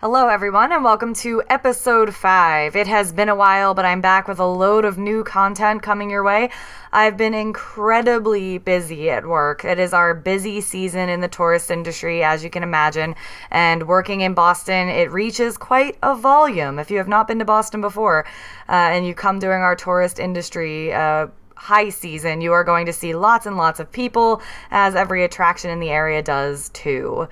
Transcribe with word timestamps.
Hello, 0.00 0.28
everyone, 0.28 0.70
and 0.70 0.84
welcome 0.84 1.12
to 1.12 1.42
episode 1.50 2.14
five. 2.14 2.76
It 2.76 2.86
has 2.86 3.10
been 3.10 3.28
a 3.28 3.34
while, 3.34 3.74
but 3.74 3.84
I'm 3.84 4.00
back 4.00 4.28
with 4.28 4.38
a 4.38 4.46
load 4.46 4.84
of 4.84 4.96
new 4.96 5.24
content 5.24 5.82
coming 5.82 6.08
your 6.08 6.22
way. 6.22 6.50
I've 6.92 7.16
been 7.16 7.34
incredibly 7.34 8.58
busy 8.58 9.10
at 9.10 9.26
work. 9.26 9.64
It 9.64 9.80
is 9.80 9.92
our 9.92 10.14
busy 10.14 10.60
season 10.60 11.08
in 11.08 11.20
the 11.20 11.26
tourist 11.26 11.72
industry, 11.72 12.22
as 12.22 12.44
you 12.44 12.48
can 12.48 12.62
imagine. 12.62 13.16
And 13.50 13.88
working 13.88 14.20
in 14.20 14.34
Boston, 14.34 14.88
it 14.88 15.10
reaches 15.10 15.56
quite 15.56 15.98
a 16.00 16.14
volume. 16.14 16.78
If 16.78 16.92
you 16.92 16.98
have 16.98 17.08
not 17.08 17.26
been 17.26 17.40
to 17.40 17.44
Boston 17.44 17.80
before 17.80 18.24
uh, 18.68 18.94
and 18.94 19.04
you 19.04 19.16
come 19.16 19.40
during 19.40 19.62
our 19.62 19.74
tourist 19.74 20.20
industry, 20.20 20.92
uh, 20.92 21.26
high 21.56 21.88
season, 21.88 22.40
you 22.40 22.52
are 22.52 22.62
going 22.62 22.86
to 22.86 22.92
see 22.92 23.16
lots 23.16 23.46
and 23.46 23.56
lots 23.56 23.80
of 23.80 23.90
people, 23.90 24.40
as 24.70 24.94
every 24.94 25.24
attraction 25.24 25.72
in 25.72 25.80
the 25.80 25.90
area 25.90 26.22
does 26.22 26.68
too. 26.68 27.28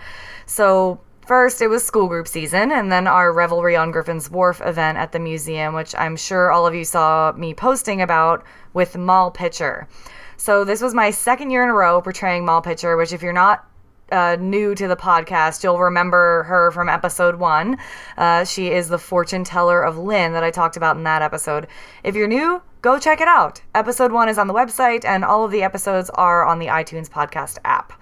So, 0.47 0.99
First, 1.27 1.61
it 1.61 1.67
was 1.67 1.85
school 1.85 2.07
group 2.07 2.29
season, 2.29 2.71
and 2.71 2.93
then 2.93 3.09
our 3.09 3.33
Revelry 3.33 3.75
on 3.75 3.91
Griffin's 3.91 4.31
Wharf 4.31 4.63
event 4.65 4.97
at 4.97 5.11
the 5.11 5.19
museum, 5.19 5.75
which 5.75 5.93
I'm 5.97 6.15
sure 6.15 6.53
all 6.53 6.69
of 6.69 6.75
you 6.75 6.85
saw 6.85 7.33
me 7.37 7.53
posting 7.53 8.01
about 8.01 8.45
with 8.75 8.97
Moll 8.97 9.33
Pitcher. 9.33 9.89
So, 10.37 10.63
this 10.63 10.81
was 10.81 10.95
my 10.95 11.11
second 11.11 11.51
year 11.51 11.65
in 11.65 11.71
a 11.71 11.75
row 11.75 12.01
portraying 12.01 12.45
Moll 12.45 12.61
Pitcher, 12.61 12.97
which, 12.97 13.13
if 13.13 13.23
you're 13.23 13.33
not 13.33 13.67
uh, 14.13 14.37
new 14.39 14.73
to 14.77 14.87
the 14.87 14.95
podcast, 14.95 15.65
you'll 15.65 15.81
remember 15.81 16.45
her 16.45 16.71
from 16.71 16.89
episode 16.89 17.41
one. 17.41 17.77
Uh, 18.17 18.45
she 18.45 18.71
is 18.71 18.89
the 18.89 18.99
fortune 18.99 19.43
teller 19.43 19.83
of 19.83 19.99
Lynn 19.99 20.33
that 20.33 20.45
I 20.45 20.53
talked 20.53 20.77
about 20.77 20.97
in 20.97 21.03
that 21.03 21.23
episode. 21.23 21.67
If 22.05 22.15
you're 22.15 22.29
new, 22.29 22.63
go 22.83 23.01
check 23.01 23.21
it 23.21 23.27
out. 23.27 23.61
Episode 23.75 24.13
one 24.13 24.29
is 24.29 24.39
on 24.39 24.47
the 24.47 24.55
website, 24.55 25.05
and 25.05 25.25
all 25.25 25.45
of 25.45 25.51
the 25.51 25.65
episodes 25.65 26.09
are 26.11 26.47
on 26.47 26.61
the 26.61 26.67
iTunes 26.67 27.11
podcast 27.11 27.59
app. 27.65 27.93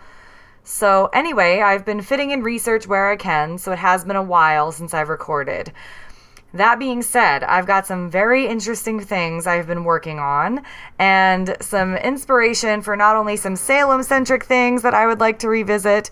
So, 0.66 1.10
anyway, 1.12 1.60
I've 1.60 1.84
been 1.84 2.00
fitting 2.00 2.30
in 2.30 2.42
research 2.42 2.86
where 2.86 3.10
I 3.10 3.16
can, 3.16 3.58
so 3.58 3.70
it 3.72 3.78
has 3.78 4.02
been 4.02 4.16
a 4.16 4.22
while 4.22 4.72
since 4.72 4.94
I've 4.94 5.10
recorded. 5.10 5.70
That 6.54 6.78
being 6.78 7.02
said, 7.02 7.44
I've 7.44 7.66
got 7.66 7.86
some 7.86 8.10
very 8.10 8.46
interesting 8.46 8.98
things 9.00 9.46
I've 9.46 9.66
been 9.66 9.84
working 9.84 10.18
on 10.18 10.62
and 10.98 11.54
some 11.60 11.96
inspiration 11.96 12.80
for 12.80 12.96
not 12.96 13.14
only 13.14 13.36
some 13.36 13.56
Salem 13.56 14.02
centric 14.02 14.44
things 14.44 14.82
that 14.82 14.94
I 14.94 15.06
would 15.06 15.20
like 15.20 15.40
to 15.40 15.50
revisit, 15.50 16.10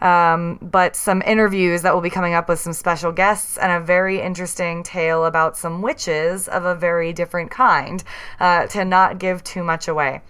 um, 0.00 0.58
but 0.60 0.96
some 0.96 1.22
interviews 1.22 1.82
that 1.82 1.94
will 1.94 2.00
be 2.00 2.10
coming 2.10 2.34
up 2.34 2.48
with 2.48 2.58
some 2.58 2.72
special 2.72 3.12
guests 3.12 3.56
and 3.56 3.70
a 3.70 3.84
very 3.84 4.20
interesting 4.20 4.82
tale 4.82 5.26
about 5.26 5.56
some 5.56 5.80
witches 5.80 6.48
of 6.48 6.64
a 6.64 6.74
very 6.74 7.12
different 7.12 7.52
kind 7.52 8.02
uh, 8.40 8.66
to 8.66 8.84
not 8.84 9.18
give 9.20 9.44
too 9.44 9.62
much 9.62 9.86
away. 9.86 10.22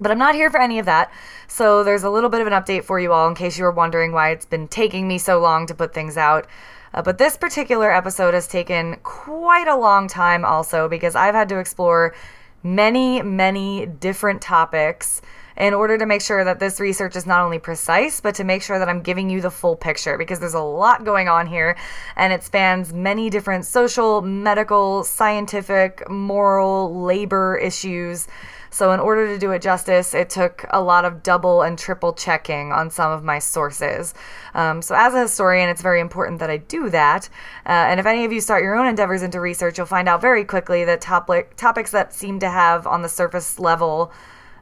But 0.00 0.10
I'm 0.10 0.18
not 0.18 0.34
here 0.34 0.50
for 0.50 0.60
any 0.60 0.78
of 0.78 0.86
that. 0.86 1.10
So 1.48 1.82
there's 1.82 2.04
a 2.04 2.10
little 2.10 2.30
bit 2.30 2.40
of 2.40 2.46
an 2.46 2.52
update 2.52 2.84
for 2.84 3.00
you 3.00 3.12
all 3.12 3.28
in 3.28 3.34
case 3.34 3.58
you 3.58 3.64
were 3.64 3.72
wondering 3.72 4.12
why 4.12 4.30
it's 4.30 4.46
been 4.46 4.68
taking 4.68 5.08
me 5.08 5.18
so 5.18 5.40
long 5.40 5.66
to 5.66 5.74
put 5.74 5.92
things 5.92 6.16
out. 6.16 6.46
Uh, 6.94 7.02
but 7.02 7.18
this 7.18 7.36
particular 7.36 7.92
episode 7.92 8.34
has 8.34 8.46
taken 8.46 8.96
quite 9.02 9.68
a 9.68 9.76
long 9.76 10.08
time 10.08 10.44
also 10.44 10.88
because 10.88 11.14
I've 11.14 11.34
had 11.34 11.48
to 11.50 11.58
explore 11.58 12.14
many, 12.62 13.22
many 13.22 13.86
different 13.86 14.42
topics 14.42 15.20
in 15.56 15.74
order 15.74 15.98
to 15.98 16.06
make 16.06 16.22
sure 16.22 16.44
that 16.44 16.60
this 16.60 16.78
research 16.78 17.16
is 17.16 17.26
not 17.26 17.40
only 17.40 17.58
precise, 17.58 18.20
but 18.20 18.36
to 18.36 18.44
make 18.44 18.62
sure 18.62 18.78
that 18.78 18.88
I'm 18.88 19.02
giving 19.02 19.28
you 19.28 19.40
the 19.40 19.50
full 19.50 19.74
picture 19.74 20.16
because 20.16 20.38
there's 20.38 20.54
a 20.54 20.60
lot 20.60 21.04
going 21.04 21.28
on 21.28 21.46
here 21.46 21.76
and 22.14 22.32
it 22.32 22.44
spans 22.44 22.92
many 22.92 23.28
different 23.28 23.64
social, 23.64 24.22
medical, 24.22 25.02
scientific, 25.02 26.08
moral, 26.08 27.02
labor 27.02 27.56
issues. 27.56 28.28
So, 28.70 28.92
in 28.92 29.00
order 29.00 29.26
to 29.28 29.38
do 29.38 29.52
it 29.52 29.62
justice, 29.62 30.14
it 30.14 30.30
took 30.30 30.64
a 30.70 30.80
lot 30.80 31.04
of 31.04 31.22
double 31.22 31.62
and 31.62 31.78
triple 31.78 32.12
checking 32.12 32.72
on 32.72 32.90
some 32.90 33.10
of 33.10 33.24
my 33.24 33.38
sources. 33.38 34.14
Um, 34.54 34.82
so, 34.82 34.94
as 34.94 35.14
a 35.14 35.22
historian, 35.22 35.68
it's 35.68 35.82
very 35.82 36.00
important 36.00 36.40
that 36.40 36.50
I 36.50 36.58
do 36.58 36.90
that. 36.90 37.28
Uh, 37.66 37.70
and 37.70 38.00
if 38.00 38.06
any 38.06 38.24
of 38.24 38.32
you 38.32 38.40
start 38.40 38.62
your 38.62 38.76
own 38.76 38.86
endeavors 38.86 39.22
into 39.22 39.40
research, 39.40 39.78
you'll 39.78 39.86
find 39.86 40.08
out 40.08 40.20
very 40.20 40.44
quickly 40.44 40.84
that 40.84 41.00
topic, 41.00 41.56
topics 41.56 41.90
that 41.92 42.12
seem 42.12 42.38
to 42.40 42.50
have 42.50 42.86
on 42.86 43.02
the 43.02 43.08
surface 43.08 43.58
level 43.58 44.12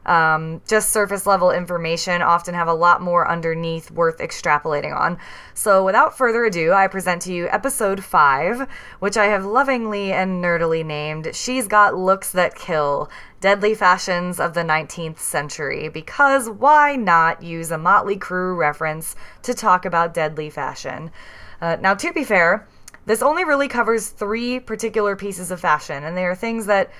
um, 0.07 0.61
just 0.67 0.89
surface 0.89 1.25
level 1.25 1.51
information 1.51 2.21
often 2.21 2.55
have 2.55 2.67
a 2.67 2.73
lot 2.73 3.01
more 3.01 3.29
underneath 3.29 3.91
worth 3.91 4.19
extrapolating 4.19 4.95
on. 4.95 5.17
So, 5.53 5.83
without 5.83 6.17
further 6.17 6.45
ado, 6.45 6.71
I 6.71 6.87
present 6.87 7.21
to 7.23 7.33
you 7.33 7.47
episode 7.49 8.03
5, 8.03 8.67
which 8.99 9.17
I 9.17 9.25
have 9.25 9.45
lovingly 9.45 10.13
and 10.13 10.43
nerdily 10.43 10.85
named 10.85 11.35
She's 11.35 11.67
Got 11.67 11.97
Looks 11.97 12.31
That 12.31 12.55
Kill 12.55 13.09
Deadly 13.41 13.75
Fashions 13.75 14.39
of 14.39 14.53
the 14.53 14.63
19th 14.63 15.19
Century. 15.19 15.89
Because 15.89 16.49
why 16.49 16.95
not 16.95 17.43
use 17.43 17.69
a 17.69 17.77
Motley 17.77 18.17
Crue 18.17 18.57
reference 18.57 19.15
to 19.43 19.53
talk 19.53 19.85
about 19.85 20.13
deadly 20.13 20.49
fashion? 20.49 21.11
Uh, 21.59 21.75
now, 21.81 21.93
to 21.93 22.13
be 22.13 22.23
fair, 22.23 22.65
this 23.07 23.21
only 23.21 23.45
really 23.45 23.67
covers 23.67 24.09
three 24.09 24.59
particular 24.59 25.15
pieces 25.15 25.49
of 25.51 25.59
fashion, 25.59 26.03
and 26.03 26.15
they 26.15 26.25
are 26.25 26.35
things 26.35 26.65
that 26.65 26.91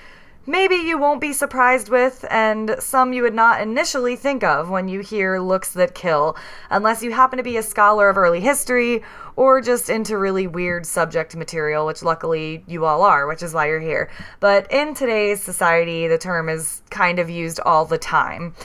maybe 0.47 0.75
you 0.75 0.97
won't 0.97 1.21
be 1.21 1.33
surprised 1.33 1.89
with, 1.89 2.25
and 2.29 2.77
some 2.79 3.13
you 3.13 3.21
would 3.21 3.35
not 3.35 3.61
initially 3.61 4.15
think 4.15 4.43
of 4.43 4.69
when 4.69 4.87
you 4.87 5.01
hear 5.01 5.39
looks 5.39 5.73
that 5.73 5.93
kill, 5.93 6.37
unless 6.69 7.03
you 7.03 7.11
happen 7.11 7.37
to 7.37 7.43
be 7.43 7.57
a 7.57 7.63
scholar 7.63 8.09
of 8.09 8.17
early 8.17 8.39
history 8.39 9.03
or 9.35 9.61
just 9.61 9.89
into 9.89 10.17
really 10.17 10.47
weird 10.47 10.85
subject 10.85 11.35
material, 11.35 11.85
which 11.85 12.01
luckily 12.01 12.63
you 12.65 12.85
all 12.85 13.03
are, 13.03 13.27
which 13.27 13.43
is 13.43 13.53
why 13.53 13.67
you're 13.67 13.79
here. 13.79 14.09
But 14.39 14.71
in 14.71 14.93
today's 14.95 15.43
society, 15.43 16.07
the 16.07 16.17
term 16.17 16.49
is 16.49 16.81
kind 16.89 17.19
of 17.19 17.29
used 17.29 17.59
all 17.59 17.85
the 17.85 17.97
time. 17.97 18.55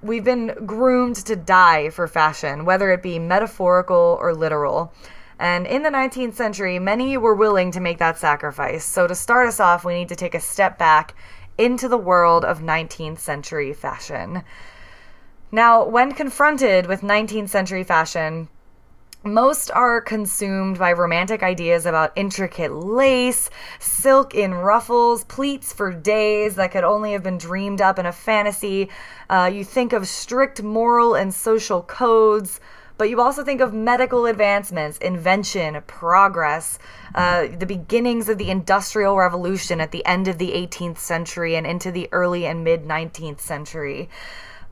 We've 0.00 0.24
been 0.24 0.54
groomed 0.64 1.16
to 1.26 1.36
die 1.36 1.90
for 1.90 2.06
fashion, 2.06 2.64
whether 2.64 2.90
it 2.92 3.02
be 3.02 3.18
metaphorical 3.18 4.16
or 4.20 4.34
literal. 4.34 4.92
And 5.38 5.66
in 5.66 5.82
the 5.82 5.90
19th 5.90 6.34
century, 6.34 6.78
many 6.78 7.16
were 7.16 7.34
willing 7.34 7.70
to 7.72 7.80
make 7.80 7.98
that 7.98 8.18
sacrifice. 8.18 8.84
So, 8.84 9.06
to 9.06 9.14
start 9.14 9.48
us 9.48 9.60
off, 9.60 9.84
we 9.84 9.94
need 9.94 10.08
to 10.08 10.16
take 10.16 10.34
a 10.34 10.40
step 10.40 10.78
back 10.78 11.14
into 11.56 11.88
the 11.88 11.98
world 11.98 12.44
of 12.44 12.60
19th 12.60 13.18
century 13.18 13.72
fashion. 13.72 14.42
Now, 15.50 15.84
when 15.84 16.12
confronted 16.12 16.86
with 16.86 17.00
19th 17.02 17.48
century 17.48 17.84
fashion, 17.84 18.48
most 19.24 19.70
are 19.72 20.00
consumed 20.00 20.78
by 20.78 20.92
romantic 20.92 21.42
ideas 21.42 21.86
about 21.86 22.12
intricate 22.14 22.72
lace, 22.72 23.50
silk 23.80 24.34
in 24.34 24.54
ruffles, 24.54 25.24
pleats 25.24 25.72
for 25.72 25.92
days 25.92 26.54
that 26.54 26.70
could 26.70 26.84
only 26.84 27.12
have 27.12 27.22
been 27.22 27.38
dreamed 27.38 27.80
up 27.80 27.98
in 27.98 28.06
a 28.06 28.12
fantasy. 28.12 28.88
Uh, 29.28 29.50
you 29.52 29.64
think 29.64 29.92
of 29.92 30.06
strict 30.06 30.62
moral 30.62 31.14
and 31.14 31.34
social 31.34 31.82
codes, 31.82 32.60
but 32.98 33.08
you 33.08 33.20
also 33.20 33.44
think 33.44 33.60
of 33.60 33.72
medical 33.72 34.26
advancements, 34.26 34.98
invention, 34.98 35.80
progress, 35.86 36.78
uh, 37.14 37.46
the 37.58 37.64
beginnings 37.64 38.28
of 38.28 38.38
the 38.38 38.50
Industrial 38.50 39.16
Revolution 39.16 39.80
at 39.80 39.92
the 39.92 40.04
end 40.04 40.26
of 40.26 40.38
the 40.38 40.50
18th 40.50 40.98
century 40.98 41.54
and 41.54 41.66
into 41.66 41.92
the 41.92 42.08
early 42.12 42.44
and 42.44 42.64
mid 42.64 42.84
19th 42.84 43.40
century. 43.40 44.10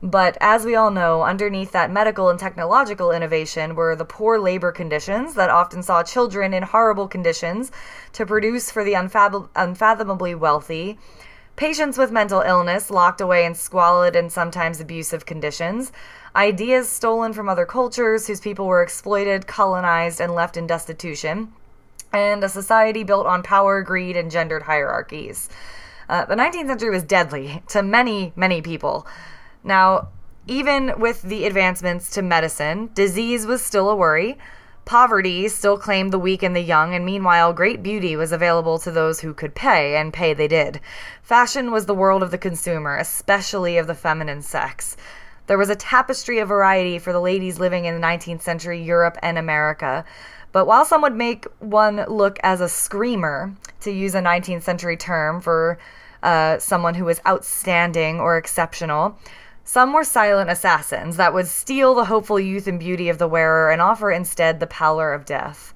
But 0.03 0.37
as 0.41 0.63
we 0.63 0.75
all 0.75 0.91
know, 0.91 1.23
underneath 1.23 1.71
that 1.71 1.89
medical 1.89 2.29
and 2.29 2.37
technological 2.37 3.11
innovation 3.11 3.73
were 3.73 3.95
the 3.95 4.05
poor 4.05 4.37
labor 4.37 4.71
conditions 4.71 5.33
that 5.33 5.49
often 5.49 5.81
saw 5.81 6.03
children 6.03 6.53
in 6.53 6.61
horrible 6.61 7.07
conditions 7.07 7.71
to 8.13 8.25
produce 8.25 8.69
for 8.69 8.83
the 8.83 8.93
unfathom- 8.93 9.49
unfathomably 9.55 10.35
wealthy, 10.35 10.99
patients 11.55 11.97
with 11.97 12.11
mental 12.11 12.41
illness 12.41 12.91
locked 12.91 13.21
away 13.21 13.43
in 13.43 13.55
squalid 13.55 14.15
and 14.15 14.31
sometimes 14.31 14.79
abusive 14.79 15.25
conditions, 15.25 15.91
ideas 16.37 16.87
stolen 16.87 17.33
from 17.33 17.49
other 17.49 17.65
cultures 17.65 18.27
whose 18.27 18.39
people 18.39 18.67
were 18.67 18.83
exploited, 18.83 19.47
colonized, 19.47 20.21
and 20.21 20.35
left 20.35 20.55
in 20.55 20.67
destitution, 20.67 21.51
and 22.13 22.43
a 22.43 22.49
society 22.49 23.03
built 23.03 23.25
on 23.25 23.41
power, 23.41 23.81
greed, 23.81 24.15
and 24.15 24.29
gendered 24.29 24.63
hierarchies. 24.63 25.49
Uh, 26.07 26.25
the 26.25 26.35
19th 26.35 26.67
century 26.67 26.91
was 26.91 27.03
deadly 27.03 27.63
to 27.67 27.81
many, 27.81 28.31
many 28.35 28.61
people. 28.61 29.07
Now, 29.63 30.09
even 30.45 30.93
with 30.97 31.23
the 31.23 31.45
advancements 31.45 32.11
to 32.11 32.21
medicine, 32.21 32.91
disease 32.93 33.45
was 33.45 33.61
still 33.61 33.89
a 33.89 33.95
worry. 33.95 34.37
Poverty 34.85 35.49
still 35.49 35.77
claimed 35.77 36.13
the 36.13 36.19
weak 36.19 36.43
and 36.43 36.55
the 36.55 36.61
young, 36.61 36.93
and 36.93 37.03
meanwhile, 37.03 37.51
great 37.51 37.83
beauty 37.83 38.15
was 38.15 38.31
available 38.31 38.79
to 38.79 38.91
those 38.91 39.19
who 39.19 39.33
could 39.33 39.53
pay, 39.55 39.97
and 39.97 40.13
pay 40.13 40.33
they 40.33 40.47
did. 40.47 40.79
Fashion 41.21 41.71
was 41.71 41.87
the 41.87 41.95
world 41.95 42.23
of 42.23 42.31
the 42.31 42.37
consumer, 42.37 42.95
especially 42.95 43.77
of 43.77 43.87
the 43.87 43.95
feminine 43.95 44.41
sex. 44.41 44.95
There 45.47 45.57
was 45.57 45.69
a 45.69 45.75
tapestry 45.75 46.39
of 46.39 46.49
variety 46.49 46.99
for 46.99 47.11
the 47.11 47.21
ladies 47.21 47.59
living 47.59 47.85
in 47.85 47.99
19th 47.99 48.41
century 48.41 48.83
Europe 48.83 49.17
and 49.23 49.37
America. 49.37 50.05
But 50.51 50.67
while 50.67 50.85
some 50.85 51.01
would 51.01 51.15
make 51.15 51.45
one 51.59 52.05
look 52.07 52.39
as 52.43 52.61
a 52.61 52.69
screamer, 52.69 53.53
to 53.81 53.91
use 53.91 54.15
a 54.15 54.21
19th 54.21 54.63
century 54.63 54.97
term 54.97 55.39
for 55.41 55.77
uh, 56.23 56.57
someone 56.59 56.95
who 56.95 57.05
was 57.05 57.21
outstanding 57.25 58.19
or 58.19 58.37
exceptional, 58.37 59.17
some 59.63 59.93
were 59.93 60.03
silent 60.03 60.49
assassins 60.49 61.17
that 61.17 61.33
would 61.33 61.47
steal 61.47 61.93
the 61.93 62.05
hopeful 62.05 62.39
youth 62.39 62.67
and 62.67 62.79
beauty 62.79 63.09
of 63.09 63.17
the 63.17 63.27
wearer 63.27 63.71
and 63.71 63.81
offer 63.81 64.11
instead 64.11 64.59
the 64.59 64.67
pallor 64.67 65.13
of 65.13 65.25
death. 65.25 65.73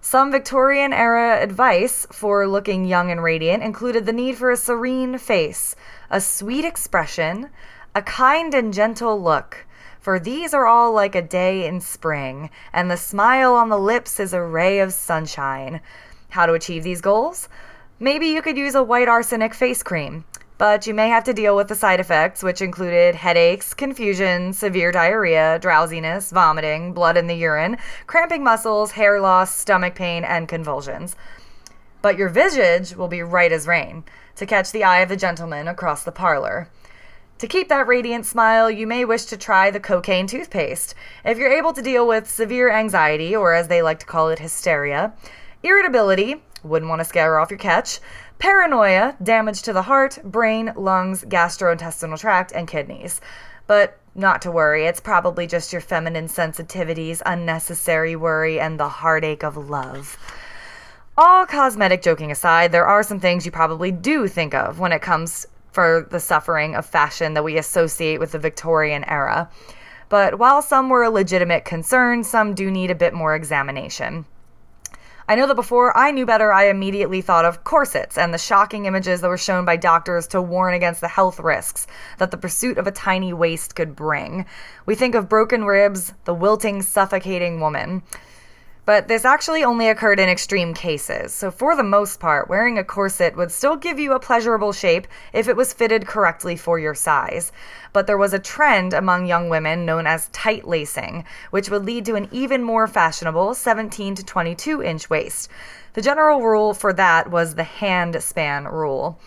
Some 0.00 0.32
Victorian 0.32 0.92
era 0.92 1.42
advice 1.42 2.06
for 2.10 2.46
looking 2.46 2.84
young 2.84 3.10
and 3.10 3.22
radiant 3.22 3.62
included 3.62 4.06
the 4.06 4.12
need 4.12 4.36
for 4.36 4.50
a 4.50 4.56
serene 4.56 5.18
face, 5.18 5.76
a 6.10 6.20
sweet 6.20 6.64
expression, 6.64 7.50
a 7.92 8.02
kind 8.02 8.54
and 8.54 8.72
gentle 8.72 9.20
look, 9.20 9.66
for 10.00 10.20
these 10.20 10.54
are 10.54 10.66
all 10.66 10.92
like 10.92 11.16
a 11.16 11.22
day 11.22 11.66
in 11.66 11.80
spring, 11.80 12.48
and 12.72 12.88
the 12.88 12.96
smile 12.96 13.54
on 13.54 13.68
the 13.68 13.78
lips 13.78 14.20
is 14.20 14.32
a 14.32 14.40
ray 14.40 14.78
of 14.78 14.92
sunshine. 14.92 15.80
How 16.28 16.46
to 16.46 16.52
achieve 16.52 16.84
these 16.84 17.00
goals? 17.00 17.48
Maybe 17.98 18.28
you 18.28 18.42
could 18.42 18.56
use 18.56 18.76
a 18.76 18.82
white 18.82 19.08
arsenic 19.08 19.54
face 19.54 19.82
cream, 19.82 20.24
but 20.56 20.86
you 20.86 20.94
may 20.94 21.08
have 21.08 21.24
to 21.24 21.34
deal 21.34 21.56
with 21.56 21.66
the 21.66 21.74
side 21.74 21.98
effects, 21.98 22.44
which 22.44 22.62
included 22.62 23.16
headaches, 23.16 23.74
confusion, 23.74 24.52
severe 24.52 24.92
diarrhea, 24.92 25.58
drowsiness, 25.58 26.30
vomiting, 26.30 26.92
blood 26.92 27.16
in 27.16 27.26
the 27.26 27.34
urine, 27.34 27.76
cramping 28.06 28.44
muscles, 28.44 28.92
hair 28.92 29.20
loss, 29.20 29.54
stomach 29.56 29.96
pain, 29.96 30.22
and 30.22 30.48
convulsions. 30.48 31.16
But 32.02 32.16
your 32.16 32.28
visage 32.28 32.94
will 32.94 33.08
be 33.08 33.22
right 33.22 33.50
as 33.50 33.66
rain 33.66 34.04
to 34.36 34.46
catch 34.46 34.70
the 34.70 34.84
eye 34.84 35.00
of 35.00 35.08
the 35.08 35.16
gentleman 35.16 35.66
across 35.66 36.04
the 36.04 36.12
parlor. 36.12 36.68
To 37.40 37.48
keep 37.48 37.70
that 37.70 37.86
radiant 37.86 38.26
smile, 38.26 38.70
you 38.70 38.86
may 38.86 39.06
wish 39.06 39.24
to 39.24 39.36
try 39.38 39.70
the 39.70 39.80
cocaine 39.80 40.26
toothpaste. 40.26 40.94
If 41.24 41.38
you're 41.38 41.50
able 41.50 41.72
to 41.72 41.80
deal 41.80 42.06
with 42.06 42.28
severe 42.28 42.70
anxiety, 42.70 43.34
or 43.34 43.54
as 43.54 43.66
they 43.66 43.80
like 43.80 43.98
to 44.00 44.04
call 44.04 44.28
it, 44.28 44.38
hysteria, 44.38 45.14
irritability, 45.62 46.42
wouldn't 46.62 46.90
want 46.90 47.00
to 47.00 47.04
scare 47.06 47.38
off 47.38 47.48
your 47.48 47.58
catch, 47.58 48.00
paranoia, 48.38 49.16
damage 49.22 49.62
to 49.62 49.72
the 49.72 49.80
heart, 49.80 50.18
brain, 50.22 50.74
lungs, 50.76 51.24
gastrointestinal 51.24 52.20
tract, 52.20 52.52
and 52.52 52.68
kidneys. 52.68 53.22
But 53.66 53.98
not 54.14 54.42
to 54.42 54.50
worry, 54.50 54.84
it's 54.84 55.00
probably 55.00 55.46
just 55.46 55.72
your 55.72 55.80
feminine 55.80 56.28
sensitivities, 56.28 57.22
unnecessary 57.24 58.16
worry, 58.16 58.60
and 58.60 58.78
the 58.78 58.90
heartache 58.90 59.44
of 59.44 59.56
love. 59.56 60.18
All 61.16 61.46
cosmetic 61.46 62.02
joking 62.02 62.30
aside, 62.30 62.70
there 62.70 62.86
are 62.86 63.02
some 63.02 63.18
things 63.18 63.46
you 63.46 63.50
probably 63.50 63.90
do 63.90 64.28
think 64.28 64.52
of 64.52 64.78
when 64.78 64.92
it 64.92 65.00
comes 65.00 65.46
for 65.72 66.06
the 66.10 66.20
suffering 66.20 66.74
of 66.74 66.86
fashion 66.86 67.34
that 67.34 67.44
we 67.44 67.58
associate 67.58 68.18
with 68.18 68.32
the 68.32 68.38
Victorian 68.38 69.04
era. 69.04 69.50
But 70.08 70.38
while 70.38 70.62
some 70.62 70.88
were 70.88 71.04
a 71.04 71.10
legitimate 71.10 71.64
concern, 71.64 72.24
some 72.24 72.54
do 72.54 72.70
need 72.70 72.90
a 72.90 72.96
bit 72.96 73.14
more 73.14 73.34
examination. 73.34 74.26
I 75.30 75.36
know 75.36 75.46
that 75.46 75.54
before 75.54 75.96
I 75.96 76.10
knew 76.10 76.26
better, 76.26 76.52
I 76.52 76.64
immediately 76.64 77.20
thought 77.20 77.44
of 77.44 77.62
corsets 77.62 78.18
and 78.18 78.34
the 78.34 78.38
shocking 78.38 78.86
images 78.86 79.20
that 79.20 79.28
were 79.28 79.38
shown 79.38 79.64
by 79.64 79.76
doctors 79.76 80.26
to 80.28 80.42
warn 80.42 80.74
against 80.74 81.00
the 81.00 81.06
health 81.06 81.38
risks 81.38 81.86
that 82.18 82.32
the 82.32 82.36
pursuit 82.36 82.78
of 82.78 82.88
a 82.88 82.90
tiny 82.90 83.32
waist 83.32 83.76
could 83.76 83.94
bring. 83.94 84.44
We 84.86 84.96
think 84.96 85.14
of 85.14 85.28
broken 85.28 85.64
ribs, 85.64 86.12
the 86.24 86.34
wilting, 86.34 86.82
suffocating 86.82 87.60
woman. 87.60 88.02
But 88.90 89.06
this 89.06 89.24
actually 89.24 89.62
only 89.62 89.88
occurred 89.88 90.18
in 90.18 90.28
extreme 90.28 90.74
cases, 90.74 91.32
so 91.32 91.52
for 91.52 91.76
the 91.76 91.84
most 91.84 92.18
part, 92.18 92.48
wearing 92.48 92.76
a 92.76 92.82
corset 92.82 93.36
would 93.36 93.52
still 93.52 93.76
give 93.76 94.00
you 94.00 94.14
a 94.14 94.18
pleasurable 94.18 94.72
shape 94.72 95.06
if 95.32 95.46
it 95.46 95.54
was 95.54 95.72
fitted 95.72 96.08
correctly 96.08 96.56
for 96.56 96.76
your 96.76 96.96
size. 96.96 97.52
But 97.92 98.08
there 98.08 98.18
was 98.18 98.34
a 98.34 98.40
trend 98.40 98.92
among 98.92 99.26
young 99.26 99.48
women 99.48 99.86
known 99.86 100.08
as 100.08 100.26
tight 100.32 100.66
lacing, 100.66 101.24
which 101.52 101.70
would 101.70 101.84
lead 101.84 102.04
to 102.06 102.16
an 102.16 102.28
even 102.32 102.64
more 102.64 102.88
fashionable 102.88 103.54
17 103.54 104.16
to 104.16 104.24
22 104.24 104.82
inch 104.82 105.08
waist. 105.08 105.48
The 105.92 106.02
general 106.02 106.42
rule 106.42 106.74
for 106.74 106.92
that 106.94 107.30
was 107.30 107.54
the 107.54 107.62
hand 107.62 108.20
span 108.20 108.64
rule 108.64 109.20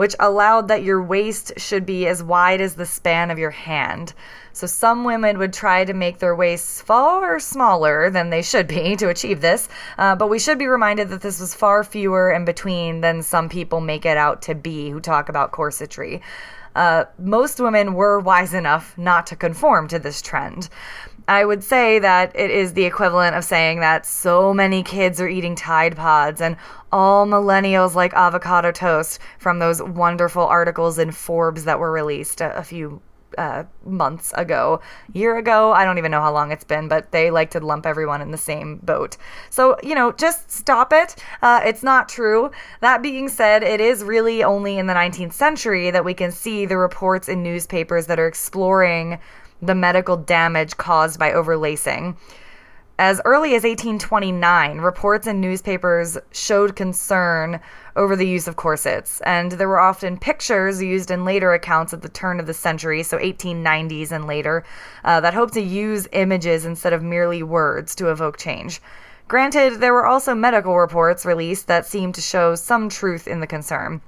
which 0.00 0.16
allowed 0.18 0.68
that 0.68 0.82
your 0.82 1.02
waist 1.02 1.52
should 1.58 1.84
be 1.84 2.06
as 2.06 2.22
wide 2.22 2.58
as 2.58 2.72
the 2.72 2.86
span 2.86 3.30
of 3.30 3.38
your 3.38 3.50
hand. 3.50 4.14
So 4.54 4.66
some 4.66 5.04
women 5.04 5.36
would 5.36 5.52
try 5.52 5.84
to 5.84 5.92
make 5.92 6.20
their 6.20 6.34
waists 6.34 6.80
far 6.80 7.38
smaller 7.38 8.08
than 8.08 8.30
they 8.30 8.40
should 8.40 8.66
be 8.66 8.96
to 8.96 9.10
achieve 9.10 9.42
this, 9.42 9.68
uh, 9.98 10.16
but 10.16 10.30
we 10.30 10.38
should 10.38 10.58
be 10.58 10.68
reminded 10.68 11.10
that 11.10 11.20
this 11.20 11.38
was 11.38 11.54
far 11.54 11.84
fewer 11.84 12.30
in 12.30 12.46
between 12.46 13.02
than 13.02 13.22
some 13.22 13.50
people 13.50 13.82
make 13.82 14.06
it 14.06 14.16
out 14.16 14.40
to 14.40 14.54
be 14.54 14.88
who 14.88 15.00
talk 15.00 15.28
about 15.28 15.52
corsetry. 15.52 16.22
Uh, 16.74 17.04
most 17.18 17.60
women 17.60 17.92
were 17.92 18.20
wise 18.20 18.54
enough 18.54 18.96
not 18.96 19.26
to 19.26 19.36
conform 19.36 19.86
to 19.88 19.98
this 19.98 20.22
trend. 20.22 20.70
I 21.30 21.44
would 21.44 21.62
say 21.62 22.00
that 22.00 22.32
it 22.34 22.50
is 22.50 22.72
the 22.72 22.84
equivalent 22.84 23.36
of 23.36 23.44
saying 23.44 23.78
that 23.78 24.04
so 24.04 24.52
many 24.52 24.82
kids 24.82 25.20
are 25.20 25.28
eating 25.28 25.54
Tide 25.54 25.94
Pods 25.94 26.40
and 26.40 26.56
all 26.90 27.24
millennials 27.24 27.94
like 27.94 28.12
avocado 28.14 28.72
toast 28.72 29.20
from 29.38 29.60
those 29.60 29.80
wonderful 29.80 30.44
articles 30.44 30.98
in 30.98 31.12
Forbes 31.12 31.62
that 31.66 31.78
were 31.78 31.92
released 31.92 32.40
a, 32.40 32.58
a 32.58 32.64
few 32.64 33.00
uh, 33.38 33.62
months 33.84 34.32
ago, 34.36 34.80
year 35.12 35.38
ago. 35.38 35.70
I 35.72 35.84
don't 35.84 35.98
even 35.98 36.10
know 36.10 36.20
how 36.20 36.32
long 36.32 36.50
it's 36.50 36.64
been, 36.64 36.88
but 36.88 37.12
they 37.12 37.30
like 37.30 37.52
to 37.52 37.60
lump 37.60 37.86
everyone 37.86 38.20
in 38.20 38.32
the 38.32 38.36
same 38.36 38.78
boat. 38.78 39.16
So, 39.50 39.76
you 39.84 39.94
know, 39.94 40.10
just 40.10 40.50
stop 40.50 40.92
it. 40.92 41.14
Uh, 41.42 41.60
it's 41.64 41.84
not 41.84 42.08
true. 42.08 42.50
That 42.80 43.02
being 43.02 43.28
said, 43.28 43.62
it 43.62 43.80
is 43.80 44.02
really 44.02 44.42
only 44.42 44.78
in 44.78 44.88
the 44.88 44.94
19th 44.94 45.34
century 45.34 45.92
that 45.92 46.04
we 46.04 46.12
can 46.12 46.32
see 46.32 46.66
the 46.66 46.76
reports 46.76 47.28
in 47.28 47.44
newspapers 47.44 48.06
that 48.06 48.18
are 48.18 48.26
exploring 48.26 49.20
the 49.62 49.74
medical 49.74 50.16
damage 50.16 50.76
caused 50.76 51.18
by 51.18 51.32
overlacing. 51.32 52.16
As 52.98 53.22
early 53.24 53.54
as 53.54 53.62
1829, 53.62 54.78
reports 54.78 55.26
in 55.26 55.40
newspapers 55.40 56.18
showed 56.32 56.76
concern 56.76 57.58
over 57.96 58.14
the 58.14 58.28
use 58.28 58.46
of 58.46 58.56
corsets, 58.56 59.22
and 59.22 59.52
there 59.52 59.68
were 59.68 59.80
often 59.80 60.18
pictures 60.18 60.82
used 60.82 61.10
in 61.10 61.24
later 61.24 61.54
accounts 61.54 61.94
at 61.94 62.02
the 62.02 62.10
turn 62.10 62.38
of 62.38 62.46
the 62.46 62.52
century, 62.52 63.02
so 63.02 63.16
1890s 63.16 64.12
and 64.12 64.26
later, 64.26 64.64
uh, 65.02 65.18
that 65.20 65.32
hoped 65.32 65.54
to 65.54 65.62
use 65.62 66.08
images 66.12 66.66
instead 66.66 66.92
of 66.92 67.02
merely 67.02 67.42
words 67.42 67.94
to 67.94 68.10
evoke 68.10 68.36
change. 68.36 68.82
Granted, 69.28 69.80
there 69.80 69.94
were 69.94 70.06
also 70.06 70.34
medical 70.34 70.76
reports 70.76 71.24
released 71.24 71.68
that 71.68 71.86
seemed 71.86 72.16
to 72.16 72.20
show 72.20 72.54
some 72.54 72.90
truth 72.90 73.26
in 73.26 73.40
the 73.40 73.46
concern. 73.46 74.02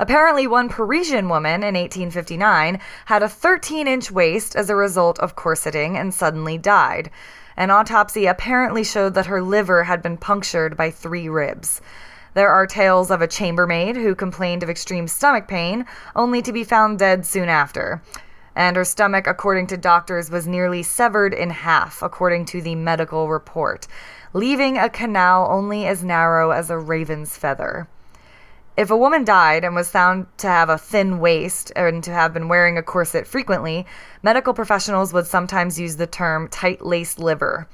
Apparently, 0.00 0.46
one 0.46 0.70
Parisian 0.70 1.28
woman 1.28 1.62
in 1.62 1.74
1859 1.74 2.80
had 3.04 3.22
a 3.22 3.28
13 3.28 3.86
inch 3.86 4.10
waist 4.10 4.56
as 4.56 4.70
a 4.70 4.74
result 4.74 5.18
of 5.18 5.36
corseting 5.36 5.98
and 5.98 6.14
suddenly 6.14 6.56
died. 6.56 7.10
An 7.54 7.70
autopsy 7.70 8.24
apparently 8.24 8.82
showed 8.82 9.12
that 9.12 9.26
her 9.26 9.42
liver 9.42 9.84
had 9.84 10.00
been 10.00 10.16
punctured 10.16 10.74
by 10.74 10.90
three 10.90 11.28
ribs. 11.28 11.82
There 12.32 12.48
are 12.48 12.66
tales 12.66 13.10
of 13.10 13.20
a 13.20 13.26
chambermaid 13.26 13.94
who 13.94 14.14
complained 14.14 14.62
of 14.62 14.70
extreme 14.70 15.06
stomach 15.06 15.46
pain, 15.46 15.84
only 16.16 16.40
to 16.40 16.52
be 16.52 16.64
found 16.64 16.98
dead 16.98 17.26
soon 17.26 17.50
after. 17.50 18.00
And 18.56 18.76
her 18.76 18.86
stomach, 18.86 19.26
according 19.26 19.66
to 19.66 19.76
doctors, 19.76 20.30
was 20.30 20.46
nearly 20.46 20.82
severed 20.82 21.34
in 21.34 21.50
half, 21.50 22.00
according 22.00 22.46
to 22.46 22.62
the 22.62 22.74
medical 22.74 23.28
report, 23.28 23.86
leaving 24.32 24.78
a 24.78 24.88
canal 24.88 25.46
only 25.50 25.84
as 25.86 26.02
narrow 26.02 26.52
as 26.52 26.70
a 26.70 26.78
raven's 26.78 27.36
feather. 27.36 27.86
If 28.76 28.90
a 28.90 28.96
woman 28.96 29.24
died 29.24 29.64
and 29.64 29.74
was 29.74 29.90
found 29.90 30.26
to 30.38 30.46
have 30.46 30.70
a 30.70 30.78
thin 30.78 31.18
waist 31.18 31.72
and 31.76 32.02
to 32.04 32.12
have 32.12 32.32
been 32.32 32.48
wearing 32.48 32.78
a 32.78 32.82
corset 32.82 33.26
frequently, 33.26 33.84
medical 34.22 34.54
professionals 34.54 35.12
would 35.12 35.26
sometimes 35.26 35.78
use 35.78 35.96
the 35.96 36.06
term 36.06 36.48
tight 36.48 36.84
laced 36.84 37.18
liver. 37.18 37.68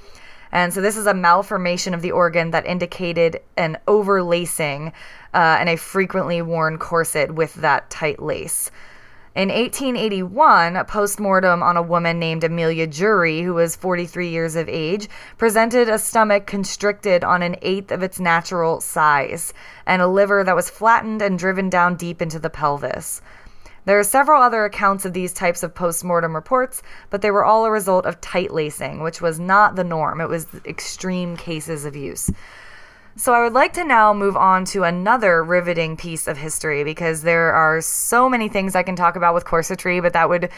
And 0.52 0.72
so 0.72 0.80
this 0.80 0.96
is 0.96 1.06
a 1.06 1.14
malformation 1.14 1.92
of 1.92 2.02
the 2.02 2.12
organ 2.12 2.50
that 2.52 2.66
indicated 2.66 3.40
an 3.56 3.78
overlacing 3.86 4.92
uh, 5.34 5.56
and 5.60 5.68
a 5.68 5.76
frequently 5.76 6.40
worn 6.40 6.78
corset 6.78 7.34
with 7.34 7.54
that 7.54 7.90
tight 7.90 8.22
lace. 8.22 8.70
In 9.36 9.50
1881, 9.50 10.76
a 10.76 10.84
postmortem 10.86 11.62
on 11.62 11.76
a 11.76 11.82
woman 11.82 12.18
named 12.18 12.42
Amelia 12.42 12.86
Jury, 12.86 13.42
who 13.42 13.52
was 13.52 13.76
43 13.76 14.30
years 14.30 14.56
of 14.56 14.66
age, 14.66 15.10
presented 15.36 15.90
a 15.90 15.98
stomach 15.98 16.46
constricted 16.46 17.22
on 17.22 17.42
an 17.42 17.56
eighth 17.60 17.92
of 17.92 18.02
its 18.02 18.18
natural 18.18 18.80
size 18.80 19.52
and 19.84 20.00
a 20.00 20.06
liver 20.06 20.42
that 20.42 20.56
was 20.56 20.70
flattened 20.70 21.20
and 21.20 21.38
driven 21.38 21.68
down 21.68 21.96
deep 21.96 22.22
into 22.22 22.38
the 22.38 22.48
pelvis. 22.48 23.20
There 23.84 23.98
are 23.98 24.04
several 24.04 24.40
other 24.40 24.64
accounts 24.64 25.04
of 25.04 25.12
these 25.12 25.34
types 25.34 25.62
of 25.62 25.74
postmortem 25.74 26.34
reports, 26.34 26.82
but 27.10 27.20
they 27.20 27.30
were 27.30 27.44
all 27.44 27.66
a 27.66 27.70
result 27.70 28.06
of 28.06 28.18
tight 28.22 28.54
lacing, 28.54 29.02
which 29.02 29.20
was 29.20 29.38
not 29.38 29.76
the 29.76 29.84
norm. 29.84 30.22
It 30.22 30.30
was 30.30 30.46
extreme 30.64 31.36
cases 31.36 31.84
of 31.84 31.94
use. 31.94 32.30
So 33.18 33.32
I 33.32 33.42
would 33.42 33.54
like 33.54 33.72
to 33.72 33.84
now 33.84 34.12
move 34.12 34.36
on 34.36 34.66
to 34.66 34.82
another 34.82 35.42
riveting 35.42 35.96
piece 35.96 36.28
of 36.28 36.36
history 36.36 36.84
because 36.84 37.22
there 37.22 37.50
are 37.54 37.80
so 37.80 38.28
many 38.28 38.50
things 38.50 38.76
I 38.76 38.82
can 38.82 38.94
talk 38.94 39.16
about 39.16 39.32
with 39.32 39.46
corsetry, 39.46 40.02
but 40.02 40.12
that 40.12 40.28
would 40.28 40.50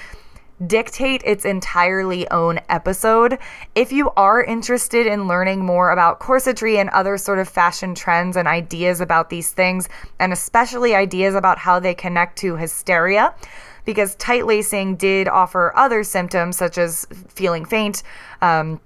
dictate 0.67 1.23
its 1.25 1.45
entirely 1.45 2.29
own 2.33 2.59
episode. 2.69 3.38
If 3.77 3.93
you 3.93 4.11
are 4.17 4.43
interested 4.43 5.07
in 5.07 5.29
learning 5.29 5.65
more 5.65 5.93
about 5.93 6.19
corsetry 6.19 6.81
and 6.81 6.91
other 6.91 7.17
sort 7.17 7.38
of 7.38 7.49
fashion 7.49 7.95
trends 7.95 8.37
and 8.37 8.49
ideas 8.49 9.00
about 9.00 9.31
these 9.31 9.53
things, 9.53 9.88
and 10.19 10.33
especially 10.33 10.97
ideas 10.97 11.37
about 11.37 11.59
how 11.59 11.79
they 11.79 11.95
connect 11.95 12.38
to 12.38 12.57
hysteria, 12.57 13.37
because 13.85 14.17
tight 14.17 14.47
lacing 14.47 14.97
did 14.97 15.29
offer 15.29 15.73
other 15.77 16.03
symptoms 16.03 16.57
such 16.57 16.77
as 16.77 17.07
feeling 17.29 17.65
faint, 17.65 18.03
um, 18.43 18.81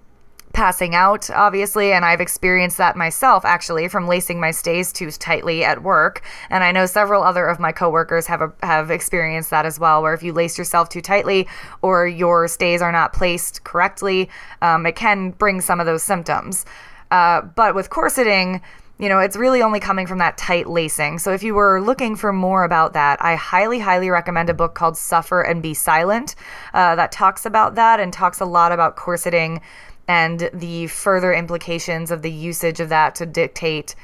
passing 0.53 0.95
out, 0.95 1.31
obviously, 1.31 1.93
and 1.93 2.05
I've 2.05 2.21
experienced 2.21 2.79
that 2.79 2.97
myself 2.97 3.45
actually 3.45 3.89
from 3.89 4.07
lacing 4.07 4.41
my 4.41 4.51
stays 4.51 4.93
too 4.93 5.11
tightly 5.11 5.65
at 5.65 5.83
work. 5.83 6.23
And 6.51 6.63
I 6.63 6.73
know 6.73 6.87
several 6.87 7.23
other 7.23 7.47
of 7.47 7.59
my 7.59 7.73
coworkers 7.73 8.27
have 8.27 8.43
a, 8.43 8.53
have 8.63 8.91
experienced 8.91 9.51
that 9.51 9.67
as 9.67 9.79
well, 9.79 10.03
where 10.03 10.15
if 10.15 10.23
you 10.23 10.33
lace 10.33 10.59
yourself 10.59 10.89
too 10.89 11.01
tightly 11.01 11.49
or 11.81 12.07
your 12.07 12.49
stays 12.49 12.83
are 12.83 12.93
not 12.93 13.13
placed 13.13 13.65
correctly, 13.65 14.29
um, 14.61 14.87
it 14.87 14.97
can 14.97 15.31
bring 15.31 15.61
some 15.61 15.81
of 15.81 15.87
those 15.87 16.03
symptoms. 16.03 16.65
Uh, 17.11 17.43
but 17.43 17.75
with 17.75 17.91
corseting, 17.91 18.61
you 18.99 19.09
know, 19.09 19.19
it's 19.19 19.37
really 19.37 19.63
only 19.63 19.81
coming 19.81 20.07
from 20.07 20.19
that 20.19 20.39
tight 20.39 20.69
lacing. 20.69 21.19
So 21.19 21.33
if 21.33 21.43
you 21.43 21.55
were 21.55 21.81
looking 21.81 22.15
for 22.15 22.33
more 22.33 22.63
about 22.63 22.93
that, 22.93 23.21
I 23.21 23.35
highly, 23.35 23.81
highly 23.81 24.11
recommend 24.11 24.49
a 24.49 24.55
book 24.55 24.75
called 24.75 24.97
Suffer 24.97 25.43
and 25.43 25.61
Be 25.61 25.75
Silent 25.75 26.37
uh, 26.73 26.95
that 26.95 27.11
talks 27.11 27.45
about 27.45 27.75
that 27.75 27.99
and 27.99 28.13
talks 28.13 28.41
a 28.41 28.45
lot 28.45 28.71
about 28.71 28.95
corseting 28.95 29.61
and 30.09 30.51
the 30.53 30.87
further 30.89 31.33
implications 31.33 32.11
of 32.11 32.23
the 32.23 32.31
usage 32.31 32.81
of 32.81 32.89
that 32.89 33.15
to 33.17 33.27
dictate 33.27 33.95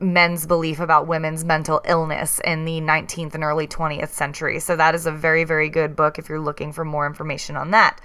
men's 0.00 0.46
belief 0.46 0.80
about 0.80 1.06
women's 1.06 1.44
mental 1.44 1.82
illness 1.84 2.40
in 2.44 2.64
the 2.64 2.80
19th 2.80 3.34
and 3.34 3.44
early 3.44 3.66
20th 3.66 4.08
century. 4.08 4.58
So 4.58 4.74
that 4.76 4.94
is 4.94 5.06
a 5.06 5.12
very, 5.12 5.44
very 5.44 5.68
good 5.68 5.94
book 5.94 6.18
if 6.18 6.28
you're 6.28 6.40
looking 6.40 6.72
for 6.72 6.84
more 6.84 7.06
information 7.06 7.56
on 7.56 7.70
that. 7.72 8.00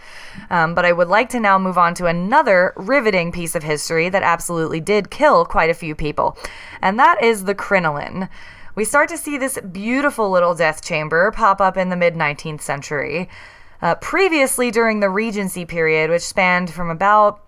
Um, 0.49 0.75
but 0.75 0.85
I 0.85 0.91
would 0.91 1.07
like 1.07 1.29
to 1.29 1.39
now 1.39 1.57
move 1.57 1.77
on 1.77 1.93
to 1.95 2.05
another 2.07 2.73
riveting 2.75 3.31
piece 3.31 3.55
of 3.55 3.63
history 3.63 4.09
that 4.09 4.23
absolutely 4.23 4.81
did 4.81 5.09
kill 5.09 5.45
quite 5.45 5.69
a 5.69 5.73
few 5.73 5.95
people, 5.95 6.37
and 6.81 6.99
that 6.99 7.23
is 7.23 7.45
the 7.45 7.55
crinoline. 7.55 8.29
We 8.75 8.83
start 8.83 9.07
to 9.09 9.17
see 9.17 9.37
this 9.37 9.57
beautiful 9.59 10.29
little 10.29 10.53
death 10.53 10.83
chamber 10.83 11.31
pop 11.31 11.61
up 11.61 11.77
in 11.77 11.89
the 11.89 11.95
mid 11.95 12.15
19th 12.15 12.61
century. 12.61 13.29
Uh, 13.81 13.95
previously, 13.95 14.71
during 14.71 14.99
the 14.99 15.09
Regency 15.09 15.65
period, 15.65 16.09
which 16.09 16.21
spanned 16.21 16.69
from 16.71 16.89
about 16.89 17.41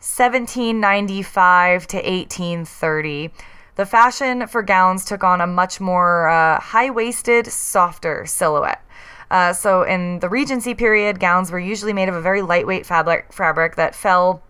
1795 0.00 1.86
to 1.86 1.96
1830, 1.96 3.30
the 3.76 3.86
fashion 3.86 4.46
for 4.46 4.62
gowns 4.62 5.04
took 5.04 5.24
on 5.24 5.40
a 5.40 5.46
much 5.46 5.80
more 5.80 6.28
uh, 6.28 6.60
high 6.60 6.90
waisted, 6.90 7.46
softer 7.46 8.26
silhouette. 8.26 8.82
Uh, 9.30 9.52
so, 9.52 9.82
in 9.82 10.20
the 10.20 10.28
Regency 10.28 10.74
period, 10.74 11.18
gowns 11.18 11.50
were 11.50 11.58
usually 11.58 11.92
made 11.92 12.08
of 12.08 12.14
a 12.14 12.20
very 12.20 12.42
lightweight 12.42 12.86
fabric, 12.86 13.32
fabric 13.32 13.76
that 13.76 13.94
fell 13.94 14.42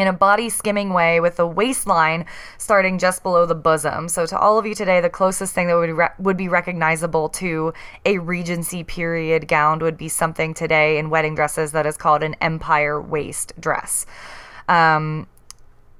in 0.00 0.08
a 0.08 0.12
body 0.12 0.48
skimming 0.48 0.92
way 0.92 1.20
with 1.20 1.36
the 1.36 1.46
waistline 1.46 2.26
starting 2.58 2.98
just 2.98 3.22
below 3.22 3.46
the 3.46 3.54
bosom. 3.54 4.08
So 4.08 4.26
to 4.26 4.38
all 4.38 4.58
of 4.58 4.66
you 4.66 4.74
today, 4.74 5.00
the 5.00 5.10
closest 5.10 5.54
thing 5.54 5.66
that 5.68 5.76
would 5.76 5.90
re- 5.90 6.08
would 6.18 6.36
be 6.36 6.48
recognizable 6.48 7.28
to 7.30 7.72
a 8.04 8.18
Regency 8.18 8.84
period 8.84 9.48
gown 9.48 9.78
would 9.80 9.96
be 9.96 10.08
something 10.08 10.54
today 10.54 10.98
in 10.98 11.10
wedding 11.10 11.34
dresses 11.34 11.72
that 11.72 11.86
is 11.86 11.96
called 11.96 12.22
an 12.22 12.34
empire 12.40 13.00
waist 13.00 13.52
dress. 13.60 14.06
Um, 14.68 15.26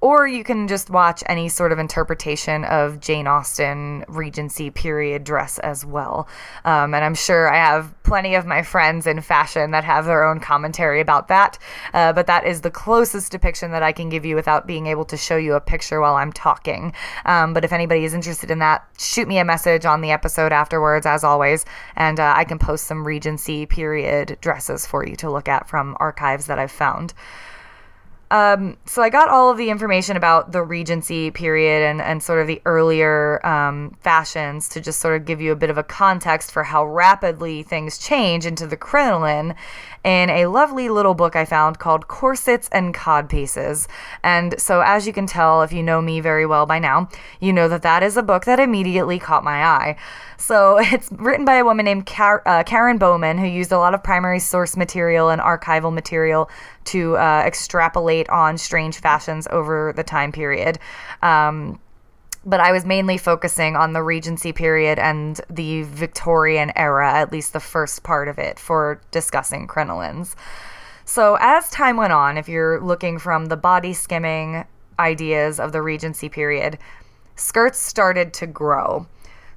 or 0.00 0.26
you 0.26 0.42
can 0.42 0.66
just 0.66 0.88
watch 0.88 1.22
any 1.26 1.48
sort 1.48 1.72
of 1.72 1.78
interpretation 1.78 2.64
of 2.64 3.00
Jane 3.00 3.26
Austen 3.26 4.04
Regency 4.08 4.70
period 4.70 5.24
dress 5.24 5.58
as 5.58 5.84
well. 5.84 6.26
Um, 6.64 6.94
and 6.94 7.04
I'm 7.04 7.14
sure 7.14 7.52
I 7.52 7.58
have 7.58 7.94
plenty 8.02 8.34
of 8.34 8.46
my 8.46 8.62
friends 8.62 9.06
in 9.06 9.20
fashion 9.20 9.72
that 9.72 9.84
have 9.84 10.06
their 10.06 10.24
own 10.24 10.40
commentary 10.40 11.00
about 11.00 11.28
that. 11.28 11.58
Uh, 11.92 12.12
but 12.12 12.26
that 12.28 12.46
is 12.46 12.62
the 12.62 12.70
closest 12.70 13.30
depiction 13.30 13.72
that 13.72 13.82
I 13.82 13.92
can 13.92 14.08
give 14.08 14.24
you 14.24 14.36
without 14.36 14.66
being 14.66 14.86
able 14.86 15.04
to 15.04 15.16
show 15.16 15.36
you 15.36 15.54
a 15.54 15.60
picture 15.60 16.00
while 16.00 16.14
I'm 16.14 16.32
talking. 16.32 16.94
Um, 17.26 17.52
but 17.52 17.64
if 17.64 17.72
anybody 17.72 18.04
is 18.04 18.14
interested 18.14 18.50
in 18.50 18.58
that, 18.60 18.86
shoot 18.98 19.28
me 19.28 19.38
a 19.38 19.44
message 19.44 19.84
on 19.84 20.00
the 20.00 20.12
episode 20.12 20.52
afterwards, 20.52 21.04
as 21.04 21.24
always, 21.24 21.66
and 21.96 22.18
uh, 22.18 22.32
I 22.36 22.44
can 22.44 22.58
post 22.58 22.86
some 22.86 23.06
Regency 23.06 23.66
period 23.66 24.38
dresses 24.40 24.86
for 24.86 25.06
you 25.06 25.16
to 25.16 25.30
look 25.30 25.48
at 25.48 25.68
from 25.68 25.96
archives 26.00 26.46
that 26.46 26.58
I've 26.58 26.70
found. 26.70 27.12
Um, 28.30 28.76
so 28.86 29.02
I 29.02 29.10
got 29.10 29.28
all 29.28 29.50
of 29.50 29.58
the 29.58 29.70
information 29.70 30.16
about 30.16 30.52
the 30.52 30.62
Regency 30.62 31.32
period 31.32 31.82
and, 31.82 32.00
and 32.00 32.22
sort 32.22 32.40
of 32.40 32.46
the 32.46 32.62
earlier 32.64 33.44
um, 33.44 33.96
fashions 34.02 34.68
to 34.70 34.80
just 34.80 35.00
sort 35.00 35.20
of 35.20 35.26
give 35.26 35.40
you 35.40 35.50
a 35.50 35.56
bit 35.56 35.68
of 35.68 35.78
a 35.78 35.82
context 35.82 36.52
for 36.52 36.62
how 36.62 36.84
rapidly 36.84 37.64
things 37.64 37.98
change 37.98 38.46
into 38.46 38.68
the 38.68 38.76
crinoline 38.76 39.56
in 40.04 40.30
a 40.30 40.46
lovely 40.46 40.88
little 40.88 41.14
book 41.14 41.36
I 41.36 41.44
found 41.44 41.78
called 41.78 42.08
Corsets 42.08 42.68
and 42.72 42.94
Codpieces. 42.94 43.88
And 44.22 44.58
so, 44.58 44.80
as 44.80 45.06
you 45.06 45.12
can 45.12 45.26
tell, 45.26 45.62
if 45.62 45.72
you 45.72 45.82
know 45.82 46.00
me 46.00 46.20
very 46.20 46.46
well 46.46 46.66
by 46.66 46.78
now, 46.78 47.08
you 47.40 47.52
know 47.52 47.68
that 47.68 47.82
that 47.82 48.02
is 48.02 48.16
a 48.16 48.22
book 48.22 48.44
that 48.44 48.60
immediately 48.60 49.18
caught 49.18 49.44
my 49.44 49.64
eye. 49.64 49.96
So 50.38 50.78
it's 50.80 51.10
written 51.12 51.44
by 51.44 51.56
a 51.56 51.64
woman 51.64 51.84
named 51.84 52.06
Car- 52.06 52.42
uh, 52.46 52.62
Karen 52.64 52.98
Bowman, 52.98 53.38
who 53.38 53.46
used 53.46 53.72
a 53.72 53.78
lot 53.78 53.94
of 53.94 54.02
primary 54.02 54.38
source 54.38 54.76
material 54.76 55.28
and 55.28 55.40
archival 55.40 55.92
material 55.92 56.48
to 56.84 57.16
uh, 57.16 57.42
extrapolate 57.46 58.28
on 58.30 58.58
strange 58.58 58.98
fashions 58.98 59.46
over 59.50 59.92
the 59.94 60.02
time 60.02 60.32
period. 60.32 60.78
Um, 61.22 61.78
but 62.44 62.60
I 62.60 62.72
was 62.72 62.86
mainly 62.86 63.18
focusing 63.18 63.76
on 63.76 63.92
the 63.92 64.02
Regency 64.02 64.52
period 64.52 64.98
and 64.98 65.40
the 65.50 65.82
Victorian 65.82 66.72
era, 66.74 67.12
at 67.12 67.32
least 67.32 67.52
the 67.52 67.60
first 67.60 68.02
part 68.02 68.28
of 68.28 68.38
it, 68.38 68.58
for 68.58 69.00
discussing 69.10 69.68
crinolines. 69.68 70.34
So, 71.04 71.36
as 71.40 71.68
time 71.70 71.96
went 71.96 72.12
on, 72.12 72.38
if 72.38 72.48
you're 72.48 72.80
looking 72.80 73.18
from 73.18 73.46
the 73.46 73.56
body 73.56 73.92
skimming 73.92 74.64
ideas 74.98 75.60
of 75.60 75.72
the 75.72 75.82
Regency 75.82 76.28
period, 76.28 76.78
skirts 77.36 77.78
started 77.78 78.32
to 78.34 78.46
grow. 78.46 79.06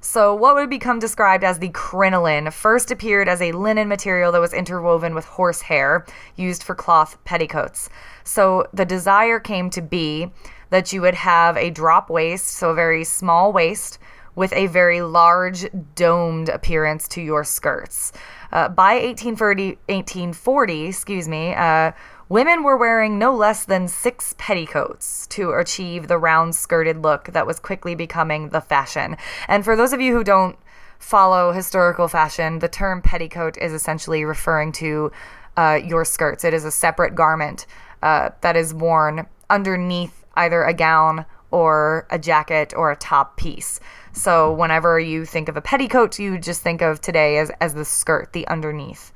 So, 0.06 0.34
what 0.34 0.54
would 0.54 0.68
become 0.68 0.98
described 0.98 1.44
as 1.44 1.58
the 1.58 1.70
crinoline 1.70 2.50
first 2.50 2.90
appeared 2.90 3.26
as 3.26 3.40
a 3.40 3.52
linen 3.52 3.88
material 3.88 4.32
that 4.32 4.40
was 4.40 4.52
interwoven 4.52 5.14
with 5.14 5.24
horsehair 5.24 6.04
used 6.36 6.62
for 6.62 6.74
cloth 6.74 7.16
petticoats. 7.24 7.88
So, 8.22 8.66
the 8.74 8.84
desire 8.84 9.40
came 9.40 9.70
to 9.70 9.80
be 9.80 10.30
that 10.68 10.92
you 10.92 11.00
would 11.00 11.14
have 11.14 11.56
a 11.56 11.70
drop 11.70 12.10
waist, 12.10 12.48
so 12.48 12.68
a 12.68 12.74
very 12.74 13.02
small 13.02 13.50
waist, 13.50 13.98
with 14.34 14.52
a 14.52 14.66
very 14.66 15.00
large 15.00 15.64
domed 15.94 16.50
appearance 16.50 17.08
to 17.08 17.22
your 17.22 17.42
skirts. 17.42 18.12
Uh, 18.52 18.68
by 18.68 18.96
1840, 18.96 19.78
1840, 19.88 20.86
excuse 20.86 21.28
me, 21.28 21.54
uh, 21.54 21.92
Women 22.28 22.62
were 22.62 22.76
wearing 22.76 23.18
no 23.18 23.34
less 23.34 23.64
than 23.64 23.86
six 23.86 24.34
petticoats 24.38 25.26
to 25.28 25.52
achieve 25.52 26.08
the 26.08 26.18
round 26.18 26.54
skirted 26.54 27.02
look 27.02 27.26
that 27.26 27.46
was 27.46 27.58
quickly 27.58 27.94
becoming 27.94 28.48
the 28.48 28.62
fashion. 28.62 29.16
And 29.46 29.64
for 29.64 29.76
those 29.76 29.92
of 29.92 30.00
you 30.00 30.14
who 30.14 30.24
don't 30.24 30.56
follow 30.98 31.52
historical 31.52 32.08
fashion, 32.08 32.60
the 32.60 32.68
term 32.68 33.02
petticoat 33.02 33.58
is 33.58 33.72
essentially 33.72 34.24
referring 34.24 34.72
to 34.72 35.12
uh, 35.56 35.78
your 35.84 36.04
skirts. 36.04 36.44
It 36.44 36.54
is 36.54 36.64
a 36.64 36.70
separate 36.70 37.14
garment 37.14 37.66
uh, 38.02 38.30
that 38.40 38.56
is 38.56 38.72
worn 38.72 39.26
underneath 39.50 40.24
either 40.34 40.64
a 40.64 40.72
gown 40.72 41.26
or 41.50 42.06
a 42.10 42.18
jacket 42.18 42.72
or 42.74 42.90
a 42.90 42.96
top 42.96 43.36
piece. 43.36 43.80
So 44.12 44.52
whenever 44.52 44.98
you 44.98 45.26
think 45.26 45.48
of 45.48 45.56
a 45.56 45.60
petticoat, 45.60 46.18
you 46.18 46.38
just 46.38 46.62
think 46.62 46.80
of 46.80 47.00
today 47.00 47.36
as, 47.38 47.50
as 47.60 47.74
the 47.74 47.84
skirt, 47.84 48.32
the 48.32 48.48
underneath. 48.48 49.12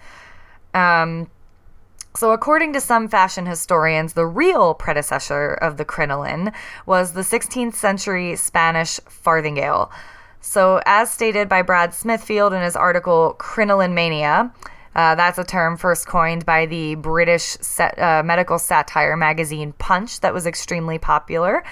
Um, 0.75 1.29
so, 2.19 2.33
according 2.33 2.73
to 2.73 2.81
some 2.81 3.07
fashion 3.07 3.47
historians, 3.47 4.15
the 4.15 4.27
real 4.27 4.75
predecessor 4.75 5.55
of 5.55 5.77
the 5.77 5.85
crinoline 5.85 6.53
was 6.85 7.13
the 7.13 7.21
16th 7.21 7.77
century 7.77 8.35
Spanish 8.35 8.99
farthingale. 9.03 9.89
So, 10.41 10.83
as 10.85 11.13
stated 11.13 11.49
by 11.49 11.63
Brad 11.63 11.95
Smithfield 11.95 12.53
in 12.53 12.61
his 12.61 12.75
article 12.75 13.37
Crinoline 13.39 13.95
Mania, 13.95 14.53
uh, 14.97 15.15
that's 15.15 15.39
a 15.39 15.45
term 15.45 15.77
first 15.77 16.09
coined 16.09 16.45
by 16.45 16.67
the 16.67 16.97
British 16.97 17.57
set, 17.61 17.97
uh, 17.97 18.25
medical 18.25 18.59
satire 18.59 19.17
magazine 19.17 19.73
Punch 19.75 20.19
that 20.19 20.35
was 20.35 20.45
extremely 20.45 20.99
popular. 20.99 21.63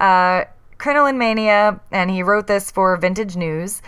Uh, 0.00 0.44
crinoline 0.78 1.18
Mania, 1.18 1.78
and 1.90 2.10
he 2.10 2.22
wrote 2.22 2.46
this 2.46 2.70
for 2.70 2.96
Vintage 2.96 3.36
News. 3.36 3.82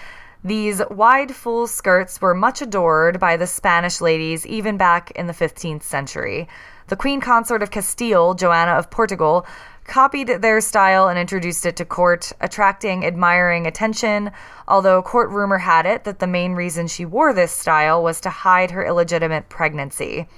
These 0.47 0.83
wide, 0.91 1.35
full 1.35 1.67
skirts 1.67 2.21
were 2.21 2.35
much 2.35 2.61
adored 2.61 3.19
by 3.19 3.39
the 3.39 3.47
Spanish 3.47 4.03
ladies 4.03 4.45
even 4.45 4.77
back 4.77 5.11
in 5.13 5.27
the 5.27 5.33
15th 5.33 5.83
century. 5.83 6.49
The 6.89 6.97
Queen 6.97 7.23
Consort 7.23 7.63
of 7.63 7.71
Castile, 7.71 8.35
Joanna 8.35 8.73
of 8.73 8.91
Portugal, 8.91 9.47
copied 9.85 10.29
their 10.29 10.61
style 10.61 11.09
and 11.09 11.19
introduced 11.19 11.65
it 11.65 11.77
to 11.77 11.87
court, 11.87 12.31
attracting 12.43 13.07
admiring 13.07 13.67
attention, 13.67 14.33
although 14.69 15.01
court 15.01 15.31
rumor 15.31 15.57
had 15.57 15.87
it 15.87 16.05
that 16.05 16.19
the 16.19 16.27
main 16.27 16.53
reason 16.53 16.89
she 16.89 17.07
wore 17.07 17.33
this 17.33 17.53
style 17.53 18.03
was 18.03 18.21
to 18.21 18.29
hide 18.29 18.71
her 18.71 18.85
illegitimate 18.85 19.49
pregnancy. 19.49 20.29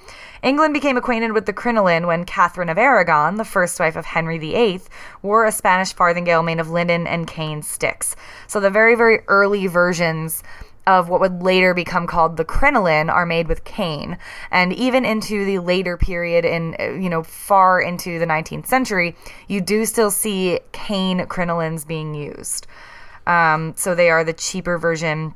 England 0.47 0.73
became 0.73 0.97
acquainted 0.97 1.33
with 1.33 1.45
the 1.47 1.53
crinoline 1.53 2.07
when 2.07 2.25
Catherine 2.25 2.69
of 2.69 2.79
Aragon, 2.79 3.35
the 3.35 3.45
first 3.45 3.81
wife 3.81 3.97
of 3.97 4.05
Henry 4.05 4.39
VIII, 4.39 4.81
wore 5.21 5.45
a 5.45 5.51
Spanish 5.51 5.93
farthingale 5.93 6.45
made 6.45 6.61
of 6.61 6.71
linen 6.71 7.05
and 7.05 7.27
cane 7.27 7.63
sticks. 7.63 8.15
So 8.47 8.61
the 8.61 8.71
very, 8.71 8.95
very 8.95 9.23
early 9.27 9.67
versions 9.67 10.45
of 10.87 11.09
what 11.09 11.21
would 11.21 11.43
later 11.43 11.75
become 11.75 12.07
called 12.07 12.37
the 12.37 12.45
crinoline 12.45 13.11
are 13.11 13.27
made 13.27 13.49
with 13.49 13.65
cane. 13.65 14.19
And 14.53 14.73
even 14.73 15.05
into 15.05 15.45
the 15.45 15.59
later 15.59 15.97
period, 15.97 16.45
in 16.45 16.77
you 17.03 17.11
know 17.11 17.25
far 17.25 17.81
into 17.81 18.21
the 18.21 18.27
19th 18.27 18.67
century, 18.67 19.17
you 19.49 19.61
do 19.61 19.85
still 19.85 20.13
see 20.13 20.61
cane 20.71 21.19
crinolines 21.27 21.85
being 21.85 22.15
used. 22.15 22.69
Um, 23.27 23.75
so 23.77 23.97
they 23.97 24.11
are 24.11 24.23
the 24.23 24.33
cheaper 24.33 24.79
version 24.79 25.35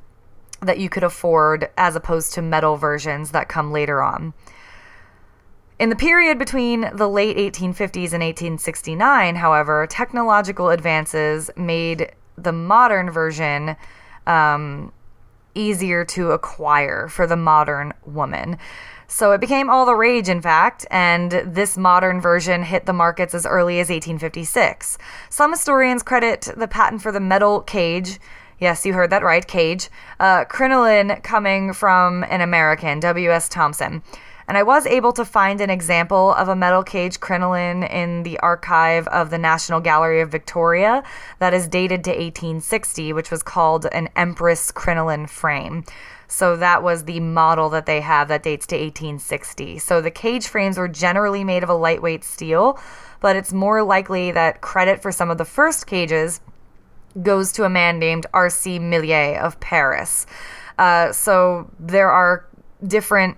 that 0.62 0.78
you 0.78 0.88
could 0.88 1.02
afford 1.02 1.68
as 1.76 1.96
opposed 1.96 2.34
to 2.34 2.42
metal 2.42 2.76
versions 2.76 3.32
that 3.32 3.48
come 3.48 3.72
later 3.72 4.00
on. 4.02 4.34
In 5.80 5.88
the 5.88 5.96
period 5.96 6.38
between 6.38 6.90
the 6.94 7.08
late 7.08 7.38
1850s 7.38 8.12
and 8.12 8.22
1869, 8.22 9.36
however, 9.36 9.86
technological 9.88 10.68
advances 10.68 11.50
made 11.56 12.12
the 12.36 12.52
modern 12.52 13.10
version 13.10 13.76
um, 14.26 14.92
easier 15.54 16.04
to 16.04 16.32
acquire 16.32 17.08
for 17.08 17.26
the 17.26 17.34
modern 17.34 17.94
woman. 18.04 18.58
So 19.08 19.32
it 19.32 19.40
became 19.40 19.70
all 19.70 19.86
the 19.86 19.94
rage, 19.94 20.28
in 20.28 20.42
fact, 20.42 20.84
and 20.90 21.32
this 21.46 21.78
modern 21.78 22.20
version 22.20 22.62
hit 22.62 22.84
the 22.84 22.92
markets 22.92 23.34
as 23.34 23.46
early 23.46 23.80
as 23.80 23.88
1856. 23.88 24.98
Some 25.30 25.52
historians 25.52 26.02
credit 26.02 26.46
the 26.58 26.68
patent 26.68 27.00
for 27.00 27.10
the 27.10 27.20
metal 27.20 27.62
cage. 27.62 28.20
Yes, 28.58 28.84
you 28.84 28.92
heard 28.92 29.08
that 29.08 29.22
right, 29.22 29.46
cage. 29.46 29.88
Uh, 30.20 30.44
crinoline 30.44 31.22
coming 31.22 31.72
from 31.72 32.22
an 32.24 32.42
American, 32.42 33.00
W.S. 33.00 33.48
Thompson. 33.48 34.02
And 34.50 34.58
I 34.58 34.64
was 34.64 34.84
able 34.84 35.12
to 35.12 35.24
find 35.24 35.60
an 35.60 35.70
example 35.70 36.34
of 36.34 36.48
a 36.48 36.56
metal 36.56 36.82
cage 36.82 37.20
crinoline 37.20 37.84
in 37.84 38.24
the 38.24 38.36
archive 38.40 39.06
of 39.06 39.30
the 39.30 39.38
National 39.38 39.78
Gallery 39.78 40.22
of 40.22 40.32
Victoria 40.32 41.04
that 41.38 41.54
is 41.54 41.68
dated 41.68 42.02
to 42.02 42.10
1860, 42.10 43.12
which 43.12 43.30
was 43.30 43.44
called 43.44 43.86
an 43.92 44.08
Empress 44.16 44.72
crinoline 44.72 45.28
frame. 45.28 45.84
So 46.26 46.56
that 46.56 46.82
was 46.82 47.04
the 47.04 47.20
model 47.20 47.68
that 47.70 47.86
they 47.86 48.00
have 48.00 48.26
that 48.26 48.42
dates 48.42 48.66
to 48.66 48.74
1860. 48.74 49.78
So 49.78 50.00
the 50.00 50.10
cage 50.10 50.48
frames 50.48 50.78
were 50.78 50.88
generally 50.88 51.44
made 51.44 51.62
of 51.62 51.68
a 51.68 51.74
lightweight 51.74 52.24
steel, 52.24 52.76
but 53.20 53.36
it's 53.36 53.52
more 53.52 53.84
likely 53.84 54.32
that 54.32 54.62
credit 54.62 55.00
for 55.00 55.12
some 55.12 55.30
of 55.30 55.38
the 55.38 55.44
first 55.44 55.86
cages 55.86 56.40
goes 57.22 57.52
to 57.52 57.62
a 57.62 57.70
man 57.70 58.00
named 58.00 58.26
R.C. 58.34 58.80
Millet 58.80 59.36
of 59.36 59.60
Paris. 59.60 60.26
Uh, 60.76 61.12
so 61.12 61.70
there 61.78 62.10
are 62.10 62.46
different 62.84 63.36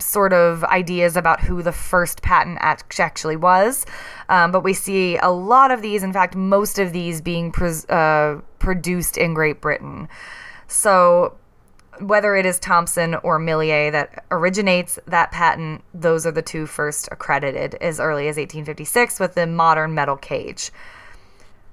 sort 0.00 0.32
of 0.32 0.64
ideas 0.64 1.16
about 1.16 1.40
who 1.40 1.62
the 1.62 1.72
first 1.72 2.22
patent 2.22 2.58
actually 2.60 3.36
was. 3.36 3.86
Um, 4.28 4.52
but 4.52 4.62
we 4.62 4.74
see 4.74 5.16
a 5.18 5.30
lot 5.30 5.70
of 5.70 5.82
these, 5.82 6.02
in 6.02 6.12
fact, 6.12 6.34
most 6.34 6.78
of 6.78 6.92
these 6.92 7.20
being 7.20 7.52
uh, 7.88 8.40
produced 8.58 9.16
in 9.16 9.34
Great 9.34 9.60
Britain. 9.60 10.08
So 10.66 11.36
whether 12.00 12.36
it 12.36 12.46
is 12.46 12.58
Thompson 12.58 13.14
or 13.16 13.38
Millet 13.38 13.92
that 13.92 14.24
originates 14.30 14.98
that 15.06 15.32
patent, 15.32 15.82
those 15.92 16.26
are 16.26 16.30
the 16.30 16.42
two 16.42 16.66
first 16.66 17.08
accredited 17.10 17.74
as 17.76 17.98
early 17.98 18.28
as 18.28 18.36
1856 18.36 19.18
with 19.18 19.34
the 19.34 19.46
modern 19.46 19.94
metal 19.94 20.16
cage. 20.16 20.70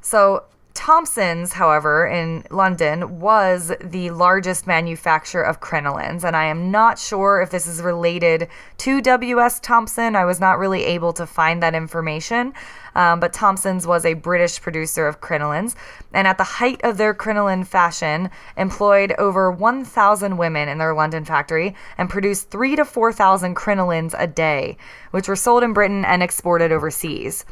So 0.01 0.43
Thompson's, 0.75 1.53
however, 1.53 2.05
in 2.05 2.43
London 2.51 3.19
was 3.19 3.71
the 3.81 4.11
largest 4.11 4.67
manufacturer 4.67 5.41
of 5.41 5.61
crinolines, 5.61 6.25
and 6.25 6.35
I 6.35 6.45
am 6.45 6.69
not 6.69 6.99
sure 6.99 7.41
if 7.41 7.49
this 7.49 7.65
is 7.65 7.81
related 7.81 8.49
to 8.79 9.01
W.S. 9.01 9.61
Thompson. 9.61 10.15
I 10.17 10.25
was 10.25 10.41
not 10.41 10.59
really 10.59 10.83
able 10.83 11.13
to 11.13 11.25
find 11.25 11.63
that 11.63 11.73
information, 11.73 12.53
um, 12.93 13.21
but 13.21 13.31
Thompson's 13.31 13.87
was 13.87 14.05
a 14.05 14.15
British 14.15 14.61
producer 14.61 15.07
of 15.07 15.21
crinolines, 15.21 15.75
and 16.13 16.27
at 16.27 16.37
the 16.37 16.43
height 16.43 16.81
of 16.83 16.97
their 16.97 17.13
crinoline 17.13 17.63
fashion, 17.63 18.29
employed 18.57 19.13
over 19.17 19.49
1,000 19.49 20.37
women 20.37 20.67
in 20.67 20.77
their 20.77 20.93
London 20.93 21.23
factory 21.23 21.73
and 21.97 22.09
produced 22.09 22.51
three 22.51 22.75
to 22.75 22.83
4,000 22.83 23.55
crinolines 23.55 24.13
a 24.19 24.27
day, 24.27 24.77
which 25.11 25.29
were 25.29 25.37
sold 25.37 25.63
in 25.63 25.71
Britain 25.73 26.03
and 26.03 26.21
exported 26.21 26.73
overseas. 26.73 27.45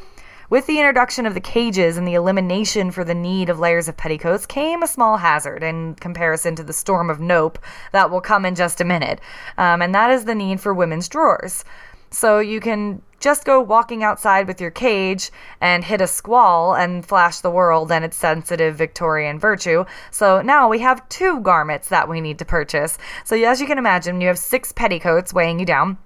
With 0.50 0.66
the 0.66 0.78
introduction 0.78 1.24
of 1.24 1.32
the 1.32 1.40
cages 1.40 1.96
and 1.96 2.06
the 2.06 2.14
elimination 2.14 2.90
for 2.90 3.02
the 3.02 3.14
need 3.14 3.48
of 3.48 3.58
layers 3.58 3.88
of 3.88 3.96
petticoats 3.96 4.44
came 4.44 4.82
a 4.82 4.86
small 4.86 5.16
hazard 5.16 5.62
in 5.62 5.94
comparison 5.94 6.54
to 6.56 6.62
the 6.62 6.72
storm 6.74 7.08
of 7.08 7.18
nope 7.18 7.58
that 7.92 8.10
will 8.10 8.20
come 8.20 8.44
in 8.44 8.54
just 8.54 8.80
a 8.80 8.84
minute, 8.84 9.20
um, 9.56 9.80
and 9.80 9.94
that 9.94 10.10
is 10.10 10.26
the 10.26 10.34
need 10.34 10.60
for 10.60 10.74
women's 10.74 11.08
drawers. 11.08 11.64
So 12.10 12.40
you 12.40 12.60
can 12.60 13.00
just 13.20 13.46
go 13.46 13.58
walking 13.58 14.04
outside 14.04 14.46
with 14.46 14.60
your 14.60 14.70
cage 14.70 15.32
and 15.62 15.82
hit 15.82 16.02
a 16.02 16.06
squall 16.06 16.74
and 16.74 17.04
flash 17.04 17.40
the 17.40 17.50
world 17.50 17.90
and 17.90 18.04
its 18.04 18.16
sensitive 18.16 18.76
Victorian 18.76 19.40
virtue. 19.40 19.86
So 20.10 20.42
now 20.42 20.68
we 20.68 20.80
have 20.80 21.08
two 21.08 21.40
garments 21.40 21.88
that 21.88 22.06
we 22.06 22.20
need 22.20 22.38
to 22.40 22.44
purchase. 22.44 22.98
So 23.24 23.34
as 23.34 23.62
you 23.62 23.66
can 23.66 23.78
imagine, 23.78 24.20
you 24.20 24.28
have 24.28 24.38
six 24.38 24.72
petticoats 24.72 25.32
weighing 25.32 25.58
you 25.58 25.64
down 25.64 25.96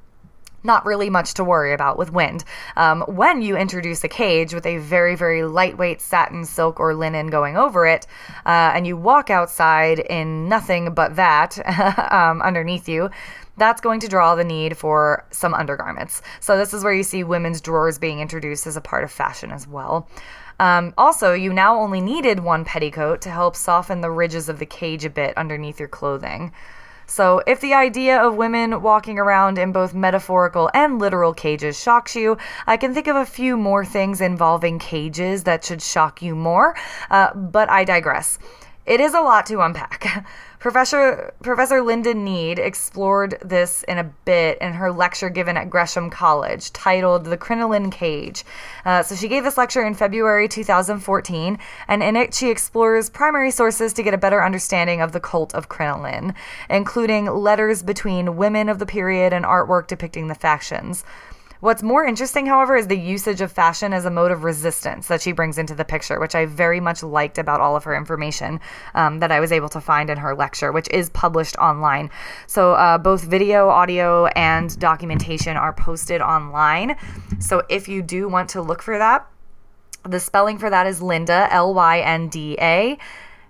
not 0.69 0.87
really 0.87 1.11
much 1.11 1.35
to 1.35 1.43
worry 1.43 1.73
about 1.73 1.99
with 1.99 2.13
wind. 2.13 2.45
Um, 2.77 3.01
when 3.09 3.43
you 3.43 3.57
introduce 3.57 4.05
a 4.05 4.09
cage 4.09 4.55
with 4.55 4.67
a 4.67 4.79
very, 4.79 5.17
very 5.17 5.43
lightweight 5.43 6.01
satin, 6.01 6.45
silk, 6.45 6.79
or 6.79 6.95
linen 6.95 7.29
going 7.29 7.57
over 7.57 7.87
it, 7.87 8.07
uh, 8.47 8.71
and 8.75 8.87
you 8.87 8.97
walk 8.97 9.31
outside 9.31 9.99
in 9.99 10.49
nothing 10.49 10.95
but 10.95 11.17
that 11.17 11.59
um, 12.13 12.41
underneath 12.43 12.89
you, 12.89 13.11
that's 13.57 13.81
going 13.81 13.99
to 14.01 14.09
draw 14.09 14.37
the 14.37 14.45
need 14.45 14.77
for 14.77 15.27
some 15.31 15.55
undergarments. 15.55 16.23
So, 16.39 16.57
this 16.57 16.73
is 16.73 16.85
where 16.85 16.93
you 16.93 17.03
see 17.03 17.25
women's 17.25 17.61
drawers 17.61 17.99
being 17.99 18.21
introduced 18.21 18.69
as 18.69 18.77
a 18.77 18.81
part 18.81 19.03
of 19.03 19.11
fashion 19.11 19.51
as 19.51 19.67
well. 19.67 20.09
Um, 20.61 20.93
also, 20.99 21.33
you 21.33 21.53
now 21.53 21.79
only 21.79 22.01
needed 22.01 22.41
one 22.41 22.65
petticoat 22.65 23.21
to 23.23 23.31
help 23.31 23.57
soften 23.57 24.01
the 24.01 24.11
ridges 24.11 24.49
of 24.49 24.59
the 24.59 24.67
cage 24.67 25.05
a 25.05 25.11
bit 25.11 25.37
underneath 25.37 25.79
your 25.79 25.89
clothing. 25.89 26.53
So, 27.11 27.43
if 27.47 27.63
the 27.63 27.73
idea 27.73 28.21
of 28.23 28.37
women 28.37 28.83
walking 28.83 29.19
around 29.19 29.59
in 29.59 29.73
both 29.73 29.95
metaphorical 29.95 30.71
and 30.75 30.99
literal 30.99 31.33
cages 31.33 31.81
shocks 31.81 32.15
you, 32.15 32.37
I 32.67 32.77
can 32.77 32.93
think 32.93 33.07
of 33.07 33.17
a 33.17 33.25
few 33.25 33.57
more 33.57 33.83
things 33.83 34.21
involving 34.21 34.79
cages 34.79 35.45
that 35.45 35.65
should 35.65 35.81
shock 35.81 36.21
you 36.21 36.37
more, 36.37 36.77
uh, 37.11 37.33
but 37.33 37.71
I 37.71 37.85
digress. 37.85 38.39
It 38.85 39.01
is 39.01 39.15
a 39.15 39.23
lot 39.23 39.47
to 39.47 39.63
unpack. 39.63 40.27
Professor 40.59 41.33
Professor 41.41 41.81
Lynda 41.83 42.17
Nead 42.17 42.59
explored 42.59 43.39
this 43.45 43.85
in 43.85 43.97
a 43.97 44.11
bit 44.25 44.59
in 44.59 44.73
her 44.73 44.91
lecture 44.91 45.31
given 45.31 45.57
at 45.57 45.71
Gresham 45.71 46.11
College, 46.11 46.73
titled 46.73 47.27
"The 47.27 47.37
Crinoline 47.37 47.93
Cage." 47.93 48.45
Uh, 48.85 49.05
so 49.05 49.15
she 49.15 49.29
gave 49.29 49.45
this 49.45 49.57
lecture 49.57 49.87
in 49.87 49.95
February 49.95 50.49
2014, 50.49 51.59
and 51.87 52.03
in 52.03 52.17
it 52.17 52.35
she 52.35 52.51
explores 52.51 53.09
primary 53.09 53.53
sources 53.53 53.93
to 53.93 54.03
get 54.03 54.15
a 54.15 54.19
better 54.19 54.45
understanding 54.45 55.01
of 55.01 55.13
the 55.13 55.21
cult 55.21 55.55
of 55.55 55.69
crinoline, 55.69 56.35
including 56.69 57.27
letters 57.27 57.85
between 57.85 58.37
women 58.37 58.69
of 58.69 58.81
the 58.81 58.87
period 58.87 59.33
and 59.33 59.45
artwork 59.45 59.87
depicting 59.87 60.27
the 60.27 60.35
factions. 60.35 61.05
What's 61.61 61.83
more 61.83 62.05
interesting, 62.05 62.47
however, 62.47 62.77
is 62.77 62.87
the 62.87 62.97
usage 62.97 63.41
of 63.41 63.51
fashion 63.51 63.93
as 63.93 64.05
a 64.05 64.11
mode 64.11 64.31
of 64.31 64.45
resistance 64.45 65.09
that 65.09 65.21
she 65.21 65.33
brings 65.33 65.59
into 65.59 65.75
the 65.75 65.85
picture, 65.85 66.21
which 66.21 66.37
I 66.37 66.47
very 66.47 66.79
much 66.79 67.03
liked 67.03 67.37
about 67.37 67.61
all 67.61 67.75
of 67.75 67.83
her 67.83 67.97
information 67.97 68.61
um, 68.95 69.19
that 69.19 69.33
I 69.33 69.41
was 69.41 69.51
able 69.51 69.69
to 69.71 69.81
find 69.81 70.09
in 70.09 70.19
her 70.19 70.37
lecture, 70.37 70.71
which 70.71 70.89
is 70.91 71.11
published 71.11 71.57
online. 71.57 72.11
So 72.47 72.75
uh, 72.75 72.99
both 72.99 73.25
video, 73.25 73.71
audio, 73.71 74.27
and 74.27 74.79
documentation 74.79 75.57
are 75.57 75.73
posted 75.73 76.21
online. 76.21 76.97
So 77.41 77.65
if 77.69 77.89
you 77.89 78.03
do 78.03 78.29
want 78.29 78.51
to 78.51 78.63
look 78.63 78.81
for 78.81 78.97
that, 78.97 79.29
the 80.05 80.21
spelling 80.21 80.59
for 80.59 80.71
that 80.71 80.87
is 80.87 81.01
Lynda, 81.01 81.49
L 81.51 81.75
Y 81.75 81.99
N 82.01 82.29
D 82.29 82.57
A, 82.61 82.97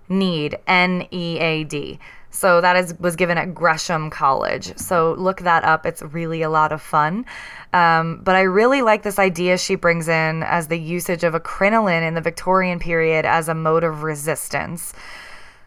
Nead, 0.09 0.57
N 0.65 1.07
E 1.11 1.37
A 1.39 1.63
D. 1.63 1.99
So 2.31 2.61
that 2.61 2.75
is 2.75 2.93
was 2.99 3.15
given 3.15 3.37
at 3.37 3.55
Gresham 3.55 4.09
College. 4.09 4.77
So 4.77 5.15
look 5.17 5.41
that 5.41 5.63
up. 5.63 5.85
It's 5.85 6.01
really 6.01 6.41
a 6.41 6.49
lot 6.49 6.71
of 6.71 6.81
fun. 6.81 7.25
Um, 7.73 8.21
but 8.23 8.35
I 8.35 8.41
really 8.41 8.81
like 8.81 9.03
this 9.03 9.19
idea 9.19 9.57
she 9.57 9.75
brings 9.75 10.07
in 10.07 10.43
as 10.43 10.67
the 10.67 10.79
usage 10.79 11.23
of 11.23 11.33
a 11.35 11.39
crinoline 11.39 12.03
in 12.03 12.13
the 12.13 12.21
Victorian 12.21 12.79
period 12.79 13.25
as 13.25 13.49
a 13.49 13.55
mode 13.55 13.83
of 13.83 14.03
resistance. 14.03 14.93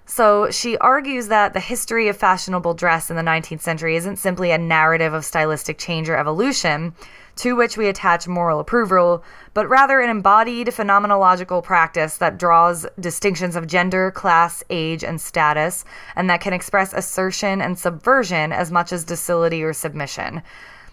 So 0.05 0.51
she 0.51 0.77
argues 0.79 1.29
that 1.29 1.53
the 1.53 1.61
history 1.61 2.09
of 2.09 2.17
fashionable 2.17 2.75
dress 2.75 3.09
in 3.09 3.17
the 3.17 3.23
19th 3.23 3.61
century 3.61 3.97
isn't 3.97 4.17
simply 4.17 4.51
a 4.51 4.59
narrative 4.59 5.15
of 5.15 5.25
stylistic 5.25 5.79
change 5.79 6.09
or 6.09 6.17
evolution 6.17 6.95
to 7.37 7.57
which 7.57 7.77
we 7.77 7.89
attach 7.89 8.29
moral 8.29 8.61
approval, 8.61 9.25
but 9.55 9.69
rather 9.69 10.01
an 10.01 10.11
embodied 10.11 10.69
phenomenological 10.69 11.63
practice 11.63 12.19
that 12.19 12.39
draws 12.39 12.87
distinctions 13.01 13.57
of 13.57 13.67
gender, 13.67 14.11
class, 14.11 14.63
age, 14.71 15.03
and 15.03 15.21
status, 15.21 15.85
and 16.17 16.29
that 16.29 16.41
can 16.41 16.53
express 16.53 16.93
assertion 16.93 17.61
and 17.63 17.79
subversion 17.79 18.53
as 18.53 18.71
much 18.71 18.93
as 18.93 19.05
docility 19.05 19.63
or 19.63 19.73
submission. 19.73 20.43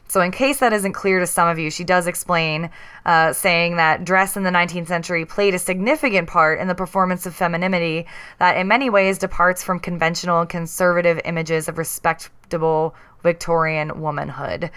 So, 0.10 0.22
in 0.22 0.32
case 0.32 0.58
that 0.58 0.74
isn't 0.74 0.94
clear 0.94 1.20
to 1.20 1.28
some 1.28 1.48
of 1.48 1.60
you, 1.60 1.70
she 1.70 1.84
does 1.84 2.08
explain, 2.08 2.72
uh, 3.06 3.32
saying 3.32 3.76
that 3.76 4.06
dress 4.06 4.36
in 4.36 4.42
the 4.42 4.50
19th 4.50 4.88
century 4.88 5.24
played 5.24 5.54
a 5.54 5.60
significant 5.60 6.28
part 6.28 6.60
in 6.60 6.68
the 6.68 6.74
performance 6.74 7.28
of 7.28 7.36
femininity 7.36 8.08
that 8.40 8.58
in 8.58 8.68
many 8.68 8.90
ways 8.90 9.20
departs 9.20 9.64
from 9.64 9.80
conventional 9.80 10.48
conservative 10.48 11.22
images 11.26 11.68
of 11.68 11.78
respectable 11.78 12.96
Victorian 13.22 14.02
womanhood. 14.02 14.72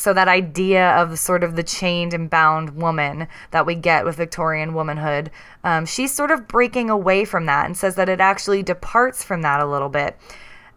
So, 0.00 0.14
that 0.14 0.28
idea 0.28 0.92
of 0.92 1.18
sort 1.18 1.44
of 1.44 1.56
the 1.56 1.62
chained 1.62 2.14
and 2.14 2.30
bound 2.30 2.70
woman 2.70 3.28
that 3.50 3.66
we 3.66 3.74
get 3.74 4.06
with 4.06 4.16
Victorian 4.16 4.72
womanhood, 4.72 5.30
um, 5.62 5.84
she's 5.84 6.10
sort 6.10 6.30
of 6.30 6.48
breaking 6.48 6.88
away 6.88 7.26
from 7.26 7.44
that 7.44 7.66
and 7.66 7.76
says 7.76 7.96
that 7.96 8.08
it 8.08 8.18
actually 8.18 8.62
departs 8.62 9.22
from 9.22 9.42
that 9.42 9.60
a 9.60 9.66
little 9.66 9.90
bit 9.90 10.16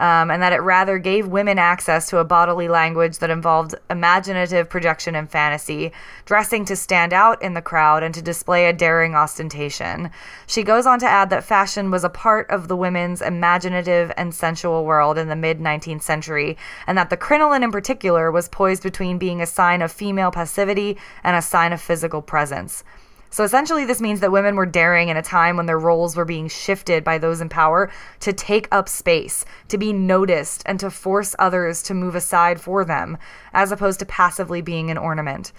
um, 0.04 0.30
and 0.30 0.44
that 0.44 0.52
it 0.52 0.60
rather 0.60 0.98
gave 0.98 1.30
women 1.30 1.58
access 1.58 2.10
to 2.10 2.18
a 2.18 2.26
bodily 2.26 2.68
language 2.68 3.20
that 3.20 3.30
involved 3.30 3.74
imaginative 3.90 4.70
projection 4.70 5.16
and 5.16 5.32
fantasy, 5.32 5.94
dressing 6.26 6.66
to 6.66 6.76
stand 6.76 7.14
out 7.14 7.42
in 7.42 7.54
the 7.54 7.62
crowd 7.62 8.04
and 8.04 8.14
to 8.14 8.22
display 8.22 8.66
a 8.66 8.74
daring 8.74 9.16
ostentation. 9.16 10.12
She 10.46 10.62
goes 10.62 10.86
on 10.86 11.00
to 11.00 11.08
add 11.08 11.30
that 11.30 11.46
fashion 11.46 11.90
was 11.90 12.04
a 12.04 12.10
part 12.10 12.50
of 12.50 12.68
the 12.68 12.76
women's 12.76 13.22
imaginative 13.22 14.12
and 14.18 14.36
sensual 14.36 14.84
world 14.84 15.18
in 15.18 15.30
the 15.30 15.38
mid 15.38 15.62
19th 15.62 16.02
century, 16.02 16.58
and 16.86 16.98
that 16.98 17.10
the 17.10 17.16
crinoline 17.16 17.64
in 17.64 17.72
particular 17.72 18.30
was 18.30 18.50
poised 18.50 18.84
between 18.84 19.18
being 19.18 19.42
a 19.42 19.46
sign 19.46 19.82
of 19.82 19.90
female 19.90 20.32
passivity 20.32 20.98
and 21.24 21.38
a 21.38 21.42
sign 21.42 21.72
of 21.72 21.80
physical 21.80 22.22
presence. 22.22 22.84
So 23.34 23.44
essentially, 23.44 23.84
this 23.84 24.00
means 24.00 24.20
that 24.20 24.32
women 24.32 24.56
were 24.56 24.68
daring 24.68 25.10
in 25.10 25.18
a 25.18 25.24
time 25.24 25.58
when 25.58 25.66
their 25.66 25.80
roles 25.80 26.16
were 26.16 26.24
being 26.24 26.48
shifted 26.48 27.04
by 27.04 27.18
those 27.18 27.42
in 27.42 27.50
power 27.50 27.90
to 28.20 28.32
take 28.32 28.68
up 28.72 28.88
space, 28.88 29.44
to 29.70 29.80
be 29.80 29.92
noticed, 29.92 30.62
and 30.68 30.80
to 30.80 30.92
force 30.92 31.36
others 31.40 31.82
to 31.84 31.96
move 31.96 32.14
aside 32.14 32.62
for 32.62 32.86
them, 32.86 33.18
as 33.52 33.72
opposed 33.72 33.98
to 34.02 34.06
passively 34.06 34.62
being 34.62 34.92
an 34.92 35.00
ornament. 35.00 35.52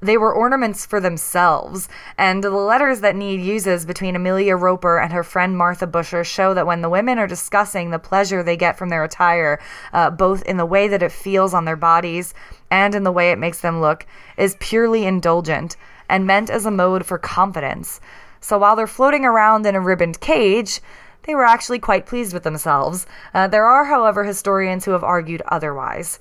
They 0.00 0.16
were 0.16 0.34
ornaments 0.34 0.86
for 0.86 0.98
themselves, 0.98 1.88
and 2.18 2.42
the 2.42 2.50
letters 2.50 2.98
that 3.02 3.14
Nead 3.14 3.40
uses 3.40 3.86
between 3.86 4.16
Amelia 4.16 4.56
Roper 4.56 4.98
and 4.98 5.12
her 5.12 5.22
friend 5.22 5.56
Martha 5.56 5.86
Busher 5.86 6.24
show 6.24 6.52
that 6.52 6.66
when 6.66 6.82
the 6.82 6.90
women 6.90 7.20
are 7.20 7.28
discussing 7.28 7.90
the 7.90 8.00
pleasure 8.00 8.42
they 8.42 8.56
get 8.56 8.76
from 8.76 8.88
their 8.88 9.04
attire, 9.04 9.60
uh, 9.92 10.10
both 10.10 10.42
in 10.42 10.56
the 10.56 10.66
way 10.66 10.88
that 10.88 11.00
it 11.04 11.12
feels 11.12 11.54
on 11.54 11.64
their 11.64 11.76
bodies 11.76 12.34
and 12.72 12.92
in 12.92 13.04
the 13.04 13.12
way 13.12 13.30
it 13.30 13.38
makes 13.38 13.60
them 13.60 13.80
look, 13.80 14.04
is 14.36 14.56
purely 14.58 15.04
indulgent 15.04 15.76
and 16.08 16.26
meant 16.26 16.50
as 16.50 16.66
a 16.66 16.70
mode 16.70 17.06
for 17.06 17.18
confidence. 17.18 18.00
So 18.40 18.58
while 18.58 18.76
they're 18.76 18.86
floating 18.86 19.24
around 19.24 19.66
in 19.66 19.74
a 19.74 19.80
ribboned 19.80 20.20
cage, 20.20 20.80
they 21.22 21.34
were 21.34 21.44
actually 21.44 21.78
quite 21.78 22.06
pleased 22.06 22.34
with 22.34 22.42
themselves. 22.42 23.06
Uh, 23.32 23.48
there 23.48 23.64
are, 23.64 23.86
however, 23.86 24.24
historians 24.24 24.84
who 24.84 24.90
have 24.90 25.04
argued 25.04 25.42
otherwise. 25.48 26.18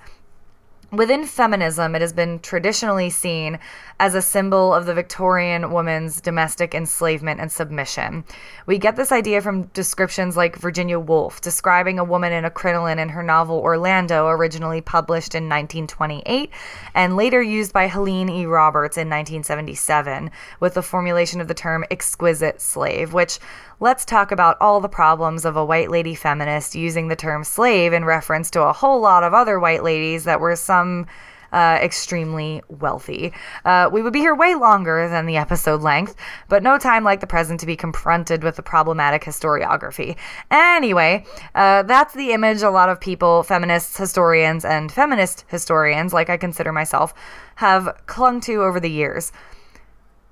Within 0.94 1.26
feminism, 1.26 1.96
it 1.96 2.02
has 2.02 2.14
been 2.14 2.38
traditionally 2.38 3.10
seen 3.10 3.58
as 4.00 4.14
a 4.14 4.22
symbol 4.22 4.76
of 4.76 4.86
the 4.86 4.94
Victorian 4.94 5.72
woman's 5.72 6.22
domestic 6.22 6.76
enslavement 6.76 7.40
and 7.42 7.52
submission. 7.52 8.24
We 8.68 8.78
get 8.78 8.96
this 8.96 9.12
idea 9.12 9.42
from 9.42 9.64
descriptions 9.74 10.38
like 10.38 10.56
Virginia 10.56 11.00
Woolf 11.00 11.42
describing 11.42 11.98
a 11.98 12.04
woman 12.04 12.32
in 12.32 12.46
a 12.46 12.52
crinoline 12.52 13.00
in 13.00 13.10
her 13.10 13.24
novel 13.24 13.58
Orlando, 13.58 14.28
originally 14.28 14.82
published 14.82 15.34
in 15.34 15.46
1928 15.46 16.52
and 16.94 17.16
later 17.16 17.42
used 17.42 17.74
by 17.74 17.88
Helene 17.88 18.30
E. 18.30 18.46
Roberts 18.46 18.96
in 18.96 19.10
1977 19.10 20.30
with 20.60 20.76
the 20.76 20.84
formulation 20.84 21.42
of 21.42 21.48
the 21.48 21.56
term 21.56 21.84
exquisite 21.90 22.62
slave, 22.62 23.14
which 23.14 23.40
let's 23.84 24.06
talk 24.06 24.32
about 24.32 24.56
all 24.62 24.80
the 24.80 24.88
problems 24.88 25.44
of 25.44 25.58
a 25.58 25.66
white 25.66 25.92
lady 25.92 26.16
feminist 26.16 26.74
using 26.74 27.10
the 27.10 27.18
term 27.18 27.44
slave 27.44 27.92
in 27.92 28.06
reference 28.06 28.50
to 28.50 28.62
a 28.62 28.72
whole 28.72 29.02
lot 29.02 29.24
of 29.24 29.34
other 29.34 29.60
white 29.60 29.84
ladies 29.84 30.24
that 30.24 30.40
were 30.40 30.56
some 30.56 31.06
uh, 31.52 31.78
extremely 31.82 32.62
wealthy. 32.70 33.34
Uh, 33.66 33.90
we 33.92 34.02
would 34.02 34.14
be 34.14 34.22
here 34.22 34.34
way 34.34 34.56
longer 34.56 35.10
than 35.10 35.26
the 35.26 35.36
episode 35.36 35.82
length, 35.82 36.16
but 36.48 36.64
no 36.64 36.78
time 36.78 37.04
like 37.04 37.20
the 37.20 37.28
present 37.28 37.60
to 37.60 37.66
be 37.66 37.76
confronted 37.76 38.42
with 38.42 38.56
the 38.56 38.64
problematic 38.64 39.22
historiography. 39.22 40.16
Anyway, 40.50 41.26
uh, 41.54 41.84
that's 41.84 42.14
the 42.14 42.32
image 42.32 42.62
a 42.62 42.70
lot 42.70 42.88
of 42.88 43.02
people, 43.02 43.44
feminists, 43.44 43.98
historians, 43.98 44.64
and 44.64 44.94
feminist 44.94 45.44
historians, 45.50 46.14
like 46.14 46.30
I 46.30 46.38
consider 46.38 46.72
myself, 46.72 47.14
have 47.56 48.02
clung 48.06 48.40
to 48.42 48.64
over 48.64 48.80
the 48.80 48.90
years. 48.90 49.34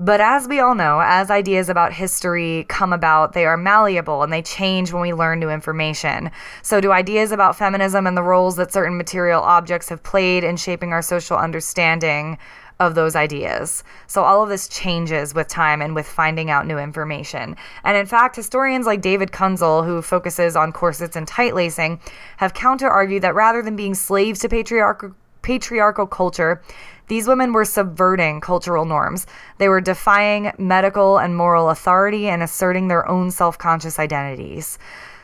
But 0.01 0.19
as 0.19 0.47
we 0.47 0.59
all 0.59 0.73
know, 0.73 0.99
as 0.99 1.29
ideas 1.29 1.69
about 1.69 1.93
history 1.93 2.65
come 2.67 2.91
about, 2.91 3.33
they 3.33 3.45
are 3.45 3.55
malleable 3.55 4.23
and 4.23 4.33
they 4.33 4.41
change 4.41 4.91
when 4.91 5.03
we 5.03 5.13
learn 5.13 5.39
new 5.39 5.51
information. 5.51 6.31
So, 6.63 6.81
do 6.81 6.91
ideas 6.91 7.31
about 7.31 7.55
feminism 7.55 8.07
and 8.07 8.17
the 8.17 8.23
roles 8.23 8.55
that 8.55 8.73
certain 8.73 8.97
material 8.97 9.43
objects 9.43 9.89
have 9.89 10.01
played 10.01 10.43
in 10.43 10.57
shaping 10.57 10.91
our 10.91 11.03
social 11.03 11.37
understanding 11.37 12.39
of 12.79 12.95
those 12.95 13.15
ideas. 13.15 13.83
So, 14.07 14.23
all 14.23 14.41
of 14.41 14.49
this 14.49 14.67
changes 14.67 15.35
with 15.35 15.47
time 15.47 15.83
and 15.83 15.93
with 15.93 16.07
finding 16.07 16.49
out 16.49 16.65
new 16.65 16.79
information. 16.79 17.55
And 17.83 17.95
in 17.95 18.07
fact, 18.07 18.35
historians 18.35 18.87
like 18.87 19.01
David 19.01 19.31
Kunzle, 19.31 19.85
who 19.85 20.01
focuses 20.01 20.55
on 20.55 20.71
corsets 20.71 21.15
and 21.15 21.27
tight 21.27 21.53
lacing, 21.53 21.99
have 22.37 22.55
counter 22.55 22.89
argued 22.89 23.21
that 23.21 23.35
rather 23.35 23.61
than 23.61 23.75
being 23.75 23.93
slaves 23.93 24.39
to 24.39 24.49
patriarchal 24.49 25.13
patriarchal 25.43 26.07
culture, 26.07 26.61
these 27.11 27.27
women 27.27 27.51
were 27.51 27.65
subverting 27.65 28.39
cultural 28.39 28.85
norms. 28.85 29.27
They 29.57 29.67
were 29.67 29.81
defying 29.81 30.53
medical 30.57 31.17
and 31.17 31.35
moral 31.35 31.69
authority 31.69 32.29
and 32.29 32.41
asserting 32.41 32.87
their 32.87 33.05
own 33.05 33.31
self 33.31 33.57
conscious 33.57 33.99
identities. 33.99 34.79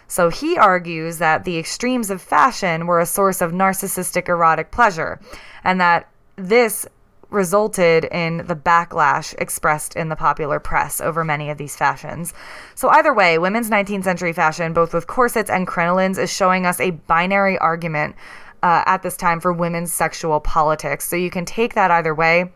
So 0.10 0.28
he 0.28 0.58
argues 0.58 1.20
that 1.20 1.46
the 1.46 1.58
extremes 1.58 2.10
of 2.10 2.22
fashion 2.22 2.88
were 2.88 3.00
a 3.00 3.06
source 3.06 3.40
of 3.40 3.54
narcissistic 3.54 4.28
erotic 4.28 4.70
pleasure, 4.70 5.22
and 5.64 5.80
that 5.80 6.10
this 6.36 6.86
resulted 7.30 8.04
in 8.06 8.46
the 8.48 8.56
backlash 8.56 9.34
expressed 9.38 9.96
in 9.96 10.10
the 10.10 10.16
popular 10.18 10.60
press 10.60 11.00
over 11.00 11.24
many 11.24 11.50
of 11.50 11.58
these 11.58 11.78
fashions. 11.78 12.34
So, 12.76 12.90
either 12.90 13.14
way, 13.14 13.38
women's 13.38 13.70
19th 13.70 14.04
century 14.04 14.34
fashion, 14.34 14.74
both 14.74 14.94
with 14.94 15.08
corsets 15.08 15.50
and 15.50 15.66
crinolines, 15.66 16.18
is 16.18 16.34
showing 16.34 16.66
us 16.66 16.82
a 16.82 16.92
binary 16.92 17.58
argument 17.60 18.18
uh, 18.64 18.84
at 18.86 19.04
this 19.04 19.18
time 19.18 19.40
for 19.40 19.54
women's 19.54 19.94
sexual 19.94 20.40
politics. 20.40 21.08
So 21.08 21.16
you 21.16 21.30
can 21.30 21.46
take 21.46 21.74
that 21.76 21.92
either 21.92 22.14
way. 22.14 22.52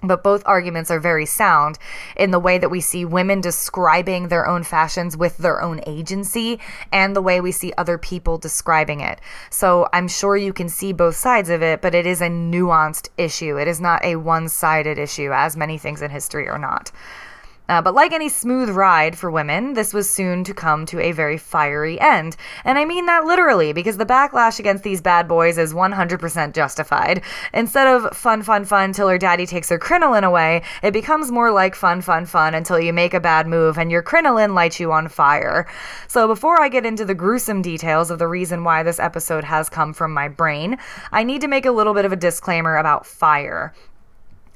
But 0.00 0.22
both 0.22 0.44
arguments 0.46 0.92
are 0.92 1.00
very 1.00 1.26
sound 1.26 1.76
in 2.16 2.30
the 2.30 2.38
way 2.38 2.56
that 2.58 2.68
we 2.68 2.80
see 2.80 3.04
women 3.04 3.40
describing 3.40 4.28
their 4.28 4.46
own 4.46 4.62
fashions 4.62 5.16
with 5.16 5.38
their 5.38 5.60
own 5.60 5.80
agency 5.88 6.60
and 6.92 7.16
the 7.16 7.22
way 7.22 7.40
we 7.40 7.50
see 7.50 7.72
other 7.76 7.98
people 7.98 8.38
describing 8.38 9.00
it. 9.00 9.20
So 9.50 9.88
I'm 9.92 10.06
sure 10.06 10.36
you 10.36 10.52
can 10.52 10.68
see 10.68 10.92
both 10.92 11.16
sides 11.16 11.50
of 11.50 11.62
it, 11.62 11.82
but 11.82 11.96
it 11.96 12.06
is 12.06 12.20
a 12.20 12.28
nuanced 12.28 13.08
issue. 13.18 13.58
It 13.58 13.66
is 13.66 13.80
not 13.80 14.04
a 14.04 14.14
one 14.14 14.48
sided 14.48 14.98
issue, 14.98 15.32
as 15.32 15.56
many 15.56 15.78
things 15.78 16.00
in 16.00 16.12
history 16.12 16.48
are 16.48 16.58
not. 16.58 16.92
Uh, 17.68 17.82
but 17.82 17.94
like 17.94 18.12
any 18.12 18.28
smooth 18.28 18.70
ride 18.70 19.16
for 19.16 19.30
women, 19.30 19.74
this 19.74 19.92
was 19.92 20.08
soon 20.08 20.44
to 20.44 20.54
come 20.54 20.86
to 20.86 21.00
a 21.00 21.12
very 21.12 21.36
fiery 21.36 22.00
end. 22.00 22.36
And 22.64 22.78
I 22.78 22.84
mean 22.84 23.06
that 23.06 23.24
literally, 23.24 23.72
because 23.72 23.96
the 23.96 24.06
backlash 24.06 24.58
against 24.58 24.84
these 24.84 25.00
bad 25.00 25.28
boys 25.28 25.58
is 25.58 25.74
100% 25.74 26.54
justified. 26.54 27.22
Instead 27.52 27.86
of 27.86 28.16
fun, 28.16 28.42
fun, 28.42 28.64
fun 28.64 28.92
till 28.92 29.08
her 29.08 29.18
daddy 29.18 29.46
takes 29.46 29.68
her 29.68 29.78
crinoline 29.78 30.24
away, 30.24 30.62
it 30.82 30.92
becomes 30.92 31.30
more 31.30 31.50
like 31.50 31.74
fun, 31.74 32.00
fun, 32.00 32.24
fun 32.26 32.54
until 32.54 32.80
you 32.80 32.92
make 32.92 33.14
a 33.14 33.20
bad 33.20 33.46
move 33.46 33.78
and 33.78 33.90
your 33.90 34.02
crinoline 34.02 34.54
lights 34.54 34.80
you 34.80 34.92
on 34.92 35.08
fire. 35.08 35.66
So 36.06 36.26
before 36.26 36.60
I 36.62 36.68
get 36.68 36.86
into 36.86 37.04
the 37.04 37.14
gruesome 37.14 37.62
details 37.62 38.10
of 38.10 38.18
the 38.18 38.28
reason 38.28 38.64
why 38.64 38.82
this 38.82 39.00
episode 39.00 39.44
has 39.44 39.68
come 39.68 39.92
from 39.92 40.12
my 40.12 40.28
brain, 40.28 40.78
I 41.12 41.24
need 41.24 41.42
to 41.42 41.48
make 41.48 41.66
a 41.66 41.72
little 41.72 41.94
bit 41.94 42.04
of 42.04 42.12
a 42.12 42.16
disclaimer 42.16 42.76
about 42.76 43.06
fire. 43.06 43.74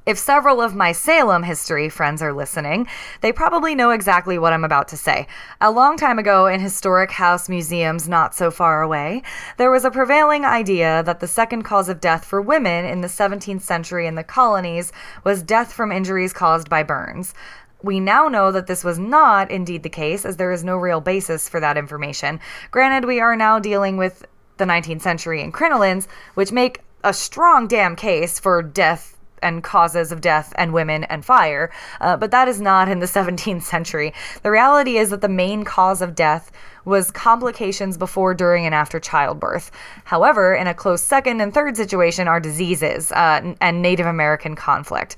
If 0.05 0.19
several 0.19 0.61
of 0.61 0.75
my 0.75 0.91
Salem 0.91 1.45
history 1.45 1.89
friends 1.89 2.23
are 2.23 2.33
listening, 2.33 2.89
they 3.21 3.31
probably 3.31 3.77
know 3.77 3.91
exactly 3.91 4.37
what 4.37 4.53
I'm 4.53 4.65
about 4.65 4.89
to 4.89 4.97
say. 4.97 5.29
A 5.61 5.71
long 5.71 5.97
time 5.97 6.19
ago, 6.19 6.49
in 6.49 6.59
historic 6.59 7.13
house 7.13 7.49
museums 7.49 8.09
not 8.09 8.35
so 8.35 8.51
far 8.51 8.83
away, 8.83 9.23
there 9.59 9.71
was 9.71 9.85
a 9.85 9.93
prevailing 9.93 10.45
idea 10.45 11.05
that 11.05 11.21
the 11.21 11.29
second 11.29 11.63
cause 11.63 11.89
of 11.89 12.01
death 12.01 12.25
for 12.25 12.43
women 12.43 12.85
in 12.85 13.01
the 13.01 13.07
17th 13.07 13.63
century 13.63 14.09
in 14.09 14.17
the 14.17 14.25
colonies 14.25 14.91
was 15.23 15.41
death 15.41 15.73
from 15.73 15.93
injuries 15.93 16.33
caused 16.33 16.69
by 16.69 16.83
burns. 16.83 17.33
We 17.81 18.01
now 18.01 18.27
know 18.27 18.51
that 18.51 18.67
this 18.67 18.83
was 18.83 18.99
not 18.99 19.53
indeed 19.53 19.85
the 19.85 19.89
case, 19.89 20.25
as 20.25 20.37
there 20.37 20.51
is 20.51 20.65
no 20.65 20.77
real 20.77 21.01
basis 21.01 21.49
for 21.49 21.61
that 21.61 21.79
information. 21.79 22.41
Granted, 22.73 23.07
we 23.07 23.21
are 23.21 23.37
now 23.37 23.61
dealing 23.61 23.99
with 23.99 24.27
the 24.57 24.65
19th 24.65 25.03
century 25.03 25.41
and 25.41 25.55
crinolines, 25.55 26.09
which 26.35 26.51
make 26.51 26.81
a 27.05 27.15
strong 27.15 27.69
damn 27.69 27.95
case 27.95 28.41
for 28.41 28.63
death 28.63 29.12
and 29.43 29.63
causes 29.63 30.13
of 30.13 30.21
death 30.21 30.53
and 30.57 30.73
women 30.73 31.05
and 31.05 31.25
fire, 31.25 31.71
uh, 32.01 32.17
but 32.17 32.31
that 32.31 32.49
is 32.49 32.61
not 32.61 32.89
in 32.89 33.01
the 33.01 33.07
17th 33.19 33.63
century. 33.63 34.13
The 34.43 34.51
reality 34.51 34.97
is 34.97 35.11
that 35.11 35.21
the 35.21 35.29
main 35.29 35.65
cause 35.65 36.03
of 36.03 36.15
death 36.15 36.51
was 36.85 37.11
complications 37.11 37.97
before, 37.97 38.35
during, 38.35 38.67
and 38.67 38.75
after 38.75 38.99
childbirth. 38.99 39.71
However, 40.05 40.55
in 40.55 40.67
a 40.67 40.75
close 40.75 41.03
second 41.03 41.41
and 41.41 41.55
third 41.55 41.77
situation 41.77 42.27
are 42.27 42.41
diseases 42.41 43.13
uh, 43.13 43.55
and 43.61 43.83
Native 43.83 44.07
American 44.07 44.57
conflict. 44.57 45.17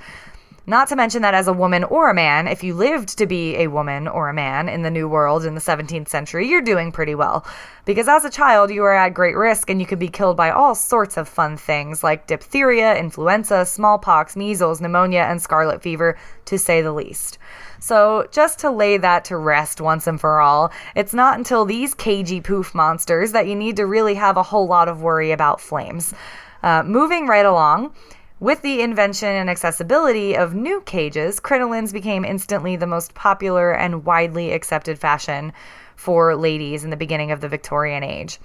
Not 0.66 0.88
to 0.88 0.96
mention 0.96 1.20
that 1.20 1.34
as 1.34 1.46
a 1.46 1.52
woman 1.52 1.84
or 1.84 2.08
a 2.08 2.14
man, 2.14 2.48
if 2.48 2.64
you 2.64 2.72
lived 2.72 3.18
to 3.18 3.26
be 3.26 3.56
a 3.56 3.66
woman 3.66 4.08
or 4.08 4.30
a 4.30 4.34
man 4.34 4.70
in 4.70 4.80
the 4.80 4.90
New 4.90 5.06
World 5.06 5.44
in 5.44 5.54
the 5.54 5.60
17th 5.60 6.08
century, 6.08 6.48
you're 6.48 6.62
doing 6.62 6.90
pretty 6.90 7.14
well. 7.14 7.46
Because 7.84 8.08
as 8.08 8.24
a 8.24 8.30
child, 8.30 8.70
you 8.70 8.82
are 8.84 8.94
at 8.94 9.12
great 9.12 9.36
risk 9.36 9.68
and 9.68 9.78
you 9.78 9.86
could 9.86 9.98
be 9.98 10.08
killed 10.08 10.38
by 10.38 10.50
all 10.50 10.74
sorts 10.74 11.18
of 11.18 11.28
fun 11.28 11.58
things 11.58 12.02
like 12.02 12.26
diphtheria, 12.26 12.96
influenza, 12.96 13.66
smallpox, 13.66 14.36
measles, 14.36 14.80
pneumonia, 14.80 15.26
and 15.28 15.42
scarlet 15.42 15.82
fever, 15.82 16.16
to 16.46 16.58
say 16.58 16.80
the 16.80 16.92
least. 16.92 17.36
So, 17.78 18.26
just 18.32 18.58
to 18.60 18.70
lay 18.70 18.96
that 18.96 19.26
to 19.26 19.36
rest 19.36 19.82
once 19.82 20.06
and 20.06 20.18
for 20.18 20.40
all, 20.40 20.72
it's 20.96 21.12
not 21.12 21.36
until 21.36 21.66
these 21.66 21.92
cagey 21.92 22.40
poof 22.40 22.74
monsters 22.74 23.32
that 23.32 23.46
you 23.46 23.54
need 23.54 23.76
to 23.76 23.84
really 23.84 24.14
have 24.14 24.38
a 24.38 24.42
whole 24.42 24.66
lot 24.66 24.88
of 24.88 25.02
worry 25.02 25.30
about 25.30 25.60
flames. 25.60 26.14
Uh, 26.62 26.82
moving 26.82 27.26
right 27.26 27.44
along, 27.44 27.92
with 28.40 28.62
the 28.62 28.82
invention 28.82 29.28
and 29.28 29.48
accessibility 29.48 30.36
of 30.36 30.54
new 30.54 30.80
cages, 30.80 31.40
crinolines 31.40 31.92
became 31.92 32.24
instantly 32.24 32.76
the 32.76 32.86
most 32.86 33.14
popular 33.14 33.72
and 33.72 34.04
widely 34.04 34.52
accepted 34.52 34.98
fashion 34.98 35.52
for 35.96 36.34
ladies 36.34 36.84
in 36.84 36.90
the 36.90 36.96
beginning 36.96 37.30
of 37.30 37.40
the 37.40 37.48
Victorian 37.48 38.02
age. 38.02 38.38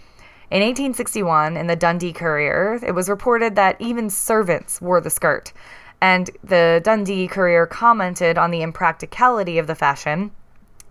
In 0.51 0.61
1861, 0.61 1.57
in 1.57 1.67
the 1.67 1.75
Dundee 1.75 2.13
Courier, 2.13 2.79
it 2.85 2.93
was 2.93 3.09
reported 3.09 3.55
that 3.55 3.75
even 3.79 4.09
servants 4.09 4.81
wore 4.81 5.01
the 5.01 5.09
skirt. 5.09 5.53
And 6.01 6.29
the 6.43 6.81
Dundee 6.83 7.27
Courier 7.27 7.65
commented 7.65 8.37
on 8.37 8.51
the 8.51 8.61
impracticality 8.61 9.57
of 9.57 9.67
the 9.67 9.75
fashion, 9.75 10.31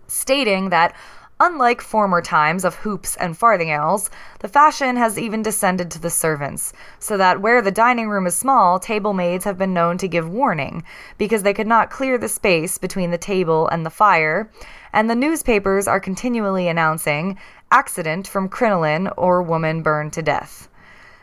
stating 0.07 0.69
that 0.69 0.95
Unlike 1.41 1.81
former 1.81 2.21
times 2.21 2.65
of 2.65 2.75
hoops 2.75 3.15
and 3.15 3.33
farthingales, 3.33 4.09
the 4.39 4.49
fashion 4.49 4.97
has 4.97 5.17
even 5.17 5.41
descended 5.41 5.89
to 5.91 5.99
the 5.99 6.09
servants, 6.09 6.73
so 6.99 7.15
that 7.15 7.39
where 7.39 7.61
the 7.61 7.71
dining 7.71 8.09
room 8.09 8.27
is 8.27 8.35
small, 8.35 8.77
table 8.77 9.13
maids 9.13 9.45
have 9.45 9.57
been 9.57 9.73
known 9.73 9.97
to 9.99 10.07
give 10.09 10.29
warning, 10.29 10.83
because 11.17 11.43
they 11.43 11.53
could 11.53 11.65
not 11.65 11.89
clear 11.89 12.17
the 12.17 12.27
space 12.27 12.77
between 12.77 13.11
the 13.11 13.17
table 13.17 13.69
and 13.69 13.85
the 13.85 13.89
fire, 13.89 14.51
and 14.91 15.09
the 15.09 15.15
newspapers 15.15 15.87
are 15.87 16.01
continually 16.01 16.67
announcing 16.67 17.37
accident 17.71 18.27
from 18.27 18.49
crinoline 18.49 19.07
or 19.15 19.41
woman 19.41 19.81
burned 19.81 20.11
to 20.11 20.21
death. 20.21 20.67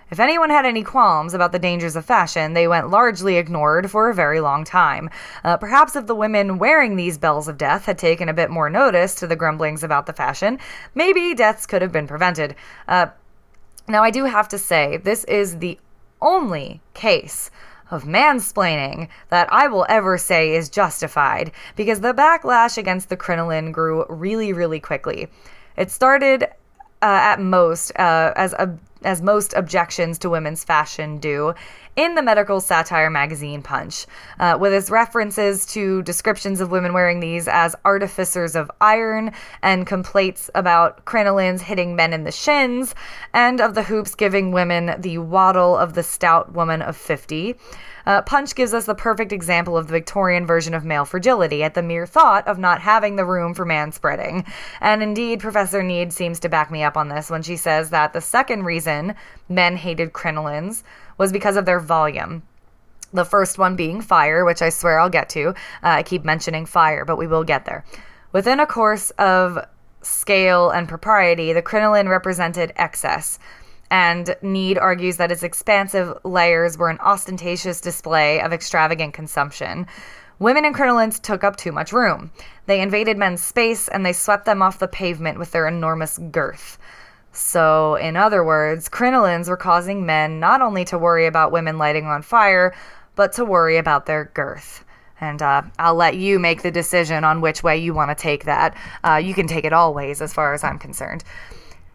If 0.09 0.21
anyone 0.21 0.51
had 0.51 0.65
any 0.65 0.85
qualms 0.85 1.35
about 1.35 1.51
the 1.51 1.59
dangers 1.59 1.97
of 1.97 2.05
fashion, 2.05 2.55
they 2.55 2.69
went 2.69 2.91
largely 2.91 3.37
ignored 3.37 3.91
for 3.91 4.09
a 4.09 4.15
very 4.15 4.41
long 4.41 4.65
time. 4.65 5.11
Uh, 5.43 5.57
perhaps 5.57 5.97
if 5.97 6.07
the 6.07 6.15
women 6.15 6.59
wearing 6.59 6.95
these 6.95 7.19
bells 7.19 7.49
of 7.49 7.59
death 7.59 7.87
had 7.87 7.99
taken 7.99 8.29
a 8.29 8.35
bit 8.35 8.51
more 8.51 8.71
notice 8.71 9.17
to 9.17 9.27
the 9.27 9.35
grumblings 9.35 9.83
about 9.83 10.07
the 10.07 10.13
fashion, 10.13 10.61
maybe 10.95 11.35
deaths 11.35 11.67
could 11.67 11.83
have 11.83 11.91
been 11.91 12.07
prevented. 12.07 12.55
Uh, 12.87 13.07
now, 13.89 14.03
I 14.03 14.11
do 14.11 14.25
have 14.25 14.49
to 14.49 14.59
say, 14.59 14.97
this 14.97 15.25
is 15.25 15.59
the 15.59 15.79
only 16.23 16.81
case 16.95 17.51
of 17.91 18.05
mansplaining 18.05 19.09
that 19.29 19.53
I 19.53 19.69
will 19.69 19.87
ever 19.89 20.19
say 20.19 20.55
is 20.55 20.69
justified, 20.69 21.53
because 21.77 22.01
the 22.01 22.15
backlash 22.15 22.79
against 22.79 23.09
the 23.09 23.17
crinoline 23.17 23.71
grew 23.73 24.05
really, 24.09 24.53
really 24.53 24.81
quickly. 24.81 25.29
It 25.77 25.91
started 25.91 26.45
uh, 26.45 26.49
at 27.03 27.41
most 27.41 27.93
uh, 27.97 28.33
as 28.35 28.53
a 28.55 28.77
as 29.03 29.23
most 29.23 29.53
objections 29.55 30.19
to 30.19 30.31
women's 30.31 30.65
fashion 30.65 31.19
do, 31.19 31.55
in 31.97 32.15
the 32.15 32.23
medical 32.23 32.61
satire 32.61 33.11
magazine 33.11 33.63
Punch, 33.63 34.07
uh, 34.39 34.57
with 34.61 34.73
his 34.73 34.91
references 34.91 35.65
to 35.67 36.03
descriptions 36.03 36.61
of 36.61 36.71
women 36.71 36.93
wearing 36.93 37.21
these 37.21 37.49
as 37.49 37.75
artificers 37.85 38.55
of 38.55 38.71
iron 38.81 39.33
and 39.63 39.87
complaints 39.87 40.51
about 40.55 41.05
crinolines 41.07 41.61
hitting 41.61 41.97
men 41.97 42.13
in 42.13 42.25
the 42.25 42.33
shins, 42.33 42.95
and 43.33 43.61
of 43.61 43.75
the 43.75 43.83
hoops 43.83 44.15
giving 44.15 44.53
women 44.53 44.95
the 45.01 45.19
waddle 45.19 45.77
of 45.77 45.95
the 45.95 46.03
stout 46.03 46.53
woman 46.53 46.83
of 46.83 46.97
50. 46.97 47.57
Uh, 48.07 48.23
Punch 48.23 48.55
gives 48.55 48.73
us 48.73 48.87
the 48.87 48.95
perfect 48.95 49.33
example 49.33 49.77
of 49.77 49.89
the 49.89 49.93
Victorian 49.93 50.47
version 50.47 50.75
of 50.75 50.85
male 50.85 51.05
fragility 51.05 51.65
at 51.65 51.75
the 51.75 51.83
mere 51.83 52.07
thought 52.07 52.47
of 52.47 52.57
not 52.57 52.81
having 52.81 53.17
the 53.17 53.25
room 53.25 53.53
for 53.53 53.65
man 53.65 53.91
spreading. 53.91 54.45
And 54.81 55.03
indeed, 55.03 55.41
Professor 55.41 55.83
Nead 55.83 56.13
seems 56.13 56.39
to 56.41 56.49
back 56.49 56.71
me 56.71 56.85
up 56.85 56.97
on 56.97 57.09
this 57.09 57.31
when 57.31 57.43
she 57.43 57.57
says 57.57 57.91
that 57.91 58.13
the 58.13 58.21
second 58.21 58.63
reason 58.63 59.15
men 59.49 59.77
hated 59.77 60.13
crinolines 60.13 60.85
was 61.19 61.33
because 61.33 61.57
of 61.57 61.65
their 61.65 61.81
volume. 61.81 62.43
The 63.13 63.25
first 63.25 63.59
one 63.59 63.77
being 63.77 64.01
fire, 64.01 64.45
which 64.45 64.63
I 64.63 64.69
swear 64.69 64.99
I'll 64.99 65.09
get 65.09 65.29
to. 65.31 65.51
Uh, 65.51 65.53
I 65.83 66.03
keep 66.03 66.25
mentioning 66.25 66.67
fire, 66.67 67.05
but 67.05 67.17
we 67.17 67.27
will 67.27 67.45
get 67.45 67.65
there. 67.65 67.85
Within 68.33 68.61
a 68.61 68.67
course 68.67 69.11
of 69.13 69.59
scale 70.03 70.71
and 70.71 70.89
propriety, 70.89 71.53
the 71.53 71.63
crinoline 71.63 72.09
represented 72.09 72.73
excess 72.77 73.39
and 73.91 74.37
Nead 74.43 74.79
argues 74.79 75.17
that 75.17 75.31
its 75.31 75.43
expansive 75.43 76.17
layers 76.25 76.77
were 76.77 76.91
an 76.91 76.99
ostentatious 77.01 77.81
display 77.81 78.41
of 78.41 78.53
extravagant 78.53 79.15
consumption. 79.15 79.87
Women 80.39 80.65
in 80.65 80.75
crinolines 80.75 81.21
took 81.21 81.45
up 81.45 81.57
too 81.57 81.73
much 81.73 81.93
room. 81.93 82.31
They 82.67 82.81
invaded 82.81 83.17
men's 83.17 83.43
space 83.43 83.89
and 83.89 84.05
they 84.05 84.13
swept 84.13 84.45
them 84.45 84.61
off 84.61 84.79
the 84.79 84.89
pavement 84.89 85.39
with 85.39 85.53
their 85.53 85.67
enormous 85.67 86.19
girth. 86.19 86.79
So, 87.37 87.97
in 87.97 88.17
other 88.17 88.43
words, 88.43 88.89
crinolines 88.89 89.49
were 89.49 89.59
causing 89.59 90.07
men 90.07 90.41
not 90.41 90.63
only 90.63 90.87
to 90.87 90.99
worry 90.99 91.27
about 91.27 91.53
women 91.53 91.77
lighting 91.77 92.07
on 92.07 92.23
fire, 92.23 92.75
but 93.15 93.33
to 93.35 93.45
worry 93.45 93.77
about 93.77 94.07
their 94.07 94.31
girth. 94.33 94.85
And 95.21 95.43
uh, 95.43 95.63
I'll 95.79 95.95
let 95.95 96.17
you 96.17 96.39
make 96.39 96.63
the 96.63 96.71
decision 96.71 97.25
on 97.25 97.43
which 97.43 97.63
way 97.63 97.77
you 97.77 97.93
want 97.93 98.11
to 98.11 98.15
take 98.15 98.45
that. 98.45 98.75
Uh, 99.05 99.17
you 99.17 99.35
can 99.35 99.47
take 99.47 99.67
it 99.67 99.75
all 99.75 99.93
ways, 99.93 100.23
as 100.23 100.33
far 100.33 100.55
as 100.55 100.65
I'm 100.65 100.79
concerned. 100.79 101.25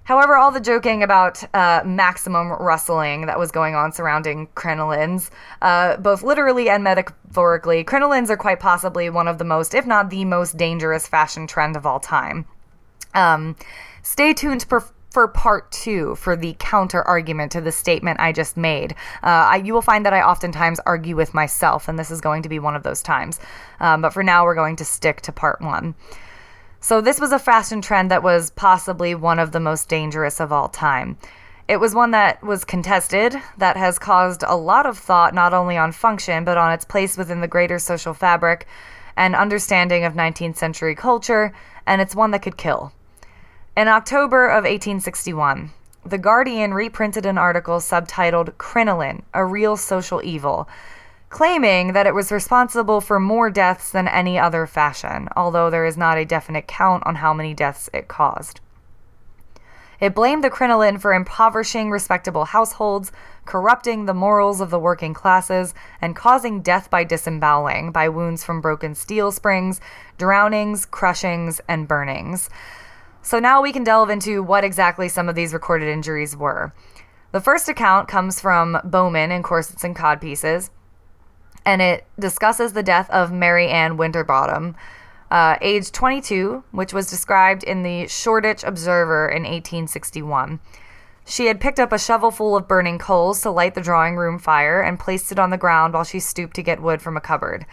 However, 0.04 0.36
all 0.36 0.52
the 0.52 0.60
joking 0.60 1.02
about 1.02 1.44
uh, 1.56 1.82
maximum 1.86 2.52
rustling 2.52 3.26
that 3.26 3.40
was 3.40 3.50
going 3.52 3.74
on 3.74 3.92
surrounding 3.92 4.48
crinolines, 4.56 5.32
uh, 5.64 5.98
both 5.98 6.22
literally 6.22 6.70
and 6.70 6.84
metaphorically, 6.84 7.84
crinolines 7.84 8.30
are 8.30 8.38
quite 8.38 8.60
possibly 8.60 9.10
one 9.10 9.28
of 9.28 9.40
the 9.40 9.44
most, 9.44 9.74
if 9.74 9.88
not 9.88 10.12
the 10.12 10.26
most 10.26 10.58
dangerous 10.58 11.08
fashion 11.08 11.48
trend 11.48 11.76
of 11.76 11.86
all 11.88 12.00
time. 12.00 12.46
Um, 13.16 13.56
stay 14.04 14.34
tuned 14.34 14.66
for 14.70 14.86
for 15.12 15.28
part 15.28 15.70
two 15.72 16.16
for 16.16 16.36
the 16.36 16.56
counter 16.58 17.04
argument 17.04 17.52
to 17.52 17.62
the 17.62 17.72
statement 17.72 18.20
I 18.20 18.32
just 18.32 18.58
made. 18.58 18.94
Uh, 19.22 19.52
I, 19.52 19.56
you 19.58 19.74
will 19.74 19.82
find 19.82 20.06
that 20.06 20.14
I 20.14 20.22
oftentimes 20.22 20.80
argue 20.86 21.16
with 21.16 21.34
myself, 21.34 21.88
and 21.88 22.00
this 22.00 22.10
is 22.10 22.22
going 22.22 22.44
to 22.44 22.50
be 22.50 22.60
one 22.60 22.76
of 22.76 22.84
those 22.84 23.04
times. 23.04 23.40
Um, 23.80 24.02
but 24.02 24.14
for 24.14 24.24
now, 24.24 24.46
we're 24.46 24.56
going 24.56 24.78
to 24.78 24.86
stick 24.86 25.22
to 25.22 25.32
part 25.32 25.62
one. 25.62 25.96
So, 26.80 27.00
this 27.00 27.20
was 27.20 27.32
a 27.32 27.38
fashion 27.38 27.82
trend 27.82 28.10
that 28.10 28.24
was 28.24 28.50
possibly 28.52 29.14
one 29.14 29.38
of 29.38 29.52
the 29.52 29.60
most 29.60 29.88
dangerous 29.88 30.40
of 30.40 30.52
all 30.52 30.68
time. 30.68 31.18
It 31.68 31.80
was 31.80 31.94
one 31.94 32.12
that 32.12 32.42
was 32.42 32.66
contested, 32.66 33.36
that 33.58 33.78
has 33.78 34.00
caused 34.00 34.44
a 34.48 34.56
lot 34.56 34.86
of 34.86 34.98
thought 34.98 35.36
not 35.36 35.54
only 35.54 35.78
on 35.78 35.92
function, 35.92 36.44
but 36.44 36.58
on 36.58 36.74
its 36.74 36.86
place 36.86 37.18
within 37.18 37.42
the 37.42 37.48
greater 37.48 37.78
social 37.78 38.14
fabric 38.14 38.66
and 39.16 39.36
understanding 39.36 40.04
of 40.04 40.14
19th 40.14 40.58
century 40.58 40.96
culture, 40.96 41.54
and 41.86 42.02
it's 42.02 42.16
one 42.16 42.32
that 42.32 42.42
could 42.42 42.58
kill. 42.58 42.92
In 43.76 43.88
October 43.88 44.48
of 44.48 44.66
1861, 44.66 45.72
The 46.06 46.18
Guardian 46.18 46.74
reprinted 46.74 47.26
an 47.26 47.38
article 47.38 47.78
subtitled 47.78 48.58
Crinoline, 48.58 49.24
a 49.34 49.46
Real 49.46 49.78
Social 49.78 50.22
Evil 50.24 50.68
claiming 51.32 51.94
that 51.94 52.06
it 52.06 52.14
was 52.14 52.30
responsible 52.30 53.00
for 53.00 53.18
more 53.18 53.50
deaths 53.50 53.90
than 53.90 54.10
any 54.10 54.38
other 54.38 54.68
fashion, 54.68 55.30
although 55.38 55.70
there 55.70 55.86
is 55.86 55.96
not 55.96 56.18
a 56.18 56.26
definite 56.26 56.68
count 56.68 57.02
on 57.06 57.16
how 57.16 57.34
many 57.34 57.54
deaths 57.54 57.90
it 57.94 58.10
caused. 58.10 58.60
It 60.02 60.14
blamed 60.14 60.44
the 60.44 60.50
crinoline 60.50 60.98
for 60.98 61.14
impoverishing 61.14 61.90
respectable 61.90 62.44
households, 62.44 63.14
corrupting 63.46 64.06
the 64.06 64.14
morals 64.14 64.60
of 64.60 64.72
the 64.72 64.80
working 64.80 65.14
classes, 65.14 65.74
and 66.02 66.16
causing 66.16 66.62
death 66.62 66.90
by 66.90 67.06
disemboweling, 67.06 67.94
by 67.94 68.10
wounds 68.10 68.44
from 68.44 68.60
broken 68.60 68.94
steel 68.94 69.32
springs, 69.32 69.80
drownings, 70.18 70.86
crushings, 70.86 71.62
and 71.70 71.88
burnings. 71.88 72.50
So 73.22 73.40
now 73.40 73.62
we 73.62 73.72
can 73.72 73.84
delve 73.84 74.10
into 74.10 74.42
what 74.42 74.64
exactly 74.64 75.08
some 75.08 75.30
of 75.30 75.36
these 75.36 75.54
recorded 75.54 75.88
injuries 75.88 76.36
were. 76.36 76.74
The 77.32 77.42
first 77.42 77.70
account 77.70 78.08
comes 78.08 78.42
from 78.42 78.78
Bowman 78.84 79.32
in 79.32 79.44
Corsets 79.44 79.84
and 79.84 79.96
Codpieces 79.96 80.70
and 81.66 81.82
it 81.82 82.06
discusses 82.20 82.74
the 82.74 82.84
death 82.84 83.10
of 83.10 83.32
Mary 83.32 83.68
Ann 83.68 83.98
Winterbottom, 83.98 84.76
uh, 85.30 85.58
age 85.62 85.92
22, 85.92 86.64
which 86.72 86.94
was 86.94 87.10
described 87.10 87.64
in 87.64 87.84
the 87.84 88.08
Shoreditch 88.08 88.64
Observer 88.64 89.28
in 89.30 89.44
1861. 89.44 90.60
She 91.26 91.46
had 91.46 91.62
picked 91.62 91.80
up 91.80 91.92
a 91.92 92.00
shovelful 92.00 92.58
of 92.58 92.68
burning 92.68 92.98
coals 92.98 93.42
to 93.42 93.52
light 93.52 93.76
the 93.76 93.82
drawing 93.82 94.16
room 94.16 94.40
fire 94.40 94.82
and 94.82 95.00
placed 95.00 95.32
it 95.32 95.40
on 95.40 95.52
the 95.52 95.58
ground 95.58 95.94
while 95.94 96.04
she 96.04 96.20
stooped 96.20 96.56
to 96.56 96.64
get 96.64 96.82
wood 96.82 97.02
from 97.02 97.16
a 97.16 97.22
cupboard. 97.22 97.66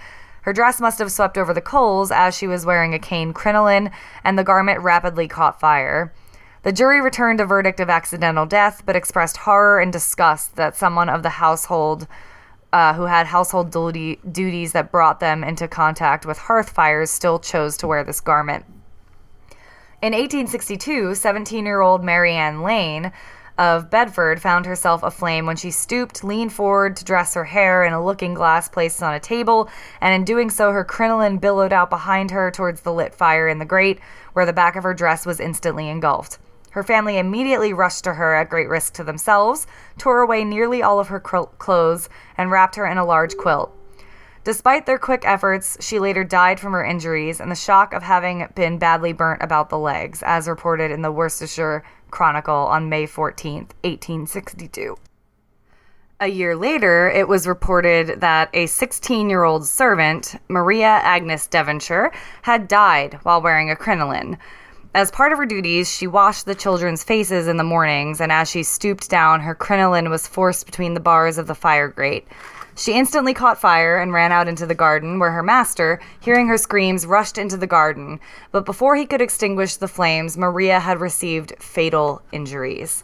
Her 0.43 0.53
dress 0.53 0.81
must 0.81 0.99
have 0.99 1.13
swept 1.13 1.37
over 1.37 1.53
the 1.53 1.61
coals 1.61 2.11
as 2.11 2.37
she 2.37 2.47
was 2.47 2.67
wearing 2.67 2.95
a 2.95 2.99
cane 2.99 3.33
crinoline, 3.33 3.91
and 4.25 4.39
the 4.39 4.45
garment 4.45 4.81
rapidly 4.81 5.29
caught 5.29 5.61
fire. 5.61 6.13
The 6.63 6.73
jury 6.73 7.01
returned 7.01 7.41
a 7.41 7.47
verdict 7.47 7.81
of 7.81 7.91
accidental 7.91 8.47
death, 8.47 8.83
but 8.85 8.97
expressed 8.97 9.39
horror 9.39 9.81
and 9.81 9.93
disgust 9.93 10.57
that 10.57 10.77
someone 10.77 11.09
of 11.09 11.23
the 11.23 11.31
household 11.31 12.07
uh, 12.73 12.95
who 12.95 13.05
had 13.05 13.27
household 13.27 13.71
duty, 13.71 14.19
duties 14.31 14.73
that 14.73 14.93
brought 14.93 15.21
them 15.21 15.43
into 15.43 15.67
contact 15.67 16.27
with 16.27 16.39
hearth 16.39 16.71
fires 16.71 17.11
still 17.11 17.39
chose 17.39 17.77
to 17.79 17.87
wear 17.87 18.05
this 18.05 18.21
garment. 18.21 18.65
In 20.01 20.13
1862, 20.13 21.15
17 21.15 21.65
year 21.65 21.81
old 21.81 22.05
Marianne 22.05 22.63
Lane 22.63 23.13
of 23.59 23.91
Bedford 23.91 24.41
found 24.41 24.65
herself 24.65 25.03
aflame 25.03 25.45
when 25.45 25.57
she 25.57 25.71
stooped, 25.71 26.23
leaned 26.23 26.53
forward 26.53 26.97
to 26.97 27.05
dress 27.05 27.35
her 27.35 27.45
hair 27.45 27.85
in 27.85 27.93
a 27.93 28.05
looking 28.05 28.33
glass 28.33 28.69
placed 28.69 29.03
on 29.03 29.15
a 29.15 29.21
table, 29.21 29.69
and 30.01 30.15
in 30.15 30.25
doing 30.25 30.49
so, 30.49 30.71
her 30.71 30.85
crinoline 30.85 31.39
billowed 31.39 31.73
out 31.73 31.91
behind 31.91 32.31
her 32.31 32.51
towards 32.51 32.83
the 32.83 32.93
lit 32.93 33.15
fire 33.15 33.49
in 33.49 33.59
the 33.59 33.65
grate, 33.65 33.99
where 34.33 34.47
the 34.47 34.53
back 34.53 34.77
of 34.77 34.85
her 34.85 34.95
dress 34.95 35.27
was 35.27 35.41
instantly 35.41 35.89
engulfed. 35.89 36.39
Her 36.71 36.83
family 36.83 37.19
immediately 37.19 37.73
rushed 37.73 38.05
to 38.05 38.15
her 38.15 38.35
at 38.35 38.51
great 38.51 38.69
risk 38.69 38.95
to 38.95 39.05
themselves, 39.05 39.67
tore 39.97 40.21
away 40.21 40.45
nearly 40.45 40.83
all 40.83 41.01
of 41.01 41.09
her 41.09 41.21
clothes, 41.21 42.09
and 42.37 42.51
wrapped 42.51 42.77
her 42.77 42.87
in 42.87 42.99
a 42.99 43.05
large 43.05 43.37
quilt. 43.37 43.75
Despite 44.45 44.87
their 44.87 44.99
quick 44.99 45.23
efforts, 45.25 45.77
she 45.85 45.99
later 45.99 46.25
died 46.25 46.59
from 46.61 46.73
her 46.73 46.85
injuries 46.85 47.41
and 47.41 47.51
the 47.51 47.57
shock 47.57 47.93
of 47.93 48.03
having 48.03 48.49
been 48.55 48.79
badly 48.79 49.13
burnt 49.13 49.43
about 49.43 49.69
the 49.69 49.79
legs, 49.79 50.23
as 50.23 50.49
reported 50.49 50.91
in 50.91 51.03
the 51.03 51.13
Worcestershire 51.13 51.85
Chronicle 52.11 52.55
on 52.55 52.89
May 52.89 53.07
14, 53.07 53.69
1862. 53.83 54.97
A 56.21 56.27
year 56.27 56.57
later, 56.57 57.09
it 57.09 57.29
was 57.29 57.47
reported 57.47 58.21
that 58.21 58.51
a 58.53 58.67
16 58.67 59.31
year 59.31 59.45
old 59.45 59.65
servant, 59.65 60.35
Maria 60.49 61.01
Agnes 61.05 61.47
Devonshire, 61.47 62.11
had 62.43 62.67
died 62.67 63.21
while 63.23 63.41
wearing 63.41 63.71
a 63.71 63.77
crinoline. 63.77 64.37
As 64.95 65.13
part 65.13 65.31
of 65.31 65.39
her 65.39 65.47
duties, 65.47 65.89
she 65.89 66.09
washed 66.09 66.45
the 66.45 66.57
children's 66.57 67.05
faces 67.05 67.47
in 67.47 67.57
the 67.57 67.63
mornings, 67.63 68.21
and 68.21 68.33
as 68.33 68.51
she 68.51 68.65
stooped 68.65 69.09
down, 69.09 69.41
her 69.41 69.55
crinoline 69.55 70.11
was 70.11 70.27
forced 70.27 70.67
between 70.67 70.95
the 70.95 71.01
bars 71.01 71.39
of 71.39 71.47
the 71.47 71.55
fire 71.55 71.89
grate. 71.89 72.27
She 72.79 72.93
instantly 72.93 73.35
caught 73.35 73.61
fire 73.61 73.99
and 73.99 74.13
ran 74.13 74.31
out 74.31 74.47
into 74.47 74.65
the 74.65 74.75
garden, 74.75 75.19
where 75.19 75.33
her 75.33 75.43
master, 75.43 76.01
hearing 76.21 76.47
her 76.47 76.57
screams, 76.57 77.07
rushed 77.07 77.37
into 77.37 77.57
the 77.57 77.67
garden. 77.67 78.21
But 78.53 78.65
before 78.65 78.95
he 78.95 79.05
could 79.05 79.21
extinguish 79.21 79.77
the 79.77 79.89
flames, 79.89 80.39
Maria 80.39 80.79
had 80.79 81.01
received 81.01 81.55
fatal 81.59 82.23
injuries. 82.31 83.03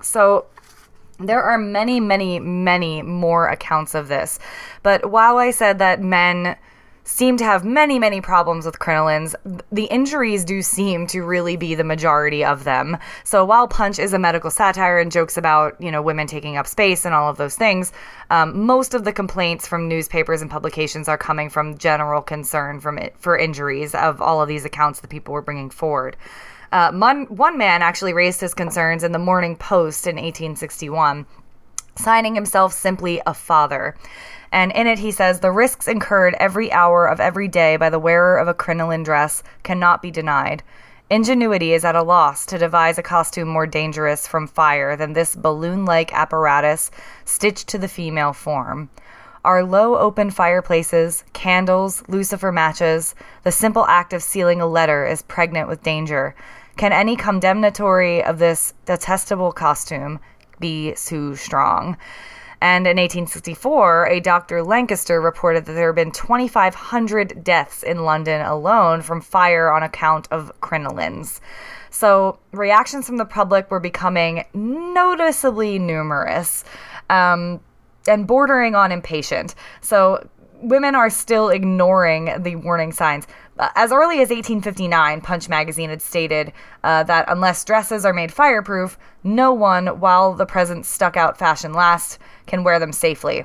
So, 0.00 0.46
there 1.18 1.42
are 1.42 1.58
many, 1.58 1.98
many, 1.98 2.38
many 2.38 3.02
more 3.02 3.48
accounts 3.48 3.96
of 3.96 4.06
this. 4.06 4.38
But 4.84 5.10
while 5.10 5.36
I 5.36 5.50
said 5.50 5.80
that 5.80 6.00
men 6.00 6.56
seem 7.04 7.36
to 7.36 7.44
have 7.44 7.64
many, 7.64 7.98
many 7.98 8.20
problems 8.20 8.64
with 8.64 8.78
crinolines. 8.78 9.34
The 9.70 9.84
injuries 9.84 10.44
do 10.44 10.62
seem 10.62 11.06
to 11.08 11.22
really 11.22 11.56
be 11.56 11.74
the 11.74 11.84
majority 11.84 12.44
of 12.44 12.64
them. 12.64 12.96
So 13.24 13.44
while 13.44 13.66
Punch 13.66 13.98
is 13.98 14.12
a 14.12 14.18
medical 14.18 14.50
satire 14.50 14.98
and 14.98 15.10
jokes 15.10 15.36
about, 15.36 15.80
you 15.80 15.90
know, 15.90 16.02
women 16.02 16.26
taking 16.26 16.56
up 16.56 16.66
space 16.66 17.04
and 17.04 17.14
all 17.14 17.28
of 17.28 17.38
those 17.38 17.56
things, 17.56 17.92
um, 18.30 18.64
most 18.64 18.94
of 18.94 19.04
the 19.04 19.12
complaints 19.12 19.66
from 19.66 19.88
newspapers 19.88 20.42
and 20.42 20.50
publications 20.50 21.08
are 21.08 21.18
coming 21.18 21.50
from 21.50 21.76
general 21.78 22.22
concern 22.22 22.80
from 22.80 22.98
it, 22.98 23.14
for 23.18 23.36
injuries 23.36 23.94
of 23.94 24.22
all 24.22 24.40
of 24.40 24.48
these 24.48 24.64
accounts 24.64 25.00
that 25.00 25.08
people 25.08 25.34
were 25.34 25.42
bringing 25.42 25.70
forward. 25.70 26.16
Uh, 26.72 26.90
one, 26.92 27.26
one 27.26 27.58
man 27.58 27.82
actually 27.82 28.14
raised 28.14 28.40
his 28.40 28.54
concerns 28.54 29.04
in 29.04 29.12
the 29.12 29.18
Morning 29.18 29.56
Post 29.56 30.06
in 30.06 30.16
1861, 30.16 31.26
signing 31.96 32.34
himself 32.34 32.72
simply 32.72 33.20
a 33.26 33.34
father. 33.34 33.94
And 34.50 34.70
in 34.72 34.86
it, 34.86 34.98
he 34.98 35.10
says 35.10 35.40
the 35.40 35.50
risks 35.50 35.88
incurred 35.88 36.34
every 36.38 36.70
hour 36.70 37.06
of 37.06 37.20
every 37.20 37.48
day 37.48 37.76
by 37.76 37.90
the 37.90 37.98
wearer 37.98 38.36
of 38.36 38.48
a 38.48 38.54
crinoline 38.54 39.02
dress 39.02 39.42
cannot 39.62 40.02
be 40.02 40.10
denied. 40.10 40.62
Ingenuity 41.08 41.74
is 41.74 41.84
at 41.84 41.94
a 41.94 42.02
loss 42.02 42.46
to 42.46 42.58
devise 42.58 42.96
a 42.96 43.02
costume 43.02 43.48
more 43.48 43.66
dangerous 43.66 44.26
from 44.26 44.46
fire 44.46 44.96
than 44.96 45.12
this 45.12 45.36
balloon 45.36 45.84
like 45.84 46.12
apparatus 46.14 46.90
stitched 47.24 47.68
to 47.68 47.78
the 47.78 47.88
female 47.88 48.32
form. 48.32 48.88
Our 49.44 49.64
low 49.64 49.96
open 49.98 50.30
fireplaces, 50.30 51.24
candles, 51.32 52.02
lucifer 52.08 52.52
matches, 52.52 53.14
the 53.42 53.52
simple 53.52 53.84
act 53.86 54.12
of 54.12 54.22
sealing 54.22 54.60
a 54.60 54.66
letter 54.66 55.04
is 55.04 55.22
pregnant 55.22 55.68
with 55.68 55.82
danger. 55.82 56.34
Can 56.76 56.92
any 56.92 57.16
condemnatory 57.16 58.22
of 58.22 58.38
this 58.38 58.72
detestable 58.86 59.52
costume 59.52 60.20
be 60.62 60.94
too 60.94 61.36
strong? 61.36 61.98
And 62.62 62.86
in 62.86 62.96
1864, 62.96 64.06
a 64.06 64.20
Dr. 64.20 64.62
Lancaster 64.62 65.20
reported 65.20 65.66
that 65.66 65.72
there 65.72 65.88
had 65.88 65.96
been 65.96 66.12
2,500 66.12 67.42
deaths 67.42 67.82
in 67.82 68.04
London 68.04 68.40
alone 68.40 69.02
from 69.02 69.20
fire 69.20 69.72
on 69.72 69.82
account 69.82 70.28
of 70.30 70.52
crinolines. 70.60 71.40
So 71.90 72.38
reactions 72.52 73.04
from 73.04 73.16
the 73.16 73.24
public 73.24 73.68
were 73.68 73.80
becoming 73.80 74.44
noticeably 74.54 75.80
numerous 75.80 76.62
um, 77.10 77.58
and 78.06 78.28
bordering 78.28 78.76
on 78.76 78.92
impatient. 78.92 79.56
So 79.80 80.24
women 80.62 80.94
are 80.94 81.10
still 81.10 81.48
ignoring 81.48 82.30
the 82.42 82.54
warning 82.56 82.92
signs. 82.92 83.26
Uh, 83.62 83.70
as 83.76 83.92
early 83.92 84.16
as 84.16 84.30
1859, 84.30 85.20
Punch 85.20 85.48
magazine 85.48 85.88
had 85.88 86.02
stated 86.02 86.52
uh, 86.82 87.04
that 87.04 87.26
unless 87.28 87.64
dresses 87.64 88.04
are 88.04 88.12
made 88.12 88.32
fireproof, 88.32 88.98
no 89.22 89.52
one, 89.52 89.86
while 90.00 90.34
the 90.34 90.44
present 90.44 90.84
stuck 90.84 91.16
out 91.16 91.38
fashion 91.38 91.72
lasts, 91.72 92.18
can 92.46 92.64
wear 92.64 92.80
them 92.80 92.90
safely. 92.90 93.44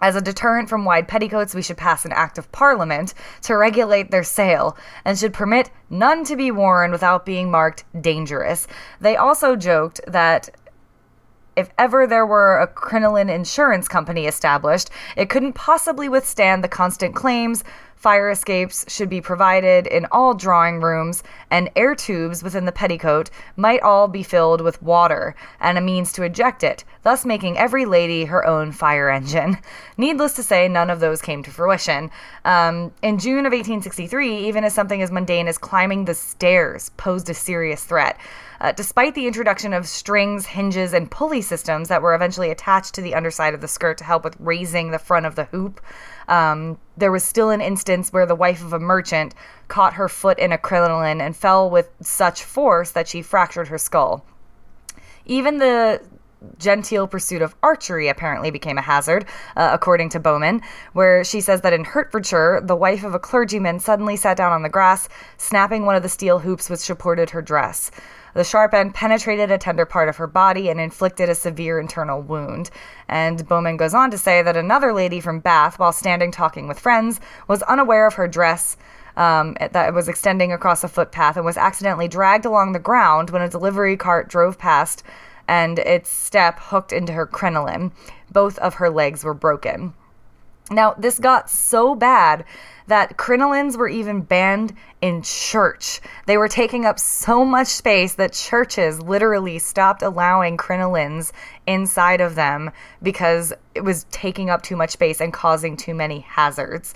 As 0.00 0.16
a 0.16 0.22
deterrent 0.22 0.70
from 0.70 0.86
wide 0.86 1.06
petticoats, 1.06 1.54
we 1.54 1.60
should 1.60 1.76
pass 1.76 2.06
an 2.06 2.12
act 2.12 2.38
of 2.38 2.50
parliament 2.50 3.12
to 3.42 3.58
regulate 3.58 4.10
their 4.10 4.24
sale 4.24 4.74
and 5.04 5.18
should 5.18 5.34
permit 5.34 5.70
none 5.90 6.24
to 6.24 6.34
be 6.34 6.50
worn 6.50 6.90
without 6.90 7.26
being 7.26 7.50
marked 7.50 7.84
dangerous. 8.00 8.66
They 9.02 9.16
also 9.16 9.54
joked 9.54 10.00
that 10.06 10.48
if 11.56 11.70
ever 11.78 12.06
there 12.06 12.26
were 12.26 12.58
a 12.58 12.66
crinoline 12.66 13.30
insurance 13.30 13.88
company 13.88 14.26
established, 14.26 14.90
it 15.16 15.30
couldn't 15.30 15.54
possibly 15.54 16.08
withstand 16.08 16.62
the 16.62 16.68
constant 16.68 17.14
claims 17.14 17.64
Fire 17.96 18.28
escapes 18.30 18.84
should 18.88 19.08
be 19.08 19.22
provided 19.22 19.86
in 19.86 20.06
all 20.12 20.34
drawing 20.34 20.80
rooms, 20.80 21.22
and 21.50 21.70
air 21.74 21.94
tubes 21.94 22.42
within 22.42 22.66
the 22.66 22.72
petticoat 22.72 23.30
might 23.56 23.80
all 23.80 24.06
be 24.06 24.22
filled 24.22 24.60
with 24.60 24.82
water 24.82 25.34
and 25.60 25.78
a 25.78 25.80
means 25.80 26.12
to 26.12 26.22
eject 26.22 26.62
it, 26.62 26.84
thus 27.04 27.24
making 27.24 27.56
every 27.56 27.86
lady 27.86 28.26
her 28.26 28.46
own 28.46 28.70
fire 28.70 29.08
engine. 29.08 29.56
Needless 29.96 30.34
to 30.34 30.42
say, 30.42 30.68
none 30.68 30.90
of 30.90 31.00
those 31.00 31.22
came 31.22 31.42
to 31.42 31.50
fruition. 31.50 32.10
Um, 32.44 32.92
in 33.00 33.18
June 33.18 33.46
of 33.46 33.52
1863, 33.52 34.46
even 34.46 34.62
as 34.62 34.74
something 34.74 35.00
as 35.00 35.10
mundane 35.10 35.48
as 35.48 35.56
climbing 35.56 36.04
the 36.04 36.14
stairs 36.14 36.90
posed 36.98 37.30
a 37.30 37.34
serious 37.34 37.82
threat. 37.82 38.18
Uh, 38.60 38.72
despite 38.72 39.14
the 39.14 39.26
introduction 39.26 39.72
of 39.72 39.86
strings, 39.86 40.46
hinges, 40.46 40.92
and 40.92 41.10
pulley 41.10 41.42
systems 41.42 41.88
that 41.88 42.02
were 42.02 42.14
eventually 42.14 42.50
attached 42.50 42.94
to 42.94 43.02
the 43.02 43.14
underside 43.14 43.54
of 43.54 43.60
the 43.60 43.68
skirt 43.68 43.98
to 43.98 44.04
help 44.04 44.24
with 44.24 44.36
raising 44.38 44.90
the 44.90 44.98
front 44.98 45.26
of 45.26 45.34
the 45.34 45.44
hoop, 45.44 45.80
um, 46.28 46.78
there 46.96 47.12
was 47.12 47.22
still 47.22 47.50
an 47.50 47.60
instance 47.60 48.12
where 48.12 48.26
the 48.26 48.34
wife 48.34 48.62
of 48.62 48.72
a 48.72 48.78
merchant 48.78 49.34
caught 49.68 49.94
her 49.94 50.08
foot 50.08 50.38
in 50.38 50.52
a 50.52 50.58
crinoline 50.58 51.20
and 51.20 51.36
fell 51.36 51.68
with 51.70 51.90
such 52.00 52.42
force 52.42 52.92
that 52.92 53.08
she 53.08 53.22
fractured 53.22 53.68
her 53.68 53.78
skull. 53.78 54.24
Even 55.24 55.58
the 55.58 56.00
genteel 56.58 57.06
pursuit 57.06 57.42
of 57.42 57.54
archery 57.62 58.08
apparently 58.08 58.50
became 58.50 58.78
a 58.78 58.82
hazard, 58.82 59.26
uh, 59.56 59.70
according 59.72 60.08
to 60.10 60.20
Bowman, 60.20 60.60
where 60.92 61.24
she 61.24 61.40
says 61.40 61.62
that 61.62 61.72
in 61.72 61.84
Hertfordshire, 61.84 62.60
the 62.62 62.76
wife 62.76 63.04
of 63.04 63.14
a 63.14 63.18
clergyman 63.18 63.80
suddenly 63.80 64.16
sat 64.16 64.36
down 64.36 64.52
on 64.52 64.62
the 64.62 64.68
grass, 64.68 65.08
snapping 65.38 65.84
one 65.84 65.96
of 65.96 66.02
the 66.02 66.08
steel 66.08 66.38
hoops 66.38 66.70
which 66.70 66.80
supported 66.80 67.30
her 67.30 67.42
dress. 67.42 67.90
The 68.36 68.44
sharp 68.44 68.74
end 68.74 68.92
penetrated 68.92 69.50
a 69.50 69.56
tender 69.56 69.86
part 69.86 70.10
of 70.10 70.18
her 70.18 70.26
body 70.26 70.68
and 70.68 70.78
inflicted 70.78 71.30
a 71.30 71.34
severe 71.34 71.80
internal 71.80 72.20
wound. 72.20 72.68
And 73.08 73.48
Bowman 73.48 73.78
goes 73.78 73.94
on 73.94 74.10
to 74.10 74.18
say 74.18 74.42
that 74.42 74.58
another 74.58 74.92
lady 74.92 75.20
from 75.20 75.40
Bath, 75.40 75.78
while 75.78 75.90
standing 75.90 76.30
talking 76.30 76.68
with 76.68 76.78
friends, 76.78 77.18
was 77.48 77.62
unaware 77.62 78.06
of 78.06 78.12
her 78.14 78.28
dress. 78.28 78.76
Um, 79.16 79.56
that 79.58 79.94
was 79.94 80.06
extending 80.06 80.52
across 80.52 80.84
a 80.84 80.88
footpath 80.88 81.38
and 81.38 81.46
was 81.46 81.56
accidentally 81.56 82.08
dragged 82.08 82.44
along 82.44 82.72
the 82.72 82.78
ground 82.78 83.30
when 83.30 83.40
a 83.40 83.48
delivery 83.48 83.96
cart 83.96 84.28
drove 84.28 84.58
past 84.58 85.02
and 85.48 85.78
its 85.78 86.10
step 86.10 86.58
hooked 86.60 86.92
into 86.92 87.14
her 87.14 87.24
crinoline. 87.24 87.90
Both 88.30 88.58
of 88.58 88.74
her 88.74 88.90
legs 88.90 89.24
were 89.24 89.32
broken. 89.32 89.94
Now, 90.70 90.94
this 90.98 91.18
got 91.18 91.48
so 91.48 91.94
bad 91.94 92.44
that 92.88 93.16
crinolines 93.16 93.76
were 93.76 93.88
even 93.88 94.20
banned 94.20 94.74
in 95.00 95.22
church. 95.22 96.00
They 96.26 96.36
were 96.36 96.48
taking 96.48 96.84
up 96.84 96.98
so 96.98 97.44
much 97.44 97.68
space 97.68 98.14
that 98.14 98.32
churches 98.32 99.00
literally 99.00 99.58
stopped 99.58 100.02
allowing 100.02 100.56
crinolines 100.56 101.32
inside 101.66 102.20
of 102.20 102.34
them 102.34 102.70
because 103.02 103.52
it 103.74 103.82
was 103.82 104.04
taking 104.10 104.50
up 104.50 104.62
too 104.62 104.76
much 104.76 104.90
space 104.90 105.20
and 105.20 105.32
causing 105.32 105.76
too 105.76 105.94
many 105.94 106.20
hazards. 106.20 106.94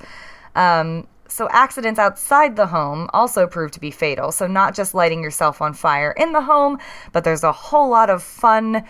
Um, 0.57 1.07
so, 1.29 1.49
accidents 1.53 2.01
outside 2.01 2.57
the 2.57 2.67
home 2.67 3.09
also 3.13 3.47
prove 3.47 3.71
to 3.73 3.81
be 3.81 3.93
fatal. 3.93 4.33
So, 4.33 4.49
not 4.49 4.75
just 4.75 4.95
lighting 4.95 5.23
yourself 5.23 5.63
on 5.63 5.75
fire 5.75 6.13
in 6.17 6.33
the 6.33 6.41
home, 6.41 6.79
but 7.13 7.23
there's 7.23 7.45
a 7.45 7.53
whole 7.53 7.89
lot 7.89 8.11
of 8.11 8.21
fun 8.21 8.85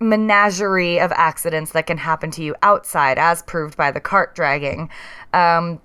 menagerie 0.00 1.00
of 1.00 1.12
accidents 1.12 1.72
that 1.72 1.86
can 1.86 1.98
happen 1.98 2.30
to 2.32 2.42
you 2.42 2.54
outside, 2.62 3.18
as 3.18 3.42
proved 3.42 3.76
by 3.76 3.90
the 3.90 4.00
cart 4.00 4.34
dragging. 4.34 4.90
Um, 5.32 5.80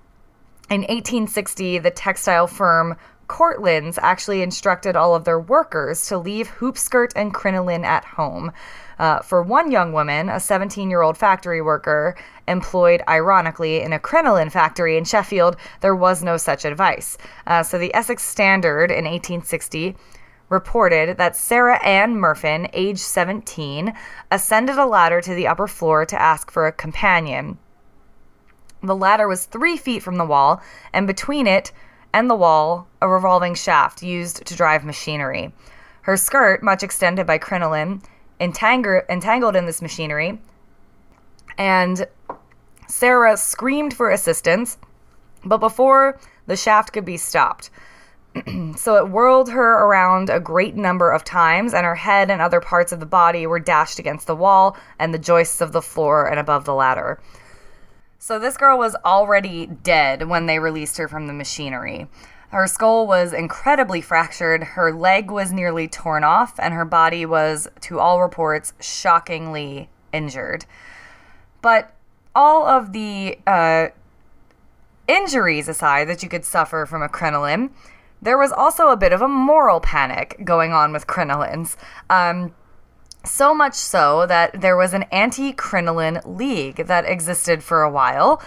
in 0.70 0.82
1860, 0.82 1.78
the 1.78 1.90
textile 1.90 2.46
firm 2.46 2.96
Courtaulds 3.28 3.98
actually 4.02 4.42
instructed 4.42 4.94
all 4.94 5.14
of 5.14 5.24
their 5.24 5.40
workers 5.40 6.06
to 6.08 6.18
leave 6.18 6.48
hoop 6.48 6.76
skirt 6.76 7.12
and 7.16 7.32
crinoline 7.32 7.84
at 7.84 8.04
home. 8.04 8.52
Uh, 8.98 9.20
for 9.20 9.42
one 9.42 9.70
young 9.70 9.92
woman, 9.92 10.28
a 10.28 10.38
17 10.38 10.90
year 10.90 11.00
old 11.00 11.16
factory 11.16 11.62
worker 11.62 12.14
employed, 12.46 13.02
ironically, 13.08 13.80
in 13.80 13.92
a 13.92 13.98
crinoline 13.98 14.50
factory 14.50 14.98
in 14.98 15.04
Sheffield, 15.04 15.56
there 15.80 15.96
was 15.96 16.22
no 16.22 16.36
such 16.36 16.64
advice. 16.64 17.16
Uh, 17.46 17.62
so 17.62 17.78
the 17.78 17.94
Essex 17.94 18.22
Standard 18.22 18.90
in 18.90 19.04
1860 19.04 19.96
reported 20.52 21.16
that 21.16 21.34
Sarah 21.34 21.82
Ann 21.84 22.14
Murfin, 22.14 22.70
age 22.72 22.98
17, 22.98 23.92
ascended 24.30 24.76
a 24.76 24.86
ladder 24.86 25.20
to 25.20 25.34
the 25.34 25.48
upper 25.48 25.66
floor 25.66 26.04
to 26.06 26.20
ask 26.20 26.50
for 26.50 26.66
a 26.66 26.72
companion. 26.72 27.58
The 28.82 28.94
ladder 28.94 29.26
was 29.26 29.46
three 29.46 29.76
feet 29.76 30.02
from 30.02 30.16
the 30.16 30.24
wall, 30.24 30.60
and 30.92 31.06
between 31.06 31.46
it 31.46 31.72
and 32.12 32.28
the 32.28 32.34
wall, 32.34 32.88
a 33.00 33.08
revolving 33.08 33.54
shaft 33.54 34.02
used 34.02 34.44
to 34.44 34.56
drive 34.56 34.84
machinery. 34.84 35.52
Her 36.02 36.16
skirt, 36.16 36.62
much 36.62 36.82
extended 36.82 37.26
by 37.26 37.38
crinoline, 37.38 38.02
entang- 38.40 39.08
entangled 39.08 39.56
in 39.56 39.66
this 39.66 39.80
machinery, 39.80 40.40
and 41.56 42.06
Sarah 42.88 43.36
screamed 43.36 43.94
for 43.94 44.10
assistance, 44.10 44.78
but 45.44 45.58
before 45.58 46.18
the 46.46 46.56
shaft 46.56 46.92
could 46.92 47.04
be 47.04 47.16
stopped, 47.16 47.70
so 48.76 48.96
it 48.96 49.10
whirled 49.10 49.50
her 49.50 49.84
around 49.84 50.30
a 50.30 50.40
great 50.40 50.76
number 50.76 51.10
of 51.10 51.24
times, 51.24 51.74
and 51.74 51.84
her 51.84 51.94
head 51.94 52.30
and 52.30 52.40
other 52.40 52.60
parts 52.60 52.92
of 52.92 53.00
the 53.00 53.06
body 53.06 53.46
were 53.46 53.58
dashed 53.58 53.98
against 53.98 54.26
the 54.26 54.36
wall 54.36 54.76
and 54.98 55.12
the 55.12 55.18
joists 55.18 55.60
of 55.60 55.72
the 55.72 55.82
floor 55.82 56.26
and 56.26 56.38
above 56.38 56.64
the 56.64 56.74
ladder. 56.74 57.20
So 58.18 58.38
this 58.38 58.56
girl 58.56 58.78
was 58.78 58.94
already 59.04 59.66
dead 59.66 60.28
when 60.28 60.46
they 60.46 60.58
released 60.58 60.96
her 60.98 61.08
from 61.08 61.26
the 61.26 61.32
machinery. 61.32 62.06
Her 62.50 62.66
skull 62.66 63.06
was 63.06 63.32
incredibly 63.32 64.00
fractured, 64.00 64.62
her 64.62 64.92
leg 64.92 65.30
was 65.30 65.52
nearly 65.52 65.88
torn 65.88 66.22
off, 66.22 66.60
and 66.60 66.74
her 66.74 66.84
body 66.84 67.26
was, 67.26 67.66
to 67.80 67.98
all 67.98 68.20
reports, 68.20 68.74
shockingly 68.78 69.88
injured. 70.12 70.66
But 71.62 71.94
all 72.34 72.66
of 72.66 72.92
the 72.92 73.38
uh, 73.46 73.88
injuries 75.08 75.68
aside 75.68 76.08
that 76.08 76.22
you 76.22 76.28
could 76.28 76.44
suffer 76.44 76.86
from 76.86 77.02
a 77.02 77.08
crinoline, 77.08 77.70
there 78.22 78.38
was 78.38 78.52
also 78.52 78.88
a 78.88 78.96
bit 78.96 79.12
of 79.12 79.20
a 79.20 79.28
moral 79.28 79.80
panic 79.80 80.40
going 80.44 80.72
on 80.72 80.92
with 80.92 81.08
crinolines. 81.08 81.76
Um, 82.08 82.54
so 83.24 83.52
much 83.52 83.74
so 83.74 84.26
that 84.26 84.60
there 84.60 84.76
was 84.76 84.94
an 84.94 85.04
anti 85.12 85.52
crinoline 85.52 86.20
league 86.24 86.86
that 86.86 87.04
existed 87.04 87.62
for 87.62 87.82
a 87.82 87.90
while, 87.90 88.40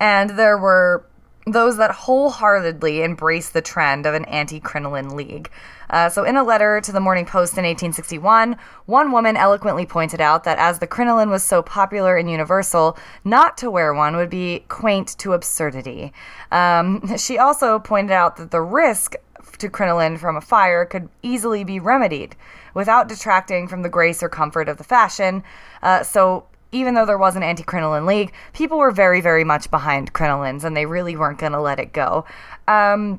and 0.00 0.30
there 0.30 0.56
were 0.56 1.04
those 1.46 1.76
that 1.76 1.92
wholeheartedly 1.92 3.02
embraced 3.02 3.52
the 3.52 3.62
trend 3.62 4.04
of 4.04 4.14
an 4.14 4.24
anti 4.24 4.58
crinoline 4.58 5.10
league. 5.10 5.48
Uh, 5.88 6.08
so, 6.08 6.24
in 6.24 6.36
a 6.36 6.42
letter 6.42 6.80
to 6.80 6.90
the 6.90 6.98
Morning 6.98 7.24
Post 7.24 7.52
in 7.52 7.64
1861, 7.64 8.56
one 8.86 9.12
woman 9.12 9.36
eloquently 9.36 9.86
pointed 9.86 10.20
out 10.20 10.42
that 10.42 10.58
as 10.58 10.80
the 10.80 10.88
crinoline 10.88 11.30
was 11.30 11.44
so 11.44 11.62
popular 11.62 12.16
and 12.16 12.28
universal, 12.28 12.98
not 13.24 13.56
to 13.58 13.70
wear 13.70 13.94
one 13.94 14.16
would 14.16 14.28
be 14.30 14.64
quaint 14.68 15.16
to 15.18 15.34
absurdity. 15.34 16.12
Um, 16.50 17.16
she 17.16 17.38
also 17.38 17.78
pointed 17.78 18.12
out 18.12 18.36
that 18.38 18.50
the 18.50 18.60
risk 18.60 19.14
to 19.58 19.68
crinoline 19.68 20.16
from 20.16 20.36
a 20.36 20.40
fire 20.40 20.84
could 20.84 21.08
easily 21.22 21.62
be 21.62 21.78
remedied 21.78 22.34
without 22.74 23.08
detracting 23.08 23.68
from 23.68 23.82
the 23.82 23.88
grace 23.88 24.20
or 24.20 24.28
comfort 24.28 24.68
of 24.68 24.78
the 24.78 24.84
fashion. 24.84 25.44
Uh, 25.82 26.02
so, 26.02 26.44
even 26.76 26.94
though 26.94 27.06
there 27.06 27.18
was 27.18 27.36
an 27.36 27.42
anti 27.42 27.62
crinoline 27.62 28.06
league, 28.06 28.32
people 28.52 28.78
were 28.78 28.90
very, 28.90 29.20
very 29.20 29.44
much 29.44 29.70
behind 29.70 30.12
crinolines 30.12 30.64
and 30.64 30.76
they 30.76 30.86
really 30.86 31.16
weren't 31.16 31.38
going 31.38 31.52
to 31.52 31.60
let 31.60 31.78
it 31.78 31.92
go. 31.92 32.24
Um, 32.68 33.18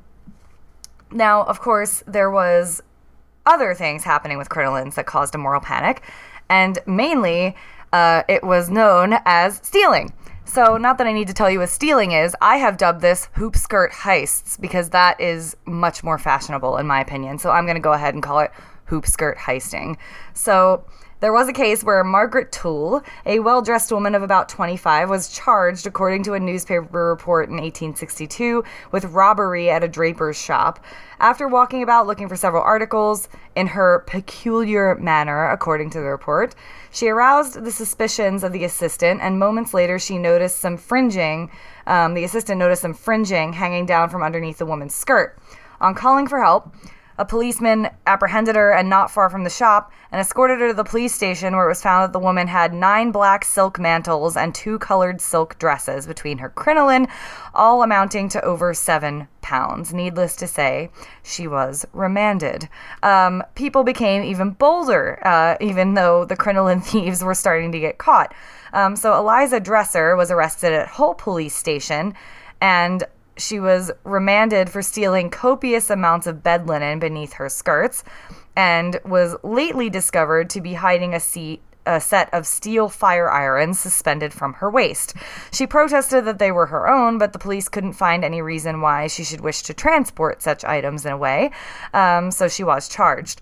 now, 1.11 1.43
of 1.43 1.59
course, 1.59 2.03
there 2.05 2.29
was 2.29 2.83
other 3.45 3.73
things 3.73 4.03
happening 4.03 4.37
with 4.37 4.49
crinolines 4.49 4.95
that 4.95 5.05
caused 5.05 5.33
a 5.33 5.37
moral 5.37 5.61
panic, 5.61 6.01
and 6.49 6.79
mainly 6.85 7.55
uh, 7.93 8.23
it 8.27 8.43
was 8.43 8.69
known 8.69 9.15
as 9.25 9.57
stealing. 9.63 10.13
So, 10.43 10.77
not 10.77 10.97
that 10.97 11.07
I 11.07 11.11
need 11.13 11.27
to 11.27 11.33
tell 11.33 11.49
you 11.49 11.59
what 11.59 11.69
stealing 11.69 12.11
is, 12.11 12.35
I 12.41 12.57
have 12.57 12.77
dubbed 12.77 13.01
this 13.01 13.27
hoop 13.33 13.55
skirt 13.55 13.91
heists 13.91 14.59
because 14.59 14.89
that 14.91 15.19
is 15.19 15.57
much 15.65 16.03
more 16.03 16.17
fashionable 16.17 16.77
in 16.77 16.87
my 16.87 17.01
opinion. 17.01 17.37
So, 17.37 17.51
I'm 17.51 17.65
going 17.65 17.75
to 17.75 17.81
go 17.81 17.93
ahead 17.93 18.13
and 18.13 18.23
call 18.23 18.39
it 18.39 18.51
hoop 18.85 19.05
skirt 19.05 19.37
heisting. 19.37 19.97
So, 20.33 20.85
there 21.19 21.33
was 21.33 21.47
a 21.49 21.53
case 21.53 21.83
where 21.83 22.03
Margaret 22.03 22.51
Toole, 22.51 23.01
a 23.25 23.39
well 23.39 23.61
dressed 23.61 23.91
woman 23.91 24.13
of 24.13 24.21
about 24.21 24.49
25, 24.49 25.09
was 25.09 25.29
charged, 25.29 25.87
according 25.87 26.23
to 26.23 26.33
a 26.33 26.39
newspaper 26.39 27.09
report 27.09 27.49
in 27.49 27.55
1862, 27.55 28.63
with 28.91 29.05
robbery 29.05 29.69
at 29.69 29.83
a 29.83 29.87
draper's 29.87 30.39
shop. 30.39 30.83
After 31.19 31.47
walking 31.47 31.81
about 31.81 32.05
looking 32.05 32.29
for 32.29 32.35
several 32.35 32.61
articles 32.61 33.29
in 33.55 33.67
her 33.67 34.03
peculiar 34.05 34.95
manner, 34.95 35.49
according 35.49 35.89
to 35.91 35.99
the 35.99 36.05
report, 36.05 36.53
she 36.91 37.07
aroused 37.07 37.63
the 37.63 37.71
suspicions 37.71 38.43
of 38.43 38.53
the 38.53 38.63
assistant, 38.63 39.19
and 39.21 39.39
moments 39.39 39.73
later 39.73 39.97
she 39.97 40.19
noticed 40.19 40.59
some 40.59 40.77
fringing. 40.77 41.49
Um, 41.87 42.13
the 42.13 42.25
assistant 42.25 42.59
noticed 42.59 42.83
some 42.83 42.93
fringing 42.93 43.53
hanging 43.53 43.87
down 43.87 44.09
from 44.09 44.21
underneath 44.21 44.59
the 44.59 44.65
woman's 44.67 44.93
skirt. 44.93 45.39
On 45.79 45.95
calling 45.95 46.27
for 46.27 46.41
help, 46.41 46.73
a 47.17 47.25
policeman 47.25 47.89
apprehended 48.05 48.55
her 48.55 48.71
and 48.71 48.89
not 48.89 49.11
far 49.11 49.29
from 49.29 49.43
the 49.43 49.49
shop 49.49 49.91
and 50.11 50.21
escorted 50.21 50.59
her 50.59 50.67
to 50.67 50.73
the 50.73 50.83
police 50.83 51.13
station 51.13 51.55
where 51.55 51.65
it 51.65 51.69
was 51.69 51.81
found 51.81 52.03
that 52.03 52.13
the 52.13 52.23
woman 52.23 52.47
had 52.47 52.73
nine 52.73 53.11
black 53.11 53.43
silk 53.43 53.79
mantles 53.79 54.37
and 54.37 54.53
two 54.53 54.77
colored 54.79 55.19
silk 55.19 55.57
dresses 55.59 56.05
between 56.05 56.37
her 56.37 56.49
crinoline, 56.49 57.07
all 57.53 57.83
amounting 57.83 58.29
to 58.29 58.43
over 58.43 58.73
seven 58.73 59.27
pounds. 59.41 59.93
Needless 59.93 60.35
to 60.37 60.47
say, 60.47 60.91
she 61.23 61.47
was 61.47 61.85
remanded. 61.93 62.69
Um, 63.01 63.43
people 63.55 63.83
became 63.83 64.23
even 64.23 64.51
bolder, 64.51 65.19
uh, 65.25 65.55
even 65.59 65.95
though 65.95 66.25
the 66.25 66.35
crinoline 66.35 66.81
thieves 66.81 67.23
were 67.23 67.35
starting 67.35 67.71
to 67.71 67.79
get 67.79 67.97
caught. 67.97 68.33
Um, 68.73 68.95
so 68.95 69.17
Eliza 69.17 69.59
Dresser 69.59 70.15
was 70.15 70.29
arrested 70.29 70.73
at 70.73 70.87
Hull 70.87 71.15
Police 71.15 71.55
Station 71.55 72.13
and 72.61 73.03
she 73.37 73.59
was 73.59 73.91
remanded 74.03 74.69
for 74.69 74.81
stealing 74.81 75.29
copious 75.29 75.89
amounts 75.89 76.27
of 76.27 76.43
bed 76.43 76.67
linen 76.67 76.99
beneath 76.99 77.33
her 77.33 77.49
skirts 77.49 78.03
and 78.55 78.99
was 79.05 79.35
lately 79.43 79.89
discovered 79.89 80.49
to 80.49 80.61
be 80.61 80.73
hiding 80.73 81.13
a 81.13 81.19
seat 81.19 81.61
a 81.87 82.01
set 82.01 82.31
of 82.33 82.45
steel 82.45 82.89
fire 82.89 83.31
irons 83.31 83.79
suspended 83.79 84.33
from 84.33 84.53
her 84.55 84.69
waist. 84.69 85.15
She 85.51 85.65
protested 85.65 86.25
that 86.25 86.37
they 86.37 86.51
were 86.51 86.65
her 86.65 86.87
own, 86.87 87.17
but 87.17 87.33
the 87.33 87.39
police 87.39 87.69
couldn't 87.69 87.93
find 87.93 88.23
any 88.25 88.41
reason 88.41 88.81
why 88.81 89.07
she 89.07 89.23
should 89.23 89.41
wish 89.41 89.61
to 89.63 89.73
transport 89.73 90.41
such 90.41 90.65
items 90.65 91.05
in 91.05 91.13
a 91.13 91.17
way, 91.17 91.51
um, 91.93 92.29
so 92.29 92.49
she 92.49 92.63
was 92.63 92.89
charged. 92.89 93.41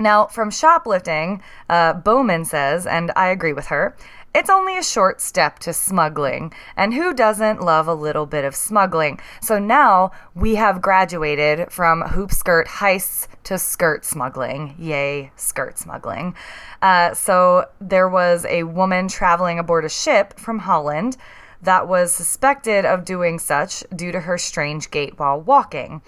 Now, 0.00 0.26
from 0.26 0.50
shoplifting, 0.50 1.42
uh, 1.68 1.92
Bowman 1.92 2.46
says, 2.46 2.86
and 2.86 3.12
I 3.14 3.28
agree 3.28 3.52
with 3.52 3.66
her, 3.66 3.94
it's 4.34 4.50
only 4.50 4.78
a 4.78 4.82
short 4.82 5.20
step 5.20 5.58
to 5.60 5.72
smuggling, 5.72 6.52
and 6.76 6.94
who 6.94 7.12
doesn't 7.12 7.60
love 7.60 7.86
a 7.86 7.94
little 7.94 8.26
bit 8.26 8.44
of 8.44 8.54
smuggling? 8.54 9.20
So 9.40 9.58
now 9.58 10.12
we 10.34 10.54
have 10.54 10.80
graduated 10.80 11.70
from 11.70 12.02
hoop 12.02 12.32
skirt 12.32 12.66
heists 12.66 13.28
to 13.44 13.58
skirt 13.58 14.04
smuggling. 14.04 14.74
Yay, 14.78 15.32
skirt 15.36 15.78
smuggling. 15.78 16.34
Uh, 16.80 17.14
so 17.14 17.66
there 17.80 18.08
was 18.08 18.46
a 18.46 18.62
woman 18.62 19.08
traveling 19.08 19.58
aboard 19.58 19.84
a 19.84 19.88
ship 19.88 20.38
from 20.38 20.60
Holland 20.60 21.16
that 21.62 21.86
was 21.86 22.12
suspected 22.12 22.84
of 22.84 23.04
doing 23.04 23.38
such 23.38 23.84
due 23.94 24.12
to 24.12 24.20
her 24.20 24.38
strange 24.38 24.90
gait 24.90 25.18
while 25.18 25.40
walking. 25.40 26.02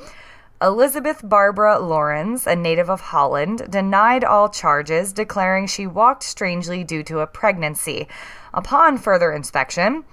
Elizabeth 0.62 1.20
Barbara 1.24 1.80
Lawrence, 1.80 2.46
a 2.46 2.54
native 2.54 2.88
of 2.88 3.00
Holland, 3.00 3.66
denied 3.68 4.22
all 4.22 4.48
charges, 4.48 5.12
declaring 5.12 5.66
she 5.66 5.86
walked 5.86 6.22
strangely 6.22 6.84
due 6.84 7.02
to 7.02 7.20
a 7.20 7.26
pregnancy. 7.26 8.06
Upon 8.52 8.96
further 8.96 9.32
inspection, 9.32 10.04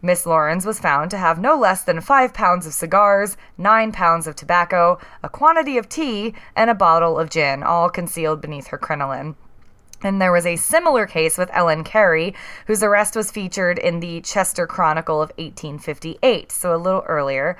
Miss 0.00 0.24
Lawrence 0.24 0.64
was 0.64 0.80
found 0.80 1.10
to 1.10 1.18
have 1.18 1.38
no 1.38 1.54
less 1.54 1.82
than 1.82 2.00
five 2.00 2.32
pounds 2.32 2.66
of 2.66 2.72
cigars, 2.72 3.36
nine 3.58 3.92
pounds 3.92 4.26
of 4.26 4.34
tobacco, 4.34 4.98
a 5.22 5.28
quantity 5.28 5.76
of 5.76 5.88
tea, 5.88 6.34
and 6.56 6.70
a 6.70 6.74
bottle 6.74 7.18
of 7.18 7.28
gin, 7.28 7.62
all 7.62 7.90
concealed 7.90 8.40
beneath 8.40 8.68
her 8.68 8.78
crinoline. 8.78 9.36
And 10.04 10.20
there 10.20 10.32
was 10.32 10.44
a 10.44 10.56
similar 10.56 11.06
case 11.06 11.38
with 11.38 11.48
Ellen 11.52 11.82
Carey, 11.82 12.34
whose 12.66 12.82
arrest 12.82 13.16
was 13.16 13.30
featured 13.30 13.78
in 13.78 14.00
the 14.00 14.20
Chester 14.20 14.66
Chronicle 14.66 15.20
of 15.20 15.30
1858, 15.30 16.52
so 16.52 16.74
a 16.74 16.76
little 16.76 17.02
earlier. 17.06 17.56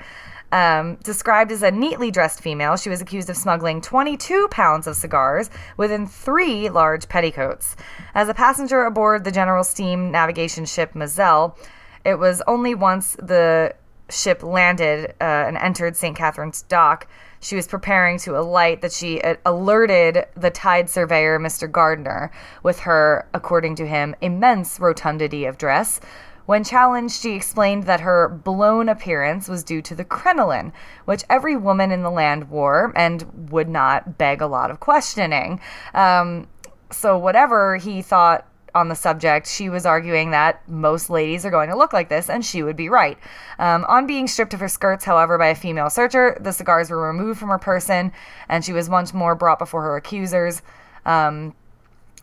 Um, 0.51 0.95
described 1.03 1.51
as 1.51 1.63
a 1.63 1.71
neatly 1.71 2.11
dressed 2.11 2.39
female, 2.39 2.77
she 2.77 2.89
was 2.89 3.01
accused 3.01 3.31
of 3.31 3.35
smuggling 3.35 3.81
22 3.81 4.47
pounds 4.51 4.85
of 4.85 4.95
cigars 4.95 5.49
within 5.75 6.05
three 6.05 6.69
large 6.69 7.09
petticoats. 7.09 7.75
As 8.13 8.29
a 8.29 8.33
passenger 8.33 8.85
aboard 8.85 9.23
the 9.23 9.31
General 9.31 9.63
Steam 9.63 10.11
navigation 10.11 10.65
ship 10.65 10.93
Moselle, 10.93 11.57
it 12.05 12.19
was 12.19 12.43
only 12.47 12.75
once 12.75 13.17
the 13.17 13.75
ship 14.09 14.43
landed 14.43 15.15
uh, 15.19 15.23
and 15.23 15.57
entered 15.57 15.95
St. 15.95 16.15
Katharine's 16.15 16.61
dock, 16.61 17.07
she 17.45 17.55
was 17.55 17.67
preparing 17.67 18.17
to 18.17 18.35
alight 18.35 18.81
that 18.81 18.91
she 18.91 19.21
uh, 19.21 19.35
alerted 19.45 20.25
the 20.35 20.49
tide 20.49 20.89
surveyor, 20.89 21.39
Mr. 21.39 21.71
Gardner, 21.71 22.31
with 22.63 22.79
her, 22.79 23.27
according 23.35 23.75
to 23.75 23.85
him, 23.85 24.15
immense 24.19 24.79
rotundity 24.79 25.45
of 25.45 25.59
dress, 25.59 25.99
when 26.47 26.63
challenged, 26.63 27.21
she 27.21 27.33
explained 27.33 27.83
that 27.83 27.99
her 27.99 28.27
blown 28.27 28.89
appearance 28.89 29.47
was 29.47 29.63
due 29.63 29.83
to 29.83 29.93
the 29.93 30.03
crinoline, 30.03 30.73
which 31.05 31.23
every 31.29 31.55
woman 31.55 31.91
in 31.91 32.01
the 32.01 32.09
land 32.09 32.49
wore 32.49 32.91
and 32.95 33.51
would 33.51 33.69
not 33.69 34.17
beg 34.17 34.41
a 34.41 34.47
lot 34.47 34.71
of 34.71 34.79
questioning. 34.79 35.59
Um, 35.93 36.47
so, 36.91 37.15
whatever 37.15 37.77
he 37.77 38.01
thought 38.01 38.47
on 38.75 38.89
the 38.89 38.95
subject, 38.95 39.47
she 39.47 39.69
was 39.69 39.85
arguing 39.85 40.31
that 40.31 40.61
most 40.69 41.09
ladies 41.09 41.45
are 41.45 41.49
going 41.49 41.69
to 41.69 41.77
look 41.77 41.93
like 41.93 42.09
this, 42.09 42.29
and 42.29 42.45
she 42.45 42.61
would 42.61 42.75
be 42.75 42.89
right. 42.89 43.17
Um, 43.57 43.85
on 43.87 44.05
being 44.05 44.27
stripped 44.27 44.53
of 44.53 44.59
her 44.59 44.67
skirts, 44.67 45.05
however, 45.05 45.37
by 45.37 45.47
a 45.47 45.55
female 45.55 45.89
searcher, 45.89 46.37
the 46.41 46.51
cigars 46.51 46.89
were 46.89 47.07
removed 47.07 47.39
from 47.39 47.49
her 47.49 47.57
person, 47.57 48.11
and 48.49 48.63
she 48.63 48.73
was 48.73 48.89
once 48.89 49.13
more 49.13 49.33
brought 49.33 49.59
before 49.59 49.81
her 49.81 49.95
accusers. 49.95 50.61
Um, 51.05 51.55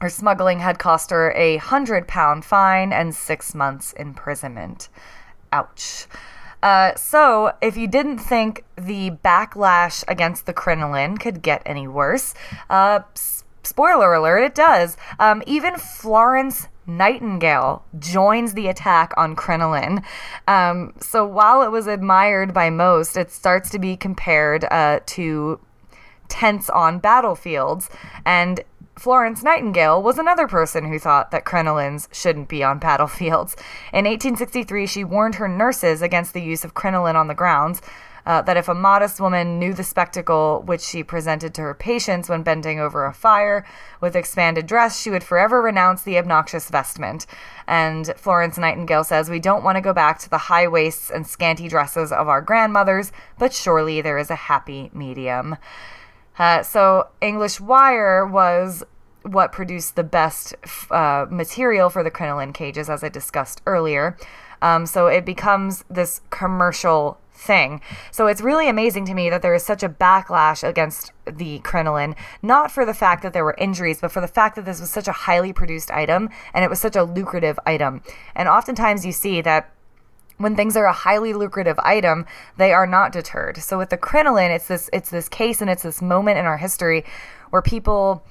her 0.01 0.11
smuggling 0.11 0.59
had 0.59 0.79
cost 0.79 1.11
her 1.11 1.33
a 1.33 1.57
hundred 1.57 2.07
pound 2.07 2.45
fine 2.45 2.93
and 2.93 3.15
six 3.15 3.55
months 3.55 3.93
imprisonment. 3.95 4.89
Ouch. 5.53 6.07
Uh, 6.63 6.95
so, 6.95 7.53
if 7.61 7.77
you 7.77 7.89
didn't 7.89 8.19
think 8.19 8.65
the 8.77 9.11
backlash 9.25 10.05
against 10.07 10.47
the 10.47 10.53
crinoline 10.53 11.19
could 11.19 11.43
get 11.43 11.63
any 11.67 11.89
worse, 11.89 12.35
uh, 12.71 13.01
spoiler 13.63 14.15
alert, 14.15 14.43
it 14.43 14.55
does. 14.55 14.97
Um, 15.19 15.43
even 15.47 15.77
Florence 15.77 16.69
Nightingale 16.87 17.85
joins 17.99 18.55
the 18.55 18.67
attack 18.67 19.13
on 19.17 19.37
crinoline. 19.37 20.03
Um, 20.49 20.95
so, 21.01 21.25
while 21.27 21.63
it 21.63 21.71
was 21.71 21.87
admired 21.87 22.53
by 22.53 22.71
most, 22.71 23.17
it 23.17 23.31
starts 23.31 23.71
to 23.71 23.79
be 23.79 23.97
compared 23.97 24.65
uh, 24.65 25.01
to 25.07 25.61
tents 26.29 26.69
on 26.71 26.99
battlefields. 26.99 27.89
And 28.25 28.65
Florence 28.97 29.43
Nightingale 29.43 30.03
was 30.03 30.19
another 30.19 30.47
person 30.47 30.87
who 30.87 30.99
thought 30.99 31.31
that 31.31 31.45
crinolines 31.45 32.13
shouldn't 32.13 32.49
be 32.49 32.63
on 32.63 32.79
battlefields. 32.79 33.55
In 33.93 34.05
1863, 34.05 34.87
she 34.87 35.05
warned 35.05 35.37
her 35.37 35.49
nurses 35.49 36.03
against 36.03 36.35
the 36.35 36.43
use 36.43 36.65
of 36.65 36.75
crinoline 36.75 37.17
on 37.17 37.29
the 37.29 37.35
grounds. 37.35 37.81
Uh, 38.25 38.41
that 38.43 38.57
if 38.57 38.69
a 38.69 38.75
modest 38.75 39.21
woman 39.21 39.59
knew 39.59 39.75
the 39.75 39.83
spectacle 39.83 40.63
which 40.65 40.81
she 40.81 41.03
presented 41.03 41.53
to 41.53 41.61
her 41.61 41.75
patients 41.75 42.29
when 42.29 42.43
bending 42.43 42.79
over 42.79 43.05
a 43.05 43.13
fire 43.13 43.65
with 44.01 44.15
expanded 44.15 44.67
dress, 44.67 45.01
she 45.01 45.11
would 45.11 45.25
forever 45.25 45.61
renounce 45.61 46.03
the 46.03 46.17
obnoxious 46.17 46.71
vestment. 46.71 47.27
And 47.67 48.13
Florence 48.17 48.57
Nightingale 48.59 49.05
says, 49.05 49.29
We 49.29 49.41
don't 49.41 49.65
want 49.65 49.77
to 49.77 49.83
go 49.83 49.93
back 49.93 50.19
to 50.21 50.31
the 50.31 50.39
high 50.39 50.69
waists 50.69 51.11
and 51.11 51.27
scanty 51.27 51.69
dresses 51.69 52.13
of 52.13 52.29
our 52.29 52.41
grandmothers, 52.41 53.11
but 53.39 53.53
surely 53.53 54.01
there 54.01 54.19
is 54.19 54.31
a 54.31 54.37
happy 54.37 54.91
medium. 54.93 55.57
Uh, 56.39 56.63
so, 56.63 57.09
English 57.21 57.61
Wire 57.61 58.25
was 58.25 58.85
what 59.23 59.53
produced 59.53 59.97
the 59.97 60.05
best 60.05 60.55
uh, 60.91 61.27
material 61.31 61.91
for 61.91 62.03
the 62.03 62.11
crinoline 62.11 62.53
cages, 62.53 62.89
as 62.91 63.05
I 63.05 63.09
discussed 63.09 63.63
earlier. 63.67 64.17
Um, 64.61 64.87
so 64.87 65.09
it 65.09 65.25
becomes 65.25 65.85
this 65.91 66.21
commercial 66.31 67.19
thing. 67.43 67.81
So 68.11 68.27
it's 68.27 68.41
really 68.41 68.69
amazing 68.69 69.05
to 69.07 69.15
me 69.15 69.29
that 69.31 69.43
there 69.43 69.55
is 69.55 69.65
such 69.65 69.83
a 69.83 69.89
backlash 69.89 70.67
against 70.67 71.13
the 71.27 71.59
crinoline, 71.61 72.15
not 72.41 72.71
for 72.71 72.87
the 72.87 72.95
fact 72.95 73.23
that 73.23 73.33
there 73.33 73.45
were 73.45 73.57
injuries, 73.59 74.01
but 74.01 74.13
for 74.13 74.21
the 74.21 74.29
fact 74.29 74.57
that 74.57 74.65
this 74.65 74.81
was 74.81 74.91
such 74.91 75.09
a 75.09 75.13
highly 75.13 75.53
produced 75.53 75.91
item 75.91 76.31
and 76.55 76.65
it 76.65 76.71
was 76.71 76.81
such 76.81 76.97
a 76.97 77.05
lucrative 77.05 77.59
item. 77.67 78.03
And 78.35 78.49
oftentimes 78.49 79.05
you 79.05 79.13
see 79.13 79.41
that 79.43 79.73
when 80.39 80.57
things 80.57 80.77
are 80.77 80.87
a 80.87 80.93
highly 80.93 81.33
lucrative 81.33 81.79
item, 81.81 82.27
they 82.57 82.73
are 82.73 82.87
not 82.87 83.13
deterred. 83.13 83.59
So 83.59 83.79
with 83.79 83.91
the 83.91 83.97
crinoline, 83.97 84.51
it's 84.51 84.67
this 84.67 84.91
it's 84.93 85.11
this 85.11 85.29
case 85.29 85.61
and 85.61 85.71
it's 85.71 85.83
this 85.85 86.03
moment 86.03 86.39
in 86.39 86.47
our 86.47 86.57
history 86.57 87.05
where 87.51 87.63
people 87.63 88.25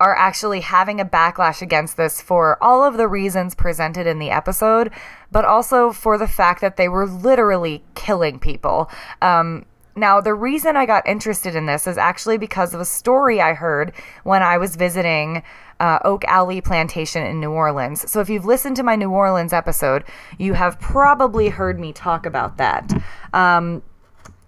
are 0.00 0.14
actually 0.14 0.60
having 0.60 1.00
a 1.00 1.04
backlash 1.04 1.60
against 1.60 1.96
this 1.96 2.20
for 2.20 2.62
all 2.62 2.84
of 2.84 2.96
the 2.96 3.08
reasons 3.08 3.54
presented 3.54 4.06
in 4.06 4.18
the 4.18 4.30
episode, 4.30 4.90
but 5.32 5.44
also 5.44 5.92
for 5.92 6.16
the 6.16 6.28
fact 6.28 6.60
that 6.60 6.76
they 6.76 6.88
were 6.88 7.06
literally 7.06 7.82
killing 7.94 8.38
people. 8.38 8.90
Um, 9.20 9.66
now, 9.98 10.20
the 10.20 10.34
reason 10.34 10.76
I 10.76 10.86
got 10.86 11.08
interested 11.08 11.56
in 11.56 11.66
this 11.66 11.88
is 11.88 11.98
actually 11.98 12.38
because 12.38 12.72
of 12.72 12.80
a 12.80 12.84
story 12.84 13.40
I 13.40 13.54
heard 13.54 13.92
when 14.22 14.42
I 14.44 14.56
was 14.56 14.76
visiting 14.76 15.42
uh, 15.80 15.98
Oak 16.04 16.24
Alley 16.26 16.60
Plantation 16.60 17.26
in 17.26 17.40
New 17.40 17.50
Orleans. 17.50 18.08
So, 18.08 18.20
if 18.20 18.30
you've 18.30 18.44
listened 18.44 18.76
to 18.76 18.84
my 18.84 18.94
New 18.94 19.10
Orleans 19.10 19.52
episode, 19.52 20.04
you 20.38 20.54
have 20.54 20.78
probably 20.78 21.48
heard 21.48 21.80
me 21.80 21.92
talk 21.92 22.26
about 22.26 22.58
that. 22.58 22.92
Um, 23.32 23.82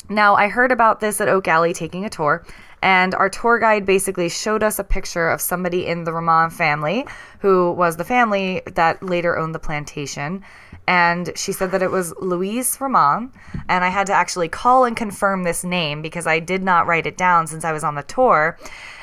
now, 0.08 0.34
I 0.34 0.48
heard 0.48 0.70
about 0.72 1.00
this 1.00 1.20
at 1.20 1.28
Oak 1.28 1.48
Alley 1.48 1.72
taking 1.72 2.04
a 2.04 2.10
tour, 2.10 2.44
and 2.82 3.14
our 3.14 3.28
tour 3.28 3.58
guide 3.58 3.84
basically 3.84 4.28
showed 4.28 4.62
us 4.62 4.78
a 4.78 4.84
picture 4.84 5.28
of 5.28 5.40
somebody 5.40 5.86
in 5.86 6.04
the 6.04 6.12
Roman 6.12 6.50
family 6.50 7.06
who 7.40 7.72
was 7.72 7.96
the 7.96 8.04
family 8.04 8.62
that 8.74 9.02
later 9.02 9.38
owned 9.38 9.54
the 9.54 9.58
plantation. 9.58 10.42
And 10.86 11.32
she 11.36 11.52
said 11.52 11.70
that 11.72 11.82
it 11.82 11.90
was 11.90 12.14
Louise 12.20 12.80
Roman. 12.80 13.32
And 13.68 13.84
I 13.84 13.88
had 13.88 14.06
to 14.06 14.12
actually 14.12 14.48
call 14.48 14.84
and 14.84 14.96
confirm 14.96 15.42
this 15.42 15.62
name 15.62 16.02
because 16.02 16.26
I 16.26 16.38
did 16.38 16.62
not 16.62 16.86
write 16.86 17.06
it 17.06 17.16
down 17.16 17.46
since 17.46 17.64
I 17.64 17.72
was 17.72 17.84
on 17.84 17.94
the 17.94 18.02
tour. 18.02 18.58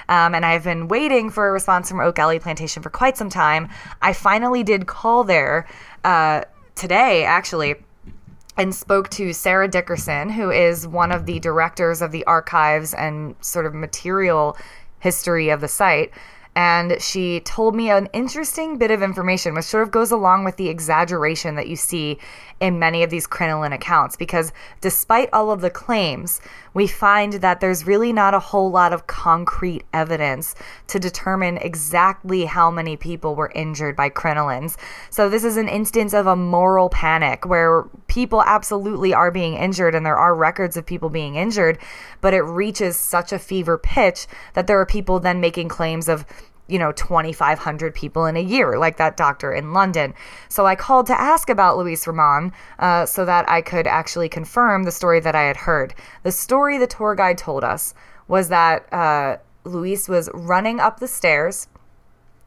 Um, 0.09 0.33
and 0.33 0.45
I've 0.45 0.63
been 0.63 0.87
waiting 0.87 1.29
for 1.29 1.47
a 1.47 1.51
response 1.51 1.89
from 1.89 1.99
Oak 1.99 2.17
Alley 2.17 2.39
Plantation 2.39 2.81
for 2.81 2.89
quite 2.89 3.17
some 3.17 3.29
time. 3.29 3.69
I 4.01 4.13
finally 4.13 4.63
did 4.63 4.87
call 4.87 5.23
there 5.23 5.67
uh, 6.03 6.43
today, 6.75 7.25
actually 7.25 7.75
and 8.57 8.73
spoke 8.73 9.09
to 9.11 9.33
Sarah 9.33 9.67
Dickerson, 9.67 10.29
who 10.29 10.51
is 10.51 10.87
one 10.87 11.11
of 11.11 11.25
the 11.25 11.39
directors 11.39 12.01
of 12.01 12.11
the 12.11 12.25
archives 12.25 12.93
and 12.93 13.35
sort 13.41 13.65
of 13.65 13.73
material 13.73 14.57
history 14.99 15.49
of 15.49 15.61
the 15.61 15.67
site 15.67 16.11
and 16.57 16.99
she 16.99 17.41
told 17.41 17.75
me 17.75 17.91
an 17.91 18.09
interesting 18.13 18.79
bit 18.79 18.89
of 18.89 19.03
information, 19.03 19.53
which 19.53 19.65
sort 19.65 19.83
of 19.83 19.91
goes 19.91 20.09
along 20.09 20.43
with 20.43 20.55
the 20.55 20.69
exaggeration 20.69 21.53
that 21.53 21.67
you 21.67 21.75
see 21.75 22.17
in 22.59 22.79
many 22.79 23.03
of 23.03 23.11
these 23.11 23.27
crinoline 23.27 23.73
accounts. 23.73 24.15
Because 24.15 24.51
despite 24.81 25.29
all 25.31 25.51
of 25.51 25.61
the 25.61 25.69
claims, 25.69 26.41
we 26.77 26.85
find 26.85 27.33
that 27.33 27.59
there's 27.59 27.87
really 27.87 28.13
not 28.13 28.35
a 28.35 28.39
whole 28.39 28.69
lot 28.69 28.93
of 28.93 29.07
concrete 29.07 29.83
evidence 29.93 30.53
to 30.85 30.99
determine 30.99 31.57
exactly 31.57 32.45
how 32.45 32.69
many 32.69 32.95
people 32.95 33.33
were 33.33 33.51
injured 33.55 33.95
by 33.95 34.11
crinolines. 34.11 34.77
So, 35.09 35.27
this 35.27 35.43
is 35.43 35.57
an 35.57 35.67
instance 35.67 36.13
of 36.13 36.27
a 36.27 36.35
moral 36.35 36.89
panic 36.89 37.47
where 37.47 37.85
people 38.05 38.43
absolutely 38.43 39.11
are 39.11 39.31
being 39.31 39.55
injured, 39.55 39.95
and 39.95 40.05
there 40.05 40.19
are 40.19 40.35
records 40.35 40.77
of 40.77 40.85
people 40.85 41.09
being 41.09 41.33
injured, 41.33 41.79
but 42.21 42.35
it 42.35 42.43
reaches 42.43 42.95
such 42.95 43.31
a 43.33 43.39
fever 43.39 43.79
pitch 43.79 44.27
that 44.53 44.67
there 44.67 44.79
are 44.79 44.85
people 44.85 45.19
then 45.19 45.41
making 45.41 45.69
claims 45.69 46.07
of 46.07 46.27
you 46.67 46.77
know 46.79 46.91
2500 46.91 47.93
people 47.95 48.25
in 48.25 48.37
a 48.37 48.41
year 48.41 48.77
like 48.77 48.97
that 48.97 49.17
doctor 49.17 49.53
in 49.53 49.73
london. 49.73 50.13
So 50.49 50.65
i 50.65 50.75
called 50.75 51.07
to 51.07 51.19
ask 51.19 51.49
about 51.49 51.77
louise 51.77 52.05
roman 52.07 52.51
uh, 52.79 53.05
so 53.05 53.25
that 53.25 53.49
i 53.49 53.61
could 53.61 53.87
actually 53.87 54.29
confirm 54.29 54.83
the 54.83 54.91
story 54.91 55.19
that 55.19 55.35
i 55.35 55.43
had 55.43 55.57
heard. 55.57 55.93
The 56.23 56.31
story 56.31 56.77
the 56.77 56.87
tour 56.87 57.15
guide 57.15 57.37
told 57.37 57.63
us 57.63 57.93
was 58.27 58.49
that 58.49 58.91
uh, 58.93 59.37
louise 59.63 60.09
was 60.09 60.29
running 60.33 60.79
up 60.79 60.99
the 60.99 61.07
stairs 61.07 61.67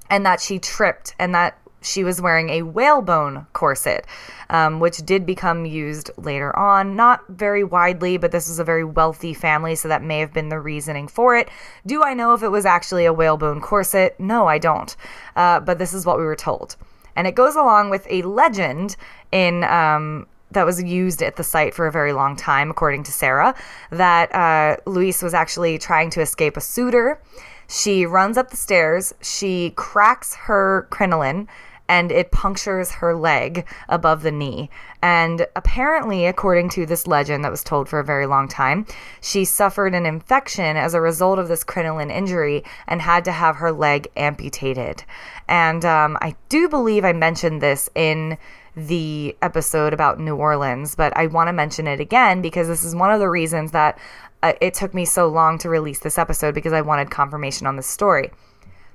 and 0.08 0.26
that 0.26 0.40
she 0.40 0.58
tripped 0.58 1.14
and 1.18 1.34
that 1.34 1.56
she 1.82 2.04
was 2.04 2.20
wearing 2.20 2.50
a 2.50 2.62
whalebone 2.62 3.46
corset, 3.52 4.06
um, 4.48 4.80
which 4.80 4.98
did 4.98 5.24
become 5.24 5.64
used 5.64 6.10
later 6.16 6.56
on. 6.58 6.96
Not 6.96 7.24
very 7.28 7.64
widely, 7.64 8.16
but 8.16 8.32
this 8.32 8.48
was 8.48 8.58
a 8.58 8.64
very 8.64 8.84
wealthy 8.84 9.34
family, 9.34 9.74
so 9.74 9.88
that 9.88 10.02
may 10.02 10.20
have 10.20 10.32
been 10.32 10.48
the 10.48 10.60
reasoning 10.60 11.08
for 11.08 11.36
it. 11.36 11.48
Do 11.86 12.02
I 12.02 12.14
know 12.14 12.34
if 12.34 12.42
it 12.42 12.48
was 12.48 12.66
actually 12.66 13.06
a 13.06 13.12
whalebone 13.12 13.60
corset? 13.60 14.18
No, 14.18 14.46
I 14.46 14.58
don't. 14.58 14.94
Uh, 15.36 15.60
but 15.60 15.78
this 15.78 15.94
is 15.94 16.04
what 16.04 16.18
we 16.18 16.24
were 16.24 16.36
told. 16.36 16.76
And 17.16 17.26
it 17.26 17.34
goes 17.34 17.56
along 17.56 17.90
with 17.90 18.06
a 18.10 18.22
legend 18.22 18.96
in. 19.32 19.64
Um, 19.64 20.26
that 20.52 20.66
was 20.66 20.82
used 20.82 21.22
at 21.22 21.36
the 21.36 21.44
site 21.44 21.74
for 21.74 21.86
a 21.86 21.92
very 21.92 22.12
long 22.12 22.34
time, 22.34 22.70
according 22.70 23.04
to 23.04 23.12
Sarah, 23.12 23.54
that 23.90 24.34
uh, 24.34 24.76
Louise 24.84 25.22
was 25.22 25.34
actually 25.34 25.78
trying 25.78 26.10
to 26.10 26.20
escape 26.20 26.56
a 26.56 26.60
suitor. 26.60 27.22
She 27.68 28.04
runs 28.04 28.36
up 28.36 28.50
the 28.50 28.56
stairs, 28.56 29.14
she 29.22 29.70
cracks 29.76 30.34
her 30.34 30.88
crinoline, 30.90 31.46
and 31.90 32.12
it 32.12 32.30
punctures 32.30 32.92
her 32.92 33.16
leg 33.16 33.66
above 33.88 34.22
the 34.22 34.30
knee. 34.30 34.70
And 35.02 35.44
apparently, 35.56 36.24
according 36.24 36.68
to 36.70 36.86
this 36.86 37.08
legend 37.08 37.44
that 37.44 37.50
was 37.50 37.64
told 37.64 37.88
for 37.88 37.98
a 37.98 38.04
very 38.04 38.26
long 38.26 38.46
time, 38.46 38.86
she 39.20 39.44
suffered 39.44 39.92
an 39.92 40.06
infection 40.06 40.76
as 40.76 40.94
a 40.94 41.00
result 41.00 41.40
of 41.40 41.48
this 41.48 41.64
crinoline 41.64 42.12
injury 42.12 42.62
and 42.86 43.02
had 43.02 43.24
to 43.24 43.32
have 43.32 43.56
her 43.56 43.72
leg 43.72 44.06
amputated. 44.16 45.02
And 45.48 45.84
um, 45.84 46.16
I 46.22 46.36
do 46.48 46.68
believe 46.68 47.04
I 47.04 47.12
mentioned 47.12 47.60
this 47.60 47.90
in 47.96 48.38
the 48.76 49.36
episode 49.42 49.92
about 49.92 50.20
New 50.20 50.36
Orleans, 50.36 50.94
but 50.94 51.14
I 51.16 51.26
want 51.26 51.48
to 51.48 51.52
mention 51.52 51.88
it 51.88 51.98
again 51.98 52.40
because 52.40 52.68
this 52.68 52.84
is 52.84 52.94
one 52.94 53.10
of 53.10 53.18
the 53.18 53.28
reasons 53.28 53.72
that 53.72 53.98
uh, 54.44 54.52
it 54.60 54.74
took 54.74 54.94
me 54.94 55.04
so 55.04 55.26
long 55.26 55.58
to 55.58 55.68
release 55.68 55.98
this 55.98 56.18
episode 56.18 56.54
because 56.54 56.72
I 56.72 56.82
wanted 56.82 57.10
confirmation 57.10 57.66
on 57.66 57.74
this 57.74 57.88
story. 57.88 58.30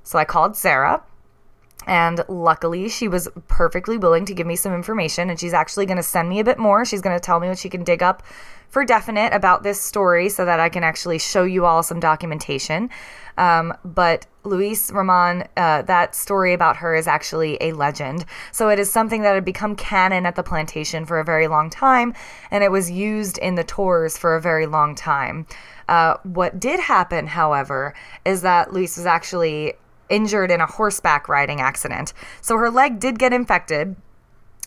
So 0.03 0.17
I 0.17 0.23
called 0.23 0.55
Sarah 0.55 1.03
and 1.85 2.23
luckily, 2.27 2.89
she 2.89 3.07
was 3.07 3.27
perfectly 3.47 3.97
willing 3.97 4.25
to 4.25 4.33
give 4.33 4.47
me 4.47 4.55
some 4.55 4.73
information. 4.73 5.29
And 5.29 5.39
she's 5.39 5.53
actually 5.53 5.85
going 5.85 5.97
to 5.97 6.03
send 6.03 6.29
me 6.29 6.39
a 6.39 6.43
bit 6.43 6.57
more. 6.57 6.85
She's 6.85 7.01
going 7.01 7.15
to 7.15 7.19
tell 7.19 7.39
me 7.39 7.47
what 7.47 7.57
she 7.57 7.69
can 7.69 7.83
dig 7.83 8.01
up 8.01 8.23
for 8.69 8.83
definite 8.83 9.33
about 9.33 9.63
this 9.63 9.79
story 9.79 10.27
so 10.29 10.43
that 10.45 10.59
I 10.59 10.69
can 10.69 10.83
actually 10.83 11.19
show 11.19 11.43
you 11.43 11.65
all 11.65 11.83
some 11.83 11.99
documentation. 11.99 12.89
Um, 13.37 13.73
but 13.83 14.25
Louise 14.43 14.91
Roman, 14.93 15.47
uh, 15.57 15.81
that 15.83 16.15
story 16.15 16.53
about 16.53 16.77
her 16.77 16.95
is 16.95 17.07
actually 17.07 17.57
a 17.61 17.73
legend. 17.73 18.25
So 18.51 18.69
it 18.69 18.79
is 18.79 18.91
something 18.91 19.21
that 19.23 19.33
had 19.33 19.45
become 19.45 19.75
canon 19.75 20.25
at 20.25 20.35
the 20.35 20.43
plantation 20.43 21.05
for 21.05 21.19
a 21.19 21.23
very 21.23 21.47
long 21.47 21.69
time, 21.69 22.13
and 22.51 22.63
it 22.63 22.71
was 22.71 22.89
used 22.89 23.37
in 23.39 23.55
the 23.55 23.63
tours 23.63 24.17
for 24.17 24.35
a 24.35 24.41
very 24.41 24.67
long 24.67 24.95
time. 24.95 25.47
Uh, 25.87 26.17
what 26.23 26.59
did 26.59 26.79
happen, 26.79 27.27
however, 27.27 27.93
is 28.23 28.41
that 28.41 28.73
Louise 28.73 28.97
was 28.97 29.05
actually 29.05 29.73
injured 30.09 30.51
in 30.51 30.61
a 30.61 30.65
horseback 30.65 31.27
riding 31.27 31.61
accident. 31.61 32.13
So 32.41 32.57
her 32.57 32.69
leg 32.69 32.99
did 32.99 33.19
get 33.19 33.33
infected 33.33 33.95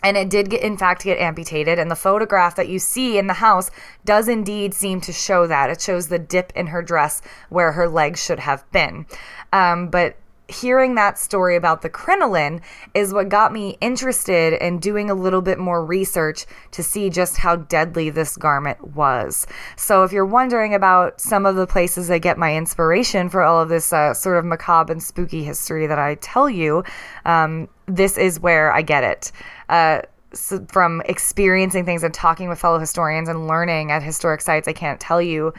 and 0.02 0.16
it 0.16 0.30
did 0.30 0.50
get 0.50 0.62
in 0.62 0.76
fact 0.76 1.04
get 1.04 1.18
amputated. 1.18 1.78
And 1.78 1.90
the 1.90 1.96
photograph 1.96 2.56
that 2.56 2.68
you 2.68 2.78
see 2.78 3.18
in 3.18 3.26
the 3.26 3.34
house 3.34 3.70
does 4.04 4.28
indeed 4.28 4.74
seem 4.74 5.00
to 5.02 5.12
show 5.12 5.46
that. 5.46 5.70
It 5.70 5.80
shows 5.80 6.08
the 6.08 6.18
dip 6.18 6.52
in 6.54 6.68
her 6.68 6.82
dress 6.82 7.20
where 7.48 7.72
her 7.72 7.88
leg 7.88 8.16
should 8.16 8.38
have 8.38 8.70
been. 8.70 9.06
Um, 9.52 9.88
but 9.88 10.16
hearing 10.48 10.94
that 10.94 11.18
story 11.18 11.56
about 11.56 11.82
the 11.82 11.90
crinoline 11.90 12.60
is 12.94 13.12
what 13.12 13.28
got 13.28 13.52
me 13.52 13.76
interested 13.80 14.54
in 14.54 14.78
doing 14.78 15.10
a 15.10 15.14
little 15.14 15.42
bit 15.42 15.58
more 15.58 15.84
research 15.84 16.46
to 16.70 16.82
see 16.82 17.10
just 17.10 17.36
how 17.36 17.56
deadly 17.56 18.08
this 18.08 18.36
garment 18.36 18.94
was. 18.94 19.46
So, 19.76 20.04
if 20.04 20.12
you're 20.12 20.24
wondering 20.24 20.74
about 20.74 21.20
some 21.20 21.44
of 21.44 21.56
the 21.56 21.66
places 21.66 22.10
I 22.10 22.18
get 22.18 22.38
my 22.38 22.56
inspiration 22.56 23.28
for 23.28 23.42
all 23.42 23.60
of 23.60 23.68
this 23.68 23.92
uh, 23.92 24.14
sort 24.14 24.38
of 24.38 24.44
macabre 24.44 24.92
and 24.92 25.02
spooky 25.02 25.44
history 25.44 25.86
that 25.86 25.98
I 25.98 26.14
tell 26.16 26.48
you, 26.48 26.82
um, 27.26 27.68
this 27.86 28.16
is 28.16 28.40
where 28.40 28.72
I 28.72 28.82
get 28.82 29.04
it. 29.04 29.32
Uh, 29.68 30.02
so 30.32 30.64
from 30.68 31.02
experiencing 31.06 31.84
things 31.84 32.02
and 32.02 32.12
talking 32.12 32.48
with 32.48 32.58
fellow 32.58 32.78
historians 32.78 33.28
and 33.28 33.46
learning 33.46 33.90
at 33.90 34.02
historic 34.02 34.40
sites, 34.40 34.68
I 34.68 34.72
can't 34.72 35.00
tell 35.00 35.22
you 35.22 35.52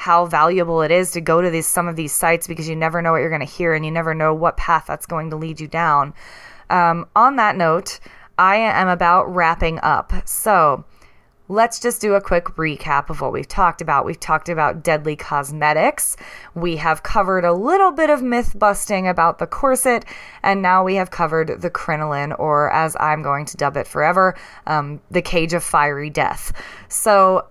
how 0.00 0.24
valuable 0.24 0.80
it 0.80 0.90
is 0.90 1.10
to 1.10 1.20
go 1.20 1.42
to 1.42 1.50
these 1.50 1.66
some 1.66 1.86
of 1.86 1.94
these 1.94 2.10
sites 2.10 2.46
because 2.46 2.66
you 2.66 2.74
never 2.74 3.02
know 3.02 3.12
what 3.12 3.18
you're 3.18 3.28
going 3.28 3.46
to 3.46 3.54
hear 3.54 3.74
and 3.74 3.84
you 3.84 3.90
never 3.90 4.14
know 4.14 4.32
what 4.32 4.56
path 4.56 4.86
that's 4.86 5.04
going 5.04 5.28
to 5.28 5.36
lead 5.36 5.60
you 5.60 5.68
down. 5.68 6.14
Um, 6.70 7.04
on 7.14 7.36
that 7.36 7.54
note, 7.54 8.00
I 8.38 8.56
am 8.56 8.88
about 8.88 9.24
wrapping 9.24 9.78
up. 9.82 10.14
So, 10.24 10.86
let's 11.48 11.78
just 11.78 12.00
do 12.00 12.14
a 12.14 12.20
quick 12.22 12.44
recap 12.44 13.10
of 13.10 13.20
what 13.20 13.30
we've 13.30 13.46
talked 13.46 13.82
about. 13.82 14.06
We've 14.06 14.18
talked 14.18 14.48
about 14.48 14.82
deadly 14.82 15.16
cosmetics. 15.16 16.16
We 16.54 16.76
have 16.76 17.02
covered 17.02 17.44
a 17.44 17.52
little 17.52 17.92
bit 17.92 18.08
of 18.08 18.22
myth 18.22 18.58
busting 18.58 19.06
about 19.06 19.38
the 19.38 19.46
corset, 19.46 20.06
and 20.42 20.62
now 20.62 20.82
we 20.82 20.94
have 20.94 21.10
covered 21.10 21.60
the 21.60 21.68
crinoline, 21.68 22.32
or 22.32 22.72
as 22.72 22.96
I'm 22.98 23.20
going 23.20 23.44
to 23.44 23.56
dub 23.58 23.76
it 23.76 23.86
forever, 23.86 24.34
um, 24.66 25.02
the 25.10 25.20
cage 25.20 25.52
of 25.52 25.62
fiery 25.62 26.08
death. 26.08 26.54
So, 26.88 27.44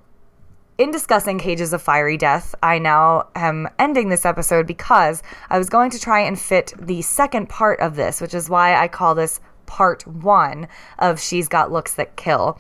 in 0.80 0.92
discussing 0.92 1.38
Cages 1.38 1.74
of 1.74 1.82
Fiery 1.82 2.16
Death, 2.16 2.56
I 2.64 2.80
now 2.80 3.28
am 3.36 3.68
ending 3.78 4.08
this 4.08 4.26
episode 4.26 4.66
because 4.66 5.22
I 5.50 5.58
was 5.58 5.68
going 5.68 5.92
to 5.92 6.00
try 6.00 6.22
and 6.22 6.40
fit 6.40 6.74
the 6.80 7.02
second 7.02 7.50
part 7.50 7.82
of 7.82 7.98
this, 7.98 8.22
which 8.22 8.34
is 8.34 8.50
why 8.50 8.78
I 8.78 8.88
call 8.88 9.14
this 9.14 9.42
part 9.66 10.08
one 10.08 10.70
of 10.98 11.20
She's 11.20 11.50
Got 11.50 11.70
Looks 11.70 11.96
That 11.96 12.16
Kill. 12.16 12.58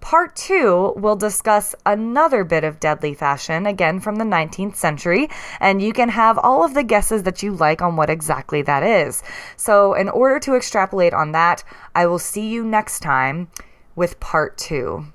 Part 0.00 0.36
two 0.36 0.94
will 0.96 1.16
discuss 1.16 1.74
another 1.84 2.44
bit 2.44 2.62
of 2.62 2.78
deadly 2.78 3.14
fashion, 3.14 3.66
again 3.66 3.98
from 3.98 4.14
the 4.14 4.24
19th 4.24 4.76
century, 4.76 5.28
and 5.58 5.82
you 5.82 5.92
can 5.92 6.10
have 6.10 6.38
all 6.38 6.64
of 6.64 6.72
the 6.72 6.84
guesses 6.84 7.24
that 7.24 7.42
you 7.42 7.50
like 7.50 7.82
on 7.82 7.96
what 7.96 8.10
exactly 8.10 8.62
that 8.62 8.84
is. 8.84 9.24
So, 9.56 9.92
in 9.94 10.08
order 10.08 10.38
to 10.38 10.54
extrapolate 10.54 11.14
on 11.14 11.32
that, 11.32 11.64
I 11.96 12.06
will 12.06 12.20
see 12.20 12.48
you 12.48 12.62
next 12.64 13.00
time 13.00 13.48
with 13.96 14.20
part 14.20 14.56
two. 14.56 15.06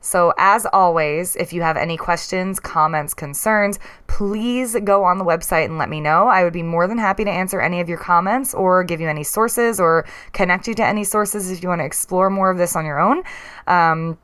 So, 0.00 0.32
as 0.38 0.66
always, 0.72 1.36
if 1.36 1.52
you 1.52 1.62
have 1.62 1.76
any 1.76 1.96
questions, 1.96 2.60
comments, 2.60 3.14
concerns, 3.14 3.78
please 4.06 4.76
go 4.84 5.04
on 5.04 5.18
the 5.18 5.24
website 5.24 5.64
and 5.64 5.78
let 5.78 5.88
me 5.88 6.00
know. 6.00 6.28
I 6.28 6.44
would 6.44 6.52
be 6.52 6.62
more 6.62 6.86
than 6.86 6.98
happy 6.98 7.24
to 7.24 7.30
answer 7.30 7.60
any 7.60 7.80
of 7.80 7.88
your 7.88 7.98
comments 7.98 8.54
or 8.54 8.84
give 8.84 9.00
you 9.00 9.08
any 9.08 9.24
sources 9.24 9.80
or 9.80 10.06
connect 10.32 10.68
you 10.68 10.74
to 10.74 10.84
any 10.84 11.04
sources 11.04 11.50
if 11.50 11.62
you 11.62 11.68
want 11.68 11.80
to 11.80 11.84
explore 11.84 12.30
more 12.30 12.50
of 12.50 12.58
this 12.58 12.76
on 12.76 12.84
your 12.84 13.00
own. 13.00 13.22
Um, 13.66 14.18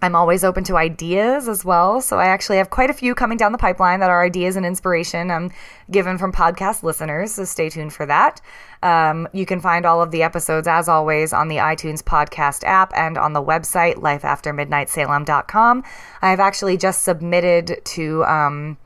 I'm 0.00 0.14
always 0.14 0.44
open 0.44 0.62
to 0.64 0.76
ideas 0.76 1.48
as 1.48 1.64
well. 1.64 2.00
So 2.00 2.18
I 2.18 2.26
actually 2.26 2.58
have 2.58 2.70
quite 2.70 2.88
a 2.88 2.94
few 2.94 3.14
coming 3.16 3.36
down 3.36 3.50
the 3.50 3.58
pipeline 3.58 3.98
that 4.00 4.10
are 4.10 4.24
ideas 4.24 4.54
and 4.54 4.64
inspiration 4.64 5.30
I'm 5.30 5.50
given 5.90 6.18
from 6.18 6.32
podcast 6.32 6.84
listeners. 6.84 7.32
So 7.32 7.44
stay 7.44 7.68
tuned 7.68 7.92
for 7.92 8.06
that. 8.06 8.40
Um, 8.82 9.28
you 9.32 9.46
can 9.46 9.60
find 9.60 9.84
all 9.84 10.02
of 10.02 10.10
the 10.10 10.22
episodes, 10.22 10.68
as 10.68 10.88
always, 10.88 11.32
on 11.32 11.48
the 11.48 11.56
iTunes 11.56 12.02
podcast 12.02 12.64
app 12.64 12.92
and 12.94 13.18
on 13.18 13.32
the 13.32 13.42
website, 13.42 13.96
lifeaftermidnightsalem.com. 13.96 15.84
I 16.22 16.30
have 16.30 16.40
actually 16.40 16.76
just 16.76 17.02
submitted 17.02 17.80
to. 17.84 18.24
Um, 18.24 18.78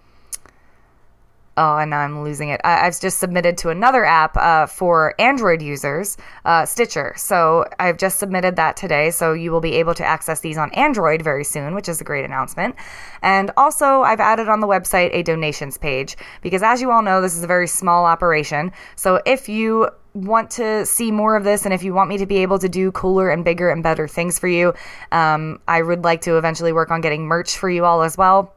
Oh, 1.56 1.76
and 1.76 1.94
I'm 1.94 2.22
losing 2.24 2.48
it. 2.48 2.62
I, 2.64 2.84
have 2.84 2.98
just 2.98 3.18
submitted 3.18 3.58
to 3.58 3.68
another 3.68 4.06
app 4.06 4.36
uh, 4.38 4.64
for 4.66 5.14
Android 5.20 5.60
users, 5.60 6.16
uh, 6.46 6.64
Stitcher. 6.64 7.12
So 7.18 7.66
I've 7.78 7.98
just 7.98 8.18
submitted 8.18 8.56
that 8.56 8.74
today. 8.74 9.10
So 9.10 9.34
you 9.34 9.52
will 9.52 9.60
be 9.60 9.74
able 9.74 9.92
to 9.94 10.04
access 10.04 10.40
these 10.40 10.56
on 10.56 10.72
Android 10.72 11.20
very 11.20 11.44
soon, 11.44 11.74
which 11.74 11.90
is 11.90 12.00
a 12.00 12.04
great 12.04 12.24
announcement. 12.24 12.74
And 13.20 13.50
also, 13.58 14.00
I've 14.00 14.20
added 14.20 14.48
on 14.48 14.60
the 14.60 14.66
website 14.66 15.10
a 15.12 15.22
donations 15.22 15.76
page 15.76 16.16
because, 16.40 16.62
as 16.62 16.80
you 16.80 16.90
all 16.90 17.02
know, 17.02 17.20
this 17.20 17.36
is 17.36 17.44
a 17.44 17.48
very 17.48 17.68
small 17.68 18.06
operation. 18.06 18.72
So 18.96 19.20
if 19.26 19.46
you 19.46 19.90
want 20.14 20.50
to 20.52 20.86
see 20.86 21.10
more 21.10 21.36
of 21.36 21.44
this 21.44 21.64
and 21.64 21.74
if 21.74 21.82
you 21.82 21.92
want 21.92 22.08
me 22.08 22.16
to 22.18 22.26
be 22.26 22.38
able 22.38 22.58
to 22.60 22.68
do 22.68 22.92
cooler 22.92 23.28
and 23.30 23.44
bigger 23.44 23.68
and 23.70 23.82
better 23.82 24.08
things 24.08 24.38
for 24.38 24.48
you, 24.48 24.72
um, 25.10 25.60
I 25.68 25.82
would 25.82 26.02
like 26.02 26.22
to 26.22 26.38
eventually 26.38 26.72
work 26.72 26.90
on 26.90 27.02
getting 27.02 27.26
merch 27.26 27.58
for 27.58 27.68
you 27.68 27.84
all 27.84 28.02
as 28.02 28.16
well. 28.16 28.54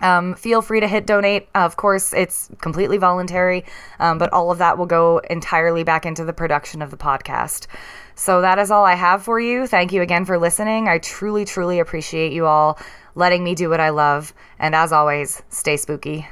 Um, 0.00 0.34
feel 0.34 0.62
free 0.62 0.80
to 0.80 0.88
hit 0.88 1.06
donate. 1.06 1.48
Of 1.54 1.76
course, 1.76 2.12
it's 2.12 2.50
completely 2.60 2.98
voluntary, 2.98 3.64
um, 3.98 4.18
but 4.18 4.32
all 4.32 4.50
of 4.50 4.58
that 4.58 4.78
will 4.78 4.86
go 4.86 5.18
entirely 5.30 5.84
back 5.84 6.06
into 6.06 6.24
the 6.24 6.32
production 6.32 6.82
of 6.82 6.90
the 6.90 6.96
podcast. 6.96 7.66
So 8.14 8.40
that 8.40 8.58
is 8.58 8.70
all 8.70 8.84
I 8.84 8.94
have 8.94 9.22
for 9.22 9.40
you. 9.40 9.66
Thank 9.66 9.92
you 9.92 10.02
again 10.02 10.24
for 10.24 10.38
listening. 10.38 10.88
I 10.88 10.98
truly, 10.98 11.44
truly 11.44 11.78
appreciate 11.78 12.32
you 12.32 12.46
all 12.46 12.78
letting 13.14 13.42
me 13.44 13.54
do 13.54 13.68
what 13.68 13.80
I 13.80 13.90
love. 13.90 14.32
And 14.58 14.74
as 14.74 14.92
always, 14.92 15.42
stay 15.48 15.76
spooky. 15.76 16.26